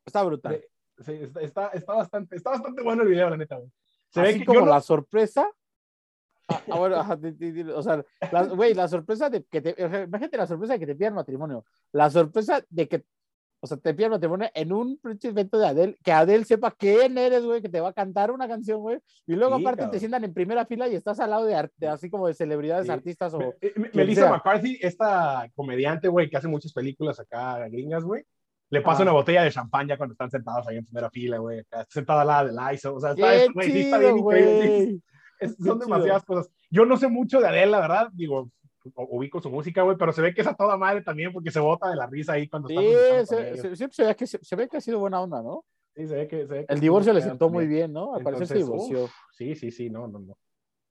Está 0.05 0.23
brutal. 0.23 0.63
Sí, 0.99 1.11
está, 1.13 1.41
está, 1.41 1.67
está 1.69 1.93
bastante, 1.93 2.35
está 2.35 2.51
bastante 2.51 2.81
bueno 2.83 3.01
el 3.03 3.09
video, 3.09 3.29
la 3.29 3.37
neta, 3.37 3.55
güey. 3.57 3.69
Se 4.09 4.21
Así 4.21 4.33
ve 4.33 4.39
que 4.39 4.45
como 4.45 4.59
yo 4.61 4.65
la 4.65 4.81
sorpresa. 4.81 5.49
Ah, 6.47 6.62
ah, 6.69 6.77
bueno, 6.77 6.95
ajá, 6.97 7.17
o 7.75 7.81
sea, 7.81 8.05
la- 8.31 8.43
güey, 8.45 8.73
la 8.75 8.88
sorpresa 8.88 9.29
de 9.29 9.43
que 9.43 9.62
te, 9.62 9.75
imagínate 10.03 10.38
la 10.38 10.45
sorpresa 10.47 10.73
de 10.73 10.79
que 10.79 10.86
te 10.88 10.95
pidan 10.95 11.15
matrimonio, 11.15 11.65
la 11.91 12.10
sorpresa 12.10 12.63
de 12.69 12.88
que, 12.88 13.03
O 13.62 13.67
sea, 13.67 13.77
te 13.77 13.95
pide 13.95 14.10
matrimonio 14.10 14.47
en 14.53 14.71
un 14.71 14.99
evento 15.23 15.58
de 15.58 15.65
Adele, 15.67 15.97
que 16.03 16.12
Adele 16.12 16.45
sepa 16.45 16.69
quién 16.69 17.17
eres, 17.17 17.43
güey, 17.43 17.63
que 17.63 17.69
te 17.69 17.79
va 17.81 17.89
a 17.89 17.93
cantar 17.93 18.29
una 18.29 18.47
canción, 18.47 18.79
güey. 18.79 18.99
Y 19.25 19.34
luego 19.34 19.55
Sí, 19.58 19.63
aparte 19.63 19.77
te 19.79 19.86
cabrón. 19.86 19.99
sientan 19.99 20.23
en 20.23 20.34
primera 20.36 20.65
fila 20.67 20.88
y 20.88 20.93
estás 20.93 21.19
al 21.19 21.31
lado 21.31 21.45
de, 21.45 21.67
de 21.77 21.88
así 21.88 22.08
como 22.12 22.27
de 22.27 22.36
celebridades 22.36 22.86
Sí. 22.86 22.91
artistas 22.91 23.34
o... 23.34 23.39
Me- 23.39 23.53
eh, 23.62 23.73
me- 23.75 23.89
Melissa. 23.91 24.29
McCarthy, 24.29 24.77
esta 24.84 25.49
comediante, 25.55 26.08
güey, 26.10 26.29
que 26.29 26.38
hace 26.38 26.47
muchas 26.47 26.73
películas 26.73 27.19
acá 27.19 27.67
gringas, 27.69 28.03
güey, 28.03 28.23
le 28.69 28.81
pasa 28.81 28.97
Ajá. 28.97 29.03
una 29.03 29.12
botella 29.13 29.41
de 29.41 29.49
champán 29.51 29.88
ya 29.88 29.97
cuando 29.97 30.13
están 30.13 30.29
sentados 30.29 30.67
ahí 30.67 30.77
en 30.77 30.86
primera 30.86 31.10
fila, 31.10 31.39
güey, 31.39 31.63
sentada 31.89 32.21
al 32.21 32.27
lado 32.27 32.47
de 32.49 32.53
Liza, 32.71 32.91
o 32.91 32.99
sea, 32.99 33.12
está, 33.12 33.31
¡Qué 33.31 33.47
güey, 33.51 33.71
sí, 33.71 33.79
está 33.81 33.97
bien 33.97 34.17
increíble! 34.19 34.99
Es- 35.45 35.55
son 35.58 35.79
demasiadas 35.79 36.23
cosas. 36.25 36.49
Yo 36.69 36.86
no 36.86 36.97
sé 36.97 37.08
mucho 37.08 37.39
de 37.39 37.47
Adele, 37.47 37.67
la 37.71 37.79
verdad, 37.79 38.10
digo, 38.13 38.49
ubico 38.95 39.41
su 39.41 39.49
música, 39.49 39.81
güey, 39.81 39.97
pero 39.97 40.13
se 40.13 40.21
ve 40.21 40.34
que 40.34 40.41
es 40.41 40.47
a 40.47 40.53
toda 40.55 40.77
madre 40.77 41.01
también 41.01 41.34
porque 41.34 41.49
se 41.51 41.60
bota 41.60 41.89
de 41.89 41.95
la 41.95 42.05
risa 42.08 42.34
ahí 42.34 42.47
cuando 42.47 42.67
Sí, 42.69 42.75
está 42.77 43.25
se, 43.25 43.55
se- 43.75 43.88
se 43.91 44.03
ve, 44.05 44.15
que, 44.15 44.27
se, 44.27 44.55
ve 44.55 44.67
que 44.69 44.77
ha 44.77 44.81
sido 44.81 44.99
buena 44.99 45.21
onda, 45.21 45.41
¿no? 45.41 45.65
Sí, 45.95 46.08
se 46.08 46.15
ve 46.15 46.27
que, 46.27 46.38
se 46.45 46.53
ve 46.53 46.65
que 46.67 46.73
El 46.73 46.79
divorcio 46.79 47.12
le 47.13 47.21
sentó 47.21 47.49
muy 47.49 47.65
bien, 47.67 47.93
¿no? 47.93 48.13
Al 48.15 48.21
parecer 48.23 48.47
se 48.47 48.55
divorció. 48.58 49.05
uf, 49.05 49.12
sí, 49.31 49.55
sí, 49.55 49.71
sí, 49.71 49.89
no, 49.89 50.08
no, 50.08 50.19
no. 50.19 50.38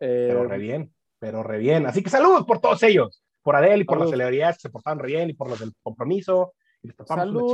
Eh, 0.00 0.26
Pero 0.28 0.48
re 0.48 0.58
bien, 0.58 0.92
pero 1.20 1.42
re 1.42 1.58
bien. 1.58 1.86
Así 1.86 2.02
que 2.02 2.10
saludos 2.10 2.44
por 2.46 2.58
todos 2.60 2.82
ellos, 2.82 3.22
por 3.42 3.54
Adele 3.54 3.82
y 3.82 3.84
por 3.84 3.96
Salud. 3.98 4.04
las 4.04 4.10
celebridades 4.18 4.56
que 4.56 4.62
se 4.62 4.70
portaron 4.70 4.98
re 4.98 5.08
bien 5.08 5.30
y 5.30 5.34
por 5.34 5.48
los 5.48 5.60
del 5.60 5.72
compromiso. 5.82 6.54
Y 6.82 6.88
les 6.88 6.96
Salud. 7.06 7.52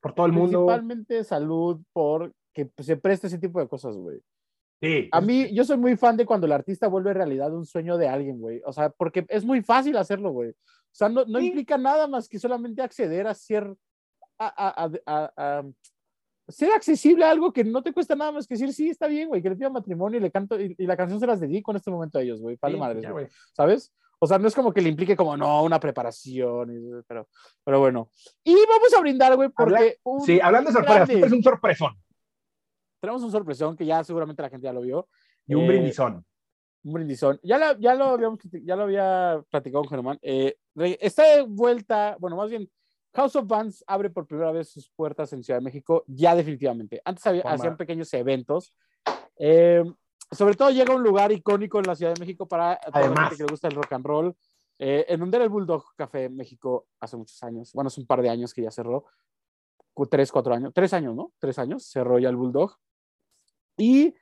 por 0.00 0.14
todo 0.14 0.26
el 0.26 0.32
mundo. 0.32 0.66
Principalmente 0.66 1.24
salud 1.24 1.80
por 1.92 2.32
que 2.52 2.70
se 2.78 2.96
preste 2.96 3.26
ese 3.26 3.38
tipo 3.38 3.58
de 3.60 3.66
cosas, 3.66 3.96
güey. 3.96 4.20
Sí, 4.84 5.08
A 5.12 5.20
mí, 5.20 5.52
yo 5.54 5.64
soy 5.64 5.76
muy 5.78 5.96
fan 5.96 6.16
de 6.16 6.26
cuando 6.26 6.46
el 6.46 6.52
artista 6.52 6.86
vuelve 6.88 7.12
realidad 7.14 7.52
un 7.54 7.64
sueño 7.66 7.96
de 7.96 8.08
alguien, 8.08 8.38
güey. 8.40 8.60
O 8.64 8.72
sea, 8.72 8.90
porque 8.90 9.24
es 9.28 9.44
muy 9.44 9.62
fácil 9.62 9.96
hacerlo, 9.96 10.30
güey. 10.30 10.50
O 10.50 10.54
sea, 10.96 11.08
no, 11.08 11.24
no 11.26 11.38
Sí. 11.40 11.46
implica 11.46 11.76
nada 11.78 12.06
más 12.06 12.28
que 12.28 12.38
solamente 12.38 12.82
acceder 12.82 13.26
a 13.26 13.34
ser, 13.34 13.74
a, 14.38 14.46
a- 14.46 14.90
a- 15.06 15.32
a- 15.36 15.64
ser 16.48 16.70
accesible 16.72 17.24
a 17.24 17.30
algo 17.30 17.52
que 17.52 17.64
no 17.64 17.82
te 17.82 17.92
cuesta 17.92 18.14
nada 18.14 18.30
más 18.30 18.46
que 18.46 18.54
decir, 18.54 18.72
sí, 18.74 18.90
está 18.90 19.06
bien, 19.06 19.28
güey, 19.28 19.40
que 19.42 19.48
le 19.50 19.56
pido 19.56 19.70
matrimonio 19.70 20.18
y 20.18 20.22
le 20.22 20.30
canto, 20.30 20.60
y, 20.60 20.74
y 20.78 20.86
la 20.86 20.96
canción 20.96 21.18
se 21.18 21.26
las 21.26 21.40
dedico 21.40 21.70
en 21.70 21.78
este 21.78 21.90
momento 21.90 22.18
a 22.18 22.22
ellos, 22.22 22.40
güey. 22.40 22.58
Vale 22.60 22.74
sí, 22.74 22.80
madres, 22.80 23.10
güey. 23.10 23.28
¿sabes? 23.54 23.92
O 24.18 24.26
sea, 24.26 24.38
no 24.38 24.46
es 24.48 24.54
como 24.54 24.72
que 24.72 24.80
le 24.82 24.88
implique 24.90 25.16
como, 25.16 25.36
no, 25.36 25.62
una 25.64 25.80
preparación, 25.80 27.02
pero, 27.08 27.28
pero 27.64 27.80
bueno. 27.80 28.10
Y 28.44 28.54
vamos 28.54 28.92
a 28.96 29.00
brindar, 29.00 29.34
güey, 29.36 29.48
porque 29.48 29.74
Habla- 29.74 29.92
un- 30.04 30.20
Sí, 30.20 30.38
hablando 30.40 30.70
de 30.70 30.74
sorpresas, 30.74 31.08
es 31.10 31.32
un 31.32 31.42
sorpresón 31.42 31.94
tenemos 33.04 33.22
un 33.22 33.30
sorpresón 33.30 33.76
que 33.76 33.84
ya 33.86 34.02
seguramente 34.02 34.42
la 34.42 34.48
gente 34.50 34.64
ya 34.64 34.72
lo 34.72 34.80
vio. 34.80 35.08
y 35.46 35.54
un 35.54 35.64
Eh, 35.64 35.68
brindizón. 35.68 36.24
un 36.84 36.92
brindizón. 36.94 37.38
Ya, 37.42 37.58
la- 37.58 37.76
ya, 37.78 37.94
lo, 37.94 38.04
habíamos, 38.06 38.38
ya 38.64 38.76
lo 38.76 38.84
había 38.84 39.44
platicado 39.50 39.82
con 39.84 39.90
Germán. 39.90 40.18
Eh, 40.22 40.56
está 41.00 41.22
de 41.36 41.42
vuelta, 41.42 42.16
bueno, 42.18 42.36
más 42.36 42.48
bien, 42.50 42.70
House 43.14 43.36
of 43.36 43.46
Bands 43.46 43.84
abre 43.86 44.08
por 44.10 44.26
primera 44.26 44.50
vez 44.52 44.70
sus 44.70 44.90
puertas 44.90 45.32
en 45.34 45.42
Ciudad 45.44 45.60
de 45.60 45.64
México, 45.64 46.02
ya 46.06 46.34
definitivamente. 46.34 47.00
Antes 47.04 47.26
había- 47.26 47.42
hacían 47.42 47.76
pequeños 47.76 48.12
eventos. 48.14 48.72
Eh, 49.36 49.84
sobre 50.30 50.54
todo 50.54 50.70
llega 50.70 50.92
a 50.92 50.96
un 50.96 51.02
lugar 51.02 51.30
icónico 51.30 51.78
en 51.78 51.84
la 51.86 51.94
Ciudad 51.94 52.14
de 52.14 52.20
México 52.20 52.48
para 52.48 52.78
toda 52.80 53.08
la 53.10 53.20
gente 53.22 53.36
que 53.36 53.42
le 53.44 53.50
gusta 53.52 53.68
el 53.68 53.74
rock 53.74 53.92
and 53.92 54.06
roll. 54.06 54.36
Eh, 54.78 55.04
en 55.08 55.20
donde 55.20 55.36
era 55.36 55.44
el 55.44 55.50
Bulldog 55.50 55.84
Café 55.94 56.24
en 56.24 56.34
México 56.36 56.86
hace 56.98 57.16
muchos 57.16 57.40
años. 57.44 57.70
Bueno, 57.74 57.88
es 57.88 57.96
un 57.98 58.06
par 58.06 58.20
de 58.22 58.28
años 58.30 58.52
que 58.52 58.62
ya 58.62 58.70
cerró. 58.72 59.04
Tres, 60.10 60.32
cuatro 60.32 60.52
años. 60.54 60.72
Tres 60.74 60.92
años, 60.92 61.14
¿no? 61.14 61.32
Tres 61.38 61.58
años 61.60 61.84
cerró 61.86 62.18
ya 62.18 62.28
el 62.28 62.34
Bulldog. 62.36 62.76
Y 63.76 64.14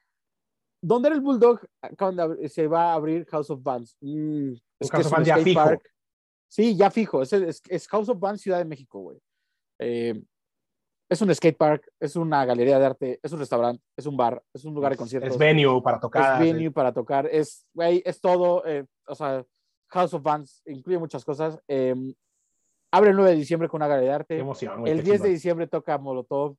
donde 0.81 1.09
era 1.09 1.17
el 1.17 1.23
Bulldog, 1.23 1.61
de 1.83 2.49
se 2.49 2.67
va 2.67 2.93
a 2.93 2.95
abrir 2.95 3.27
House 3.27 3.51
of 3.51 3.63
Bands. 3.63 3.97
Mm, 4.01 4.53
es 4.81 4.91
que 4.91 4.97
House 4.97 5.01
es 5.01 5.07
of 5.07 5.13
un 5.13 5.17
Bands 5.17 5.29
ya 5.29 5.37
fijo. 5.39 5.61
park. 5.61 5.91
Sí, 6.49 6.77
ya 6.77 6.91
fijo. 6.91 7.23
Es, 7.23 7.33
es, 7.33 7.63
es 7.69 7.89
House 7.89 8.09
of 8.09 8.19
Bands 8.19 8.43
Ciudad 8.43 8.59
de 8.59 8.65
México, 8.65 9.01
güey. 9.01 9.19
Eh, 9.79 10.23
es 11.09 11.21
un 11.21 11.35
skate 11.35 11.57
park, 11.57 11.91
es 12.01 12.17
una 12.17 12.45
galería 12.45 12.79
de 12.79 12.87
arte, 12.87 13.21
es 13.23 13.33
un 13.33 13.39
restaurante, 13.39 13.85
es 13.97 14.07
un 14.07 14.17
bar, 14.17 14.43
es 14.55 14.65
un 14.65 14.75
lugar 14.75 14.93
de 14.93 14.99
conciertos. 14.99 15.31
Es 15.31 15.39
venue 15.39 15.83
para 15.83 16.01
tocar. 16.01 16.43
Es 16.43 16.53
venue 16.53 16.71
para 16.71 16.93
tocar, 16.93 17.27
es, 17.27 17.67
güey, 17.75 18.03
es 18.07 18.19
todo, 18.19 18.65
eh, 18.67 18.87
o 19.07 19.15
sea, 19.15 19.45
House 19.91 20.15
of 20.15 20.23
Bands 20.23 20.63
incluye 20.65 20.99
muchas 20.99 21.23
cosas. 21.23 21.61
eh, 21.69 21.95
abre 22.91 23.11
el 23.11 23.17
9 23.17 23.31
de 23.31 23.37
diciembre 23.37 23.69
con 23.69 23.79
una 23.79 23.89
galería 23.89 24.11
de 24.11 24.15
arte. 24.17 24.35
Qué 24.37 24.41
emoción, 24.41 24.81
güey. 24.81 24.93
el 24.93 24.99
qué 25.01 25.11
10 25.11 25.23
de 25.23 25.29
diciembre 25.29 25.67
toca 25.67 25.99
Molotov. 25.99 26.57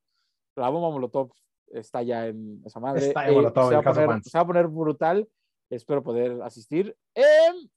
La 0.56 0.70
bomba 0.70 0.92
Molotov 0.92 1.32
está 1.74 2.02
ya 2.04 2.28
en 2.28 2.62
esa 2.66 2.80
madre. 2.80 3.08
Está 3.08 3.28
en 3.28 3.34
Molotov, 3.36 3.70
se, 3.70 3.76
va 3.76 3.82
poner, 3.84 4.24
se 4.24 4.38
va 4.38 4.42
a 4.42 4.48
poner 4.48 4.68
brutal. 4.68 5.28
Espero 5.70 6.04
poder 6.04 6.42
asistir. 6.42 6.96
Em, 7.16 7.68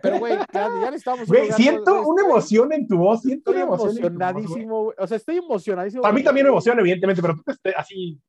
pero, 0.00 0.18
güey, 0.18 0.34
ya, 0.36 0.46
ya 0.52 0.90
necesitamos. 0.90 1.28
Güey, 1.28 1.52
siento 1.52 2.02
una 2.06 2.22
emoción 2.22 2.72
en 2.72 2.88
tu 2.88 2.96
voz, 2.96 3.22
siento 3.22 3.50
Estoy 3.50 3.62
una 3.62 3.64
emoción. 3.64 3.88
voz, 3.88 3.98
emocionadísimo, 3.98 4.84
güey. 4.84 4.96
O 4.98 5.06
sea, 5.06 5.16
estoy 5.16 5.36
emocionadísimo. 5.36 6.04
A 6.06 6.12
mí 6.12 6.22
también 6.22 6.46
me 6.46 6.50
emociona, 6.50 6.80
evidentemente, 6.80 7.20
pero 7.20 7.34
tú 7.36 7.42
te 7.42 7.52
estés 7.52 7.74
así. 7.76 8.20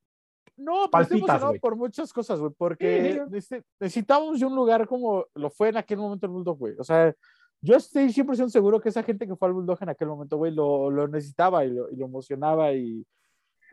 No, 0.58 0.88
pero 0.92 1.04
estoy 1.04 1.18
emocionado 1.18 1.48
güey. 1.48 1.60
por 1.60 1.76
muchas 1.76 2.14
cosas, 2.14 2.40
güey, 2.40 2.52
porque 2.58 3.14
sí. 3.14 3.20
nece- 3.36 3.64
necesitamos 3.80 4.40
de 4.40 4.46
un 4.46 4.56
lugar 4.56 4.88
como 4.88 5.26
lo 5.34 5.50
fue 5.50 5.70
en 5.70 5.78
aquel 5.78 5.98
momento 5.98 6.26
el 6.28 6.32
Bulldog, 6.32 6.58
güey. 6.60 6.76
O 6.78 6.84
sea, 6.84 7.14
yo 7.62 7.76
estoy 7.76 8.12
100% 8.12 8.50
seguro 8.50 8.80
que 8.80 8.90
esa 8.90 9.02
gente 9.02 9.26
que 9.26 9.36
fue 9.36 9.48
al 9.48 9.54
Bulldog 9.54 9.80
en 9.82 9.90
aquel 9.90 10.10
momento, 10.10 10.38
güey, 10.38 10.54
lo, 10.54 10.92
lo 10.92 11.08
necesitaba 11.08 11.66
y 11.66 11.72
lo, 11.72 11.90
y 11.90 11.96
lo 11.96 12.06
emocionaba 12.06 12.74
y... 12.74 13.04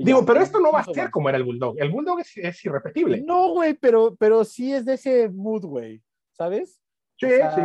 Digo, 0.04 0.24
pero 0.24 0.40
esto 0.40 0.60
no 0.60 0.72
va 0.72 0.80
a 0.80 0.84
ser 0.84 1.10
como 1.10 1.28
era 1.28 1.38
el 1.38 1.44
Bulldog. 1.44 1.74
El 1.78 1.90
Bulldog 1.90 2.20
es, 2.20 2.36
es 2.36 2.64
irrepetible. 2.64 3.22
No, 3.22 3.52
güey, 3.52 3.74
pero, 3.74 4.14
pero 4.16 4.44
sí 4.44 4.72
es 4.72 4.84
de 4.84 4.94
ese 4.94 5.28
mood, 5.28 5.64
güey, 5.64 6.02
¿sabes? 6.32 6.80
Sí, 7.18 7.26
O 7.26 7.28
sea, 7.28 7.54
sí, 7.54 7.60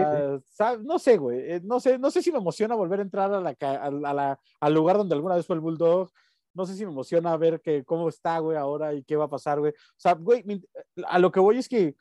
sí. 0.49 0.63
No 0.85 0.99
sé, 0.99 1.17
güey. 1.17 1.39
eh, 1.39 1.61
No 1.63 1.79
sé, 1.79 1.97
no 1.97 2.11
sé 2.11 2.21
si 2.21 2.31
me 2.31 2.39
emociona 2.39 2.75
volver 2.75 2.99
a 2.99 3.03
entrar 3.03 3.33
a 3.33 3.39
la, 3.39 3.55
a 3.59 4.13
la- 4.13 4.39
al 4.59 4.73
lugar 4.73 4.97
donde 4.97 5.15
alguna 5.15 5.35
vez 5.35 5.45
fue 5.47 5.55
el 5.55 5.61
Bulldog. 5.61 6.09
No 6.53 6.65
sé 6.65 6.73
si 6.75 6.85
me 6.85 6.91
emociona 6.91 7.35
ver 7.37 7.61
que, 7.61 7.83
cómo 7.83 8.07
está, 8.09 8.39
güey, 8.39 8.57
ahora 8.57 8.93
y 8.93 9.03
qué 9.03 9.15
va 9.15 9.25
a 9.25 9.29
pasar, 9.29 9.59
güey. 9.59 9.71
O 9.71 9.97
sea, 9.97 10.13
güey, 10.13 10.43
a 11.07 11.19
lo 11.19 11.31
que 11.31 11.39
voy 11.39 11.57
es 11.57 11.67
que 11.69 11.95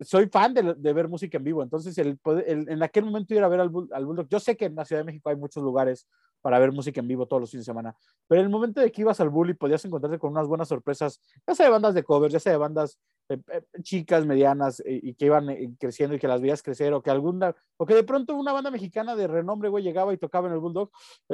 soy 0.00 0.26
fan 0.28 0.52
de, 0.54 0.74
de 0.74 0.92
ver 0.92 1.08
música 1.08 1.38
en 1.38 1.44
vivo. 1.44 1.62
Entonces, 1.62 1.96
el, 1.98 2.18
el- 2.46 2.68
en 2.68 2.82
aquel 2.82 3.04
momento 3.04 3.32
ir 3.34 3.42
a 3.42 3.48
ver 3.48 3.60
al, 3.60 3.70
al 3.92 4.06
Bulldog, 4.06 4.28
yo 4.28 4.40
sé 4.40 4.56
que 4.56 4.66
en 4.66 4.74
la 4.74 4.84
Ciudad 4.84 5.00
de 5.00 5.06
México 5.06 5.30
hay 5.30 5.36
muchos 5.36 5.62
lugares 5.62 6.06
para 6.40 6.58
ver 6.58 6.72
música 6.72 7.00
en 7.00 7.08
vivo 7.08 7.26
todos 7.26 7.40
los 7.40 7.50
fines 7.50 7.66
de 7.66 7.70
semana, 7.70 7.96
pero 8.26 8.40
en 8.40 8.46
el 8.46 8.50
momento 8.50 8.80
de 8.80 8.90
que 8.92 9.02
ibas 9.02 9.20
al 9.20 9.28
Bull 9.28 9.50
y 9.50 9.54
podías 9.54 9.84
encontrarte 9.84 10.18
con 10.18 10.32
unas 10.32 10.46
buenas 10.46 10.68
sorpresas, 10.68 11.20
ya 11.46 11.54
sea 11.54 11.66
de 11.66 11.72
bandas 11.72 11.94
de 11.94 12.02
covers, 12.02 12.32
ya 12.32 12.40
sea 12.40 12.52
de 12.52 12.58
bandas 12.58 12.98
eh, 13.28 13.38
eh, 13.52 13.62
chicas, 13.82 14.24
medianas, 14.24 14.80
eh, 14.80 15.00
y 15.02 15.14
que 15.14 15.26
iban 15.26 15.46
creciendo 15.78 16.16
y 16.16 16.18
que 16.18 16.28
las 16.28 16.40
veías 16.40 16.62
crecer, 16.62 16.92
o 16.94 17.02
que 17.02 17.10
alguna, 17.10 17.54
o 17.76 17.84
que 17.84 17.94
de 17.94 18.04
pronto 18.04 18.34
una 18.34 18.52
banda 18.52 18.70
mexicana 18.70 19.14
de 19.14 19.26
renombre, 19.26 19.68
güey, 19.68 19.84
llegaba 19.84 20.14
y 20.14 20.16
tocaba 20.16 20.48
en 20.48 20.54
el 20.54 20.60
Bulldog, 20.60 20.90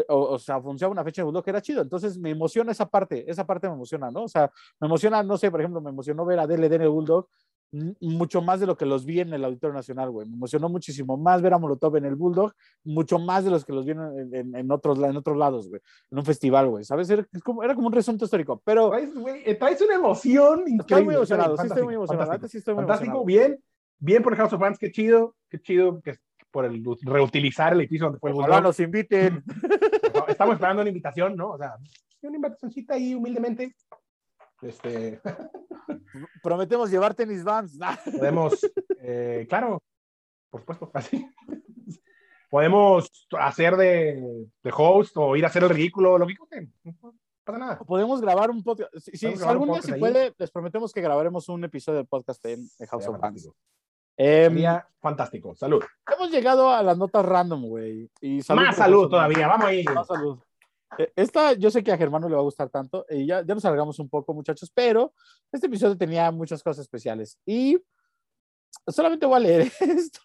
o, 0.09 0.19
o 0.19 0.39
sea, 0.39 0.61
funcionaba 0.61 0.93
una 0.93 1.05
fecha 1.05 1.21
en 1.21 1.25
el 1.25 1.27
Bulldog 1.27 1.45
que 1.45 1.51
era 1.51 1.63
chido. 1.63 1.83
Entonces 1.83 2.19
me 2.19 2.31
emociona 2.31 2.73
esa 2.73 2.87
parte, 2.87 3.31
esa 3.31 3.47
parte 3.47 3.69
me 3.69 3.75
emociona, 3.75 4.11
¿no? 4.11 4.25
O 4.25 4.29
sea, 4.29 4.51
me 4.81 4.87
emociona, 4.87 5.23
no 5.23 5.37
sé, 5.39 5.51
por 5.51 5.61
ejemplo, 5.61 5.81
me 5.81 5.91
emocionó 5.91 6.25
ver 6.25 6.39
a 6.41 6.47
DLD 6.47 6.75
en 6.75 6.83
el 6.83 6.89
Bulldog, 6.89 7.29
mucho 8.01 8.41
más 8.43 8.61
de 8.61 8.67
lo 8.67 8.77
que 8.77 8.87
los 8.87 9.05
vi 9.05 9.21
en 9.21 9.33
el 9.33 9.45
Auditorio 9.45 9.75
Nacional, 9.75 10.11
güey. 10.11 10.29
Me 10.29 10.35
emocionó 10.35 10.69
muchísimo 10.69 11.17
más 11.17 11.43
ver 11.43 11.55
a 11.55 11.59
Molotov 11.59 11.97
en 11.97 12.05
el 12.05 12.15
Bulldog, 12.15 12.53
mucho 12.85 13.19
más 13.19 13.45
de 13.45 13.51
los 13.51 13.65
que 13.65 13.73
los 13.73 13.85
vi 13.85 13.93
en, 13.93 14.01
en- 14.35 14.55
en 14.57 14.71
otros, 14.71 14.99
en 14.99 15.17
otros 15.17 15.37
lados, 15.37 15.69
güey. 15.69 15.81
En 16.11 16.19
un 16.19 16.25
festival, 16.25 16.69
güey. 16.69 16.85
¿Sabes? 16.85 17.11
Era, 17.11 17.27
como, 17.43 17.63
era 17.65 17.75
como 17.75 17.87
un 17.89 17.93
resunto 17.93 18.25
histórico. 18.25 18.63
Pero 18.65 18.91
Traes, 18.91 19.11
eh, 19.45 19.55
traes 19.57 19.81
una 19.83 19.95
emoción 19.97 20.61
increíble. 20.61 20.81
estoy 20.81 21.05
muy 21.05 21.15
emocionado, 21.15 21.57
sí 21.57 21.67
estoy 21.67 21.83
muy 21.85 21.95
emocionado. 21.95 22.31
fantástico. 22.31 22.49
Sí 22.51 22.59
estoy 22.59 22.75
muy 22.75 22.83
Fantástico, 22.83 23.11
emocionado. 23.23 23.49
bien, 23.51 23.65
bien 23.99 24.23
por 24.23 24.37
House 24.37 24.53
of 24.53 24.61
Fans, 24.61 24.79
qué 24.79 24.91
chido, 24.93 25.35
qué 25.51 25.61
chido 25.61 26.01
que 26.01 26.17
por 26.51 26.65
el 26.67 26.85
reutilizar 27.03 27.73
el 27.73 27.81
edificio 27.81 28.07
donde 28.07 28.21
fue 28.21 28.31
el 28.31 28.37
Ojalá 28.37 28.57
Bulldog. 28.57 28.69
nos 28.69 28.81
inviten. 28.81 29.43
Estamos 30.29 30.55
esperando 30.55 30.83
una 30.83 30.91
invitación, 30.91 31.35
¿no? 31.35 31.51
O 31.51 31.59
sea, 31.59 31.75
una 32.23 32.37
invitacióncita 32.37 32.95
ahí 32.95 33.15
humildemente. 33.15 33.75
Este, 34.63 35.21
Prometemos 36.43 36.91
llevar 36.91 37.15
tenis 37.15 37.43
vans. 37.45 37.79
Podemos, 38.21 38.59
eh, 39.01 39.47
claro, 39.49 39.83
por 40.51 40.61
supuesto, 40.61 40.91
así. 40.95 41.27
Podemos 42.51 43.11
hacer 43.39 43.77
de, 43.77 44.47
de 44.63 44.73
host 44.77 45.17
o 45.17 45.35
ir 45.37 45.45
a 45.45 45.49
hacer 45.49 45.65
el 45.65 45.71
ridículo, 45.71 46.19
lo 46.19 46.27
que 46.27 46.35
gusten. 46.39 46.73
No 46.85 46.95
pasa 47.45 47.59
nada. 47.59 47.79
Podemos 47.81 48.21
grabar 48.21 48.51
un 48.51 48.63
podcast. 48.63 48.95
Si, 48.99 49.11
si- 49.17 49.37
si 49.37 49.45
algún 49.45 49.73
día 49.73 49.83
se 49.83 49.95
ahí. 49.95 50.01
puede, 50.01 50.33
les 50.39 50.51
prometemos 50.51 50.93
que 50.93 51.01
grabaremos 51.01 51.49
un 51.49 51.65
episodio 51.65 51.99
del 51.99 52.07
podcast 52.07 52.45
en, 52.47 52.61
en 52.79 52.87
House 52.87 53.03
Sería 53.05 53.17
of 53.17 53.21
Bands. 53.23 53.43
fantástico. 53.45 53.57
Em, 54.17 54.53
Sería 54.53 54.89
fantástico. 55.01 55.55
Salud. 55.57 55.83
hemos 56.17 56.31
llegado 56.31 56.71
a 56.71 56.83
las 56.85 56.97
notas 56.97 57.25
random, 57.27 57.67
güey. 57.67 58.09
Más 58.55 58.77
salud 58.77 59.09
todavía. 59.09 59.49
Vamos 59.49 59.67
ahí. 59.67 59.85
Más 59.93 60.07
salud. 60.07 60.39
Eh, 60.99 61.13
Esta, 61.17 61.53
yo 61.55 61.71
sé 61.71 61.83
que 61.83 61.93
a 61.93 61.97
Germán 61.97 62.23
no 62.23 62.29
le 62.29 62.35
va 62.35 62.41
a 62.41 62.45
gustar 62.45 62.71
tanto, 62.71 63.07
y 63.09 63.27
ya, 63.27 63.45
ya 63.45 63.55
nos 63.55 63.65
alargamos 63.65 63.99
un 63.99 64.09
poco, 64.09 64.35
muchachos, 64.35 64.71
pero 64.75 65.13
este 65.53 65.67
episodio 65.67 65.97
tenía 65.97 66.31
muchas 66.31 66.63
cosas 66.63 66.83
especiales. 66.83 67.39
Y 67.47 67.79
solamente 68.87 69.27
voy 69.27 69.37
a 69.37 69.41
leer 69.41 69.73
esto. 69.81 70.21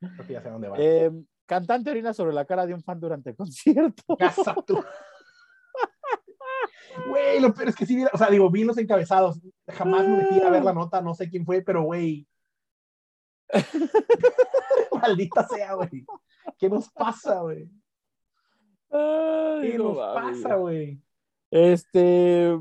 Creo 0.00 0.26
que 0.26 0.32
ya 0.32 0.42
sé 0.42 0.48
a 0.48 0.52
dónde 0.52 0.68
va. 0.68 0.76
Eh, 0.78 1.10
cantante 1.46 1.90
orina 1.90 2.12
sobre 2.12 2.32
la 2.32 2.44
cara 2.44 2.66
de 2.66 2.74
un 2.74 2.82
fan 2.82 3.00
durante 3.00 3.30
el 3.30 3.36
concierto. 3.36 4.16
Casa 4.16 4.54
tú. 4.66 4.82
Güey, 7.08 7.40
lo 7.40 7.52
peor 7.52 7.68
es 7.68 7.74
que 7.74 7.86
sí, 7.86 8.04
o 8.12 8.18
sea, 8.18 8.28
digo, 8.28 8.50
vi 8.50 8.64
los 8.64 8.78
encabezados. 8.78 9.40
Jamás 9.68 10.06
me 10.06 10.18
metí 10.18 10.40
a 10.40 10.50
ver 10.50 10.62
la 10.62 10.72
nota, 10.72 11.00
no 11.00 11.14
sé 11.14 11.28
quién 11.28 11.44
fue, 11.44 11.62
pero 11.62 11.82
güey. 11.82 12.26
Maldita 14.92 15.46
sea, 15.48 15.74
güey. 15.74 16.06
¿Qué 16.58 16.68
nos 16.68 16.88
pasa, 16.90 17.40
güey? 17.40 17.68
Ay, 18.94 19.60
Ay, 19.62 19.70
¿Qué 19.72 19.78
no 19.78 19.94
nos 19.94 20.14
pasa, 20.14 20.54
güey? 20.54 21.00
Este, 21.50 22.56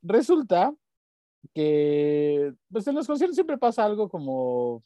resulta 0.00 0.72
que, 1.52 2.54
pues 2.70 2.86
en 2.86 2.94
los 2.94 3.06
conciertos 3.06 3.34
siempre 3.34 3.58
pasa 3.58 3.84
algo 3.84 4.08
como 4.08 4.84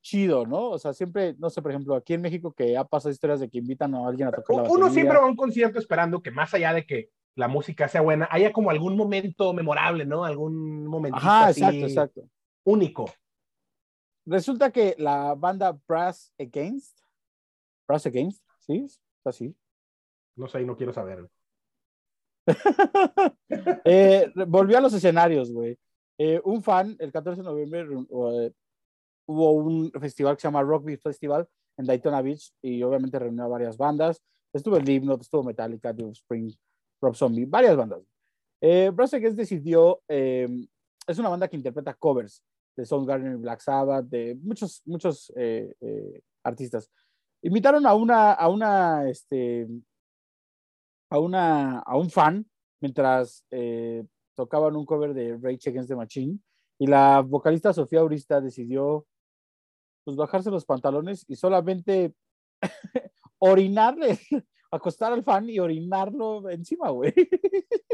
chido, 0.00 0.46
¿no? 0.46 0.70
O 0.70 0.78
sea, 0.78 0.92
siempre, 0.92 1.34
no 1.38 1.50
sé, 1.50 1.62
por 1.62 1.70
ejemplo, 1.70 1.94
aquí 1.94 2.14
en 2.14 2.22
México 2.22 2.52
que 2.52 2.76
ha 2.76 2.84
pasado 2.84 3.12
historias 3.12 3.40
de 3.40 3.48
que 3.48 3.58
invitan 3.58 3.94
a 3.94 4.06
alguien 4.06 4.28
a 4.28 4.32
tocar 4.32 4.56
la 4.56 4.70
Uno 4.70 4.90
siempre 4.90 5.18
va 5.18 5.24
a 5.24 5.28
un 5.28 5.36
concierto 5.36 5.78
esperando 5.78 6.22
que 6.22 6.30
más 6.30 6.52
allá 6.54 6.72
de 6.72 6.86
que 6.86 7.10
la 7.34 7.46
música 7.46 7.86
sea 7.86 8.00
buena, 8.00 8.26
haya 8.32 8.52
como 8.52 8.70
algún 8.70 8.96
momento 8.96 9.52
memorable, 9.52 10.04
¿no? 10.04 10.24
Algún 10.24 10.86
momentito 10.86 11.24
Ajá, 11.24 11.46
así 11.48 11.60
exacto, 11.60 11.86
exacto. 11.86 12.28
único. 12.64 13.04
Resulta 14.26 14.72
que 14.72 14.96
la 14.98 15.34
banda 15.34 15.78
Brass 15.86 16.32
Against, 16.38 16.98
Brass 17.86 18.06
Against, 18.06 18.42
¿sí? 18.58 18.86
¿Es 19.28 19.36
así? 19.36 19.56
No 20.36 20.48
sé, 20.48 20.64
no 20.64 20.76
quiero 20.76 20.92
saber. 20.92 21.28
Eh, 23.84 24.30
volvió 24.46 24.78
a 24.78 24.80
los 24.80 24.94
escenarios, 24.94 25.52
güey. 25.52 25.78
Eh, 26.18 26.40
un 26.44 26.62
fan, 26.62 26.96
el 26.98 27.12
14 27.12 27.42
de 27.42 27.48
noviembre, 27.48 27.80
eh, 27.80 28.52
hubo 29.26 29.52
un 29.52 29.90
festival 29.92 30.36
que 30.36 30.42
se 30.42 30.48
llama 30.48 30.62
Rock 30.62 30.84
Beat 30.84 31.00
Festival 31.00 31.46
en 31.76 31.86
Daytona 31.86 32.22
Beach 32.22 32.52
y 32.62 32.82
obviamente 32.82 33.18
reunió 33.18 33.44
a 33.44 33.48
varias 33.48 33.76
bandas. 33.76 34.22
Estuvo 34.52 34.76
Slipknot, 34.76 35.20
estuvo 35.20 35.44
Metallica, 35.44 35.94
The 35.94 36.10
Spring, 36.10 36.52
Rob 37.00 37.14
Zombie, 37.14 37.44
varias 37.44 37.76
bandas. 37.76 38.02
Eh, 38.60 38.90
Brass 38.92 39.14
Against 39.14 39.38
decidió, 39.38 40.02
eh, 40.08 40.48
es 41.06 41.18
una 41.18 41.28
banda 41.28 41.48
que 41.48 41.56
interpreta 41.56 41.94
covers 41.94 42.42
de 42.76 42.84
Soundgarden 42.84 43.40
Black 43.40 43.60
Sabbath, 43.60 44.06
de 44.06 44.36
muchos, 44.40 44.82
muchos 44.84 45.32
eh, 45.36 46.20
artistas. 46.42 46.90
Invitaron 47.42 47.86
a 47.86 47.94
una, 47.94 48.32
a 48.32 48.48
una, 48.48 49.08
este, 49.08 49.68
a 51.10 51.18
una, 51.18 51.78
a 51.78 51.96
un 51.96 52.10
fan 52.10 52.46
mientras 52.80 53.44
eh, 53.50 54.04
tocaban 54.34 54.76
un 54.76 54.84
cover 54.84 55.14
de 55.14 55.36
Rage 55.36 55.70
Against 55.70 55.88
the 55.88 55.96
Machine 55.96 56.38
y 56.78 56.86
la 56.86 57.20
vocalista 57.20 57.72
Sofía 57.72 58.04
Urista 58.04 58.40
decidió 58.40 59.06
pues 60.04 60.16
bajarse 60.16 60.50
los 60.50 60.64
pantalones 60.64 61.24
y 61.28 61.36
solamente 61.36 62.14
orinarle, 63.38 64.18
acostar 64.70 65.12
al 65.12 65.22
fan 65.22 65.50
y 65.50 65.58
orinarlo 65.58 66.48
encima, 66.50 66.90
güey. 66.90 67.12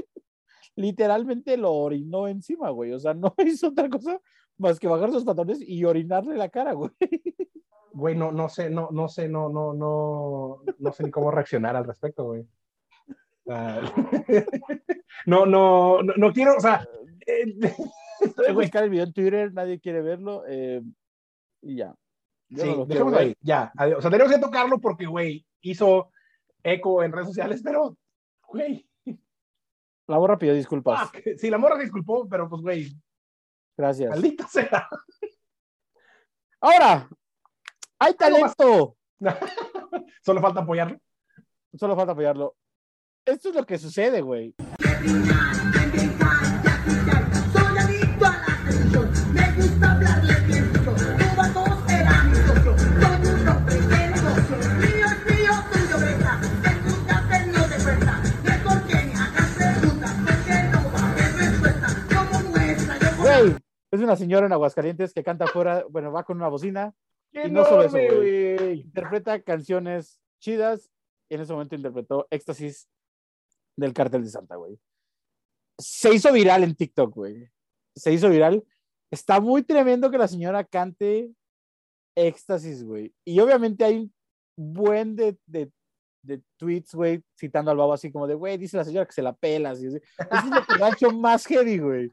Literalmente 0.77 1.57
lo 1.57 1.73
orinó 1.73 2.29
encima, 2.29 2.71
güey. 2.71 2.93
O 2.93 3.01
sea, 3.01 3.15
no 3.15 3.35
hizo 3.45 3.69
otra 3.69 3.89
cosa 3.89 4.21
más 4.59 4.79
que 4.79 4.89
bajar 4.89 5.11
sus 5.11 5.25
pantalones 5.25 5.61
y 5.61 5.85
orinarle 5.85 6.37
la 6.37 6.49
cara, 6.49 6.73
güey. 6.73 6.93
Güey, 7.95 8.17
no, 8.17 8.33
no 8.33 8.49
sé, 8.49 8.71
no, 8.71 8.89
no 8.91 9.09
sé, 9.09 9.29
no, 9.29 9.49
no, 9.49 9.73
no, 9.73 10.63
no 10.79 10.93
sé 10.93 11.05
ni 11.05 11.11
cómo 11.13 11.31
reaccionar 11.31 11.77
al 11.77 11.85
respecto, 11.85 12.25
güey. 12.25 12.45
Ah, 13.49 13.81
no, 15.27 15.47
no, 15.47 16.03
no, 16.03 16.13
no 16.17 16.33
quiero, 16.33 16.57
o 16.57 16.61
sea, 16.61 16.87
eh, 17.27 17.55
Voy 18.37 18.47
a 18.49 18.53
buscar 18.53 18.85
el 18.85 18.91
video 18.91 19.05
en 19.05 19.13
Twitter, 19.13 19.53
nadie 19.53 19.79
quiere 19.81 20.01
verlo. 20.03 20.45
eh, 20.49 20.83
y 21.63 21.77
ya. 21.77 21.95
Yo 22.49 22.65
sí, 22.65 22.75
no 22.77 22.87
ver. 22.87 23.15
ahí, 23.19 23.37
ya, 23.41 23.73
adiós. 23.77 23.99
O 23.99 24.03
sea, 24.03 24.11
tenemos 24.11 24.33
que 24.33 24.41
tocarlo 24.41 24.81
porque, 24.81 25.07
güey, 25.07 25.47
hizo 25.63 26.11
eco 26.63 27.03
en 27.03 27.13
redes 27.13 27.29
sociales, 27.29 27.61
pero, 27.63 27.97
güey, 28.49 28.89
La 30.07 30.19
borra 30.19 30.39
pidió 30.39 30.55
disculpas. 30.55 31.11
fuck. 31.11 31.23
sí, 31.37 31.49
la 31.49 31.59
morra 31.59 31.79
disculpó, 31.79 32.29
pero 32.29 32.49
pues, 32.49 32.61
güey, 32.63 32.93
Gracias. 33.77 34.11
maldita 34.11 34.47
sea. 34.49 34.89
Ahora, 36.61 37.09
hay 38.05 38.15
talento. 38.15 38.97
Solo 40.25 40.41
falta 40.41 40.61
apoyarlo. 40.61 40.99
Solo 41.79 41.97
falta 41.97 42.13
apoyarlo. 42.13 42.57
Esto 43.25 43.49
es 43.49 43.55
lo 43.55 43.65
que 43.65 43.79
sucede, 43.79 44.21
güey. 44.21 44.55
Es 63.91 64.01
una 64.01 64.17
señora 64.17 64.47
en 64.47 64.53
Aguascalientes 64.53 65.15
que 65.15 65.23
canta 65.23 65.45
afuera, 65.45 65.85
bueno, 65.89 66.11
va 66.11 66.25
con 66.25 66.37
una 66.37 66.49
bocina, 66.49 66.93
¡Qué 66.93 67.04
Y 67.35 67.51
no 67.51 67.65
solo 67.65 67.83
eso, 67.83 67.99
güey. 67.99 68.81
interpreta 68.81 69.43
canciones 69.43 70.21
chidas 70.41 70.91
y 71.29 71.35
en 71.35 71.41
ese 71.41 71.53
momento 71.53 71.75
interpretó 71.75 72.29
Éxtasis 72.31 72.89
del 73.77 73.93
Cartel 73.93 74.23
de 74.23 74.31
Santa, 74.31 74.57
güey. 74.57 74.79
Se 75.79 76.15
hizo 76.15 76.33
viral 76.33 76.63
en 76.63 76.77
TikTok, 76.77 77.13
güey. 77.13 77.51
Se 77.97 78.13
hizo 78.13 78.29
viral. 78.29 78.65
Está 79.11 79.41
muy 79.41 79.63
tremendo 79.63 80.11
que 80.11 80.19
la 80.19 80.29
señora 80.29 80.63
cante 80.65 81.33
Éxtasis, 82.17 82.85
güey. 82.85 83.13
Y 83.25 83.41
obviamente 83.41 83.85
hay 83.85 83.99
un 83.99 84.13
buen 84.57 85.17
de, 85.17 85.37
de, 85.47 85.73
de 86.23 86.41
tweets, 86.57 86.95
güey, 86.95 87.23
citando 87.37 87.73
al 87.73 87.77
babo 87.77 87.93
así 87.93 88.13
como 88.13 88.29
de, 88.29 88.35
güey, 88.35 88.57
dice 88.57 88.77
la 88.77 88.85
señora 88.85 89.07
que 89.07 89.13
se 89.13 89.23
la 89.23 89.35
pela. 89.35 89.71
Así, 89.71 89.89
así. 89.89 89.97
Ese 89.97 90.47
es 90.47 90.55
lo 90.55 90.67
que 90.67 90.79
lo 90.79 90.85
ha 90.85 90.91
hecho 90.91 91.11
más 91.11 91.45
heavy, 91.47 91.79
güey. 91.79 92.13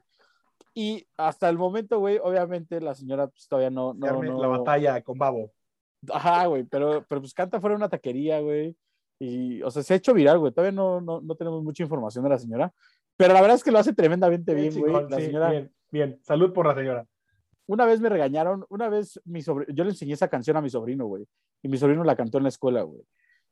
Y 0.74 1.06
hasta 1.16 1.48
el 1.48 1.58
momento, 1.58 1.98
güey, 1.98 2.18
obviamente 2.22 2.80
la 2.80 2.94
señora 2.94 3.26
pues, 3.26 3.46
todavía 3.46 3.70
no, 3.70 3.92
no, 3.94 4.22
no, 4.22 4.40
La 4.40 4.48
batalla 4.48 5.02
con 5.02 5.18
Babo. 5.18 5.52
Ajá, 6.10 6.46
güey, 6.46 6.64
pero, 6.64 7.04
pero 7.08 7.20
pues 7.20 7.34
canta 7.34 7.60
fuera 7.60 7.74
de 7.74 7.78
una 7.78 7.88
taquería, 7.88 8.40
güey. 8.40 8.76
Y, 9.18 9.62
o 9.62 9.70
sea, 9.70 9.82
se 9.82 9.94
ha 9.94 9.96
hecho 9.96 10.14
viral, 10.14 10.38
güey. 10.38 10.52
Todavía 10.52 10.72
no, 10.72 11.00
no, 11.00 11.20
no 11.20 11.34
tenemos 11.36 11.62
mucha 11.62 11.82
información 11.82 12.24
de 12.24 12.30
la 12.30 12.38
señora. 12.38 12.72
Pero 13.16 13.34
la 13.34 13.40
verdad 13.40 13.56
es 13.56 13.62
que 13.62 13.70
lo 13.70 13.78
hace 13.78 13.92
tremendamente 13.92 14.54
bien, 14.54 14.72
güey. 14.72 14.84
chingón, 14.86 15.10
La 15.10 15.16
sí, 15.18 15.26
señora, 15.26 15.50
Bien, 15.50 15.72
bien. 15.90 16.18
Salud 16.22 16.52
por 16.52 16.66
la 16.66 16.74
señora. 16.74 17.06
una 17.66 17.86
vez 17.86 18.00
me 18.00 18.08
regañaron, 18.08 18.64
una 18.68 18.88
vez 18.88 19.20
mi 19.24 19.42
sobrino, 19.42 19.72
yo 19.72 19.84
le 19.84 19.90
enseñé 19.90 20.14
esa 20.14 20.28
canción 20.28 20.56
a 20.56 20.62
mi 20.62 20.70
sobrino, 20.70 21.06
güey. 21.06 21.26
Y 21.62 21.68
mi 21.68 21.76
sobrino 21.76 22.02
la 22.02 22.16
cantó 22.16 22.38
en 22.38 22.44
la 22.44 22.48
escuela, 22.48 22.82
güey. 22.82 23.02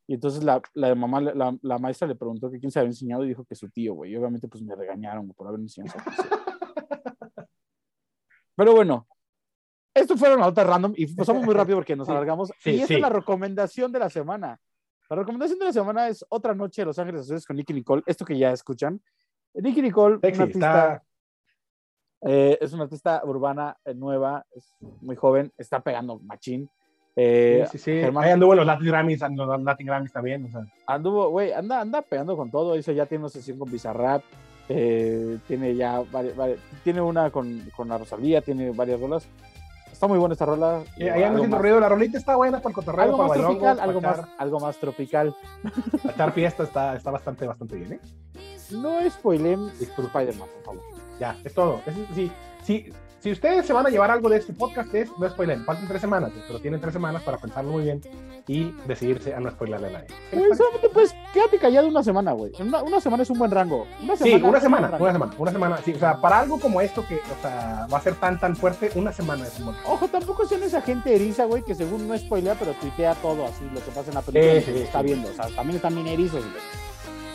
Y 0.08 0.14
entonces 0.14 0.42
la, 0.42 0.60
la 0.74 0.92
mamá, 0.96 1.20
la, 1.20 1.56
la 1.62 1.78
maestra 1.78 2.08
le 2.08 2.16
preguntó 2.16 2.50
que 2.50 2.58
quién 2.58 2.72
se 2.72 2.80
había 2.80 2.88
enseñado 2.90 3.24
y 3.24 3.28
dijo 3.28 3.44
que 3.44 3.54
su 3.54 3.68
tío, 3.70 3.94
güey. 3.94 4.10
Y 4.10 4.16
obviamente, 4.16 4.48
pues 4.48 4.64
me 4.64 4.74
regañaron 4.74 5.28
por 5.34 5.46
haber 5.46 5.60
enseñado 5.60 5.96
esa 5.96 6.04
canción. 6.04 6.26
Pero 8.60 8.74
bueno, 8.74 9.06
esto 9.94 10.18
fueron 10.18 10.40
notas 10.40 10.66
random 10.66 10.92
y 10.94 11.06
pasamos 11.14 11.42
muy 11.46 11.54
rápido 11.54 11.78
porque 11.78 11.96
nos 11.96 12.06
alargamos. 12.10 12.52
sí, 12.58 12.72
y 12.72 12.74
esta 12.76 12.86
sí. 12.88 12.94
es 12.96 13.00
la 13.00 13.08
recomendación 13.08 13.90
de 13.90 13.98
la 13.98 14.10
semana. 14.10 14.60
La 15.08 15.16
recomendación 15.16 15.58
de 15.58 15.64
la 15.64 15.72
semana 15.72 16.08
es 16.08 16.22
Otra 16.28 16.54
Noche 16.54 16.82
de 16.82 16.86
Los 16.86 16.98
Ángeles 16.98 17.22
Azules 17.22 17.46
con 17.46 17.56
Nicky 17.56 17.72
Nicole. 17.72 18.02
Esto 18.04 18.26
que 18.26 18.36
ya 18.36 18.52
escuchan. 18.52 19.00
Nicky 19.54 19.80
Nicole, 19.80 20.18
Sexy, 20.20 20.36
una 20.36 20.44
artista, 20.44 20.92
está- 20.94 21.04
eh, 22.22 22.58
es 22.60 22.72
una 22.74 22.82
artista 22.84 23.22
urbana 23.24 23.78
eh, 23.82 23.94
nueva, 23.94 24.44
es 24.54 24.74
muy 25.00 25.16
joven, 25.16 25.50
está 25.56 25.80
pegando 25.80 26.18
machín. 26.18 26.68
Eh, 27.16 27.64
sí, 27.72 27.78
sí, 27.78 27.84
sí. 27.84 27.90
Germán- 28.00 28.24
Ahí 28.24 28.30
anduvo 28.32 28.54
los 28.54 28.66
Latin 28.66 28.86
Grammys, 28.88 29.20
los 29.34 29.62
Latin 29.62 29.86
Grammys 29.86 30.12
también. 30.12 30.44
O 30.44 30.50
sea, 30.50 30.60
anduvo, 30.86 31.30
güey, 31.30 31.50
anda, 31.52 31.80
anda 31.80 32.02
pegando 32.02 32.36
con 32.36 32.50
todo. 32.50 32.74
Eso 32.74 32.92
ya 32.92 33.06
tiene 33.06 33.22
una 33.24 33.30
sesión 33.30 33.58
con 33.58 33.70
Bizarrap. 33.72 34.22
Eh, 34.72 35.38
tiene 35.48 35.74
ya 35.74 36.00
varias, 36.12 36.36
varias- 36.36 36.60
tiene 36.84 37.00
una 37.00 37.30
con, 37.32 37.68
con 37.76 37.88
la 37.88 37.98
Rosalía, 37.98 38.40
tiene 38.40 38.70
varias 38.70 39.00
rolas. 39.00 39.26
Está 39.90 40.06
muy 40.06 40.16
buena 40.18 40.32
esta 40.34 40.46
rola. 40.46 40.82
eh, 40.96 41.10
ahí 41.10 41.24
más- 41.50 41.60
ruido. 41.60 41.80
La 41.80 41.88
rolita 41.88 42.16
está 42.16 42.36
buena 42.36 42.58
para 42.58 42.68
el 42.70 42.74
cotorreo, 42.76 43.02
algo 43.04 43.16
para 43.16 43.28
más 43.28 43.36
bailongo, 43.38 43.58
tropical, 43.60 43.80
algo 43.80 43.98
echar, 43.98 44.16
más, 44.18 44.28
algo 44.38 44.60
más 44.60 44.76
tropical. 44.78 45.34
para 46.02 46.14
echar 46.14 46.32
fiesta 46.32 46.62
está, 46.62 46.96
está 46.96 47.10
bastante, 47.10 47.46
bastante 47.46 47.76
bien, 47.76 47.92
¿eh? 47.94 48.00
No 48.70 49.10
spoilen. 49.10 49.68
Spider-Man, 49.80 50.48
por 50.54 50.62
favor. 50.64 50.82
Ya, 51.18 51.36
es 51.44 51.52
todo. 51.52 51.80
Es- 51.84 51.94
sí, 52.14 52.32
sí, 52.62 52.86
si 53.20 53.30
ustedes 53.32 53.66
se 53.66 53.72
van 53.72 53.86
a 53.86 53.90
llevar 53.90 54.10
algo 54.10 54.28
de 54.28 54.38
este 54.38 54.52
podcast, 54.52 54.92
es 54.94 55.10
no 55.18 55.28
spoilen. 55.28 55.64
Faltan 55.64 55.86
tres 55.86 56.00
semanas, 56.00 56.30
pero 56.46 56.58
tienen 56.58 56.80
tres 56.80 56.92
semanas 56.94 57.22
para 57.22 57.36
pensarlo 57.38 57.72
muy 57.72 57.84
bien 57.84 58.00
y 58.46 58.72
decidirse 58.86 59.34
a 59.34 59.40
no 59.40 59.50
spoilerle 59.50 59.88
a 59.88 59.90
nadie. 59.90 60.08
Solamente 60.56 60.88
pues 60.92 61.14
quédate 61.34 61.58
callado 61.58 61.86
una 61.88 62.02
semana, 62.02 62.32
güey. 62.32 62.50
Una, 62.60 62.82
una 62.82 63.00
semana 63.00 63.22
es 63.22 63.30
un 63.30 63.38
buen 63.38 63.50
rango. 63.50 63.86
Una 64.02 64.16
Sí, 64.16 64.24
semana 64.24 64.48
una 64.48 64.58
es 64.58 64.64
un 64.64 64.66
semana, 64.70 64.88
rango. 64.88 65.04
una 65.04 65.12
semana, 65.12 65.32
una 65.38 65.52
semana. 65.52 65.78
Sí, 65.84 65.92
o 65.94 65.98
sea, 65.98 66.20
para 66.20 66.40
algo 66.40 66.58
como 66.58 66.80
esto 66.80 67.04
que, 67.06 67.16
o 67.16 67.42
sea, 67.42 67.86
va 67.92 67.98
a 67.98 68.00
ser 68.00 68.14
tan, 68.14 68.40
tan 68.40 68.56
fuerte, 68.56 68.90
una 68.94 69.12
semana 69.12 69.46
es 69.46 69.58
un 69.58 69.66
buen 69.66 69.76
Ojo, 69.86 70.08
tampoco 70.08 70.46
sean 70.46 70.62
esa 70.62 70.80
gente 70.80 71.14
eriza, 71.14 71.44
güey, 71.44 71.62
que 71.62 71.74
según 71.74 72.08
no 72.08 72.16
spoilea, 72.16 72.54
pero 72.58 72.72
tuitea 72.74 73.14
todo 73.16 73.44
así, 73.46 73.64
lo 73.72 73.84
que 73.84 73.90
pasa 73.90 74.08
en 74.08 74.14
la 74.14 74.22
película 74.22 74.52
Sí, 74.60 74.66
que 74.66 74.72
sí, 74.72 74.78
se 74.78 74.84
está 74.84 75.00
sí. 75.00 75.04
viendo. 75.06 75.28
O 75.28 75.32
sea, 75.34 75.46
también 75.54 75.76
están 75.76 75.94
bien 75.94 76.06
erizos, 76.06 76.40
güey. 76.42 76.62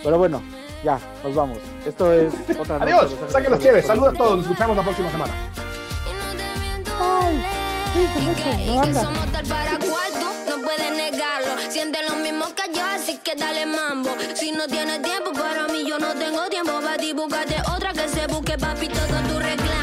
Pero 0.03 0.17
bueno, 0.17 0.41
ya, 0.83 0.99
nos 1.23 1.35
vamos. 1.35 1.57
Esto 1.85 2.11
es 2.11 2.33
otra 2.59 2.77
Adiós, 2.77 3.15
saquen 3.29 3.51
los 3.51 3.59
chéveres. 3.59 3.85
Saludos 3.85 4.13
a 4.15 4.17
todos, 4.17 4.37
nos 4.37 4.45
escuchamos 4.47 4.75
la 4.77 4.83
próxima 4.83 5.11
semana. 5.11 5.33
No 8.75 8.81
que 8.81 8.93
somos 8.93 9.31
tal 9.31 9.45
para 9.45 9.77
cuarto, 9.77 10.27
no 10.49 10.61
puedes 10.61 10.91
negarlo. 10.91 11.51
Siente 11.69 11.99
lo 12.09 12.15
mismo 12.17 12.45
que 12.53 12.73
yo, 12.73 12.83
así 12.85 13.17
que 13.17 13.35
dale 13.35 13.65
mambo. 13.65 14.15
Si 14.35 14.51
no 14.51 14.67
tienes 14.67 15.01
tiempo 15.01 15.31
para 15.33 15.67
mí, 15.67 15.85
yo 15.87 15.97
no 15.99 16.13
tengo 16.15 16.45
tiempo 16.47 16.79
para 16.81 16.97
ti. 16.97 17.13
Búscate 17.13 17.55
otra 17.73 17.93
que 17.93 18.09
se 18.09 18.27
busque, 18.27 18.57
papi, 18.57 18.89
todo 18.89 19.19
tu 19.29 19.39
reclamo. 19.39 19.74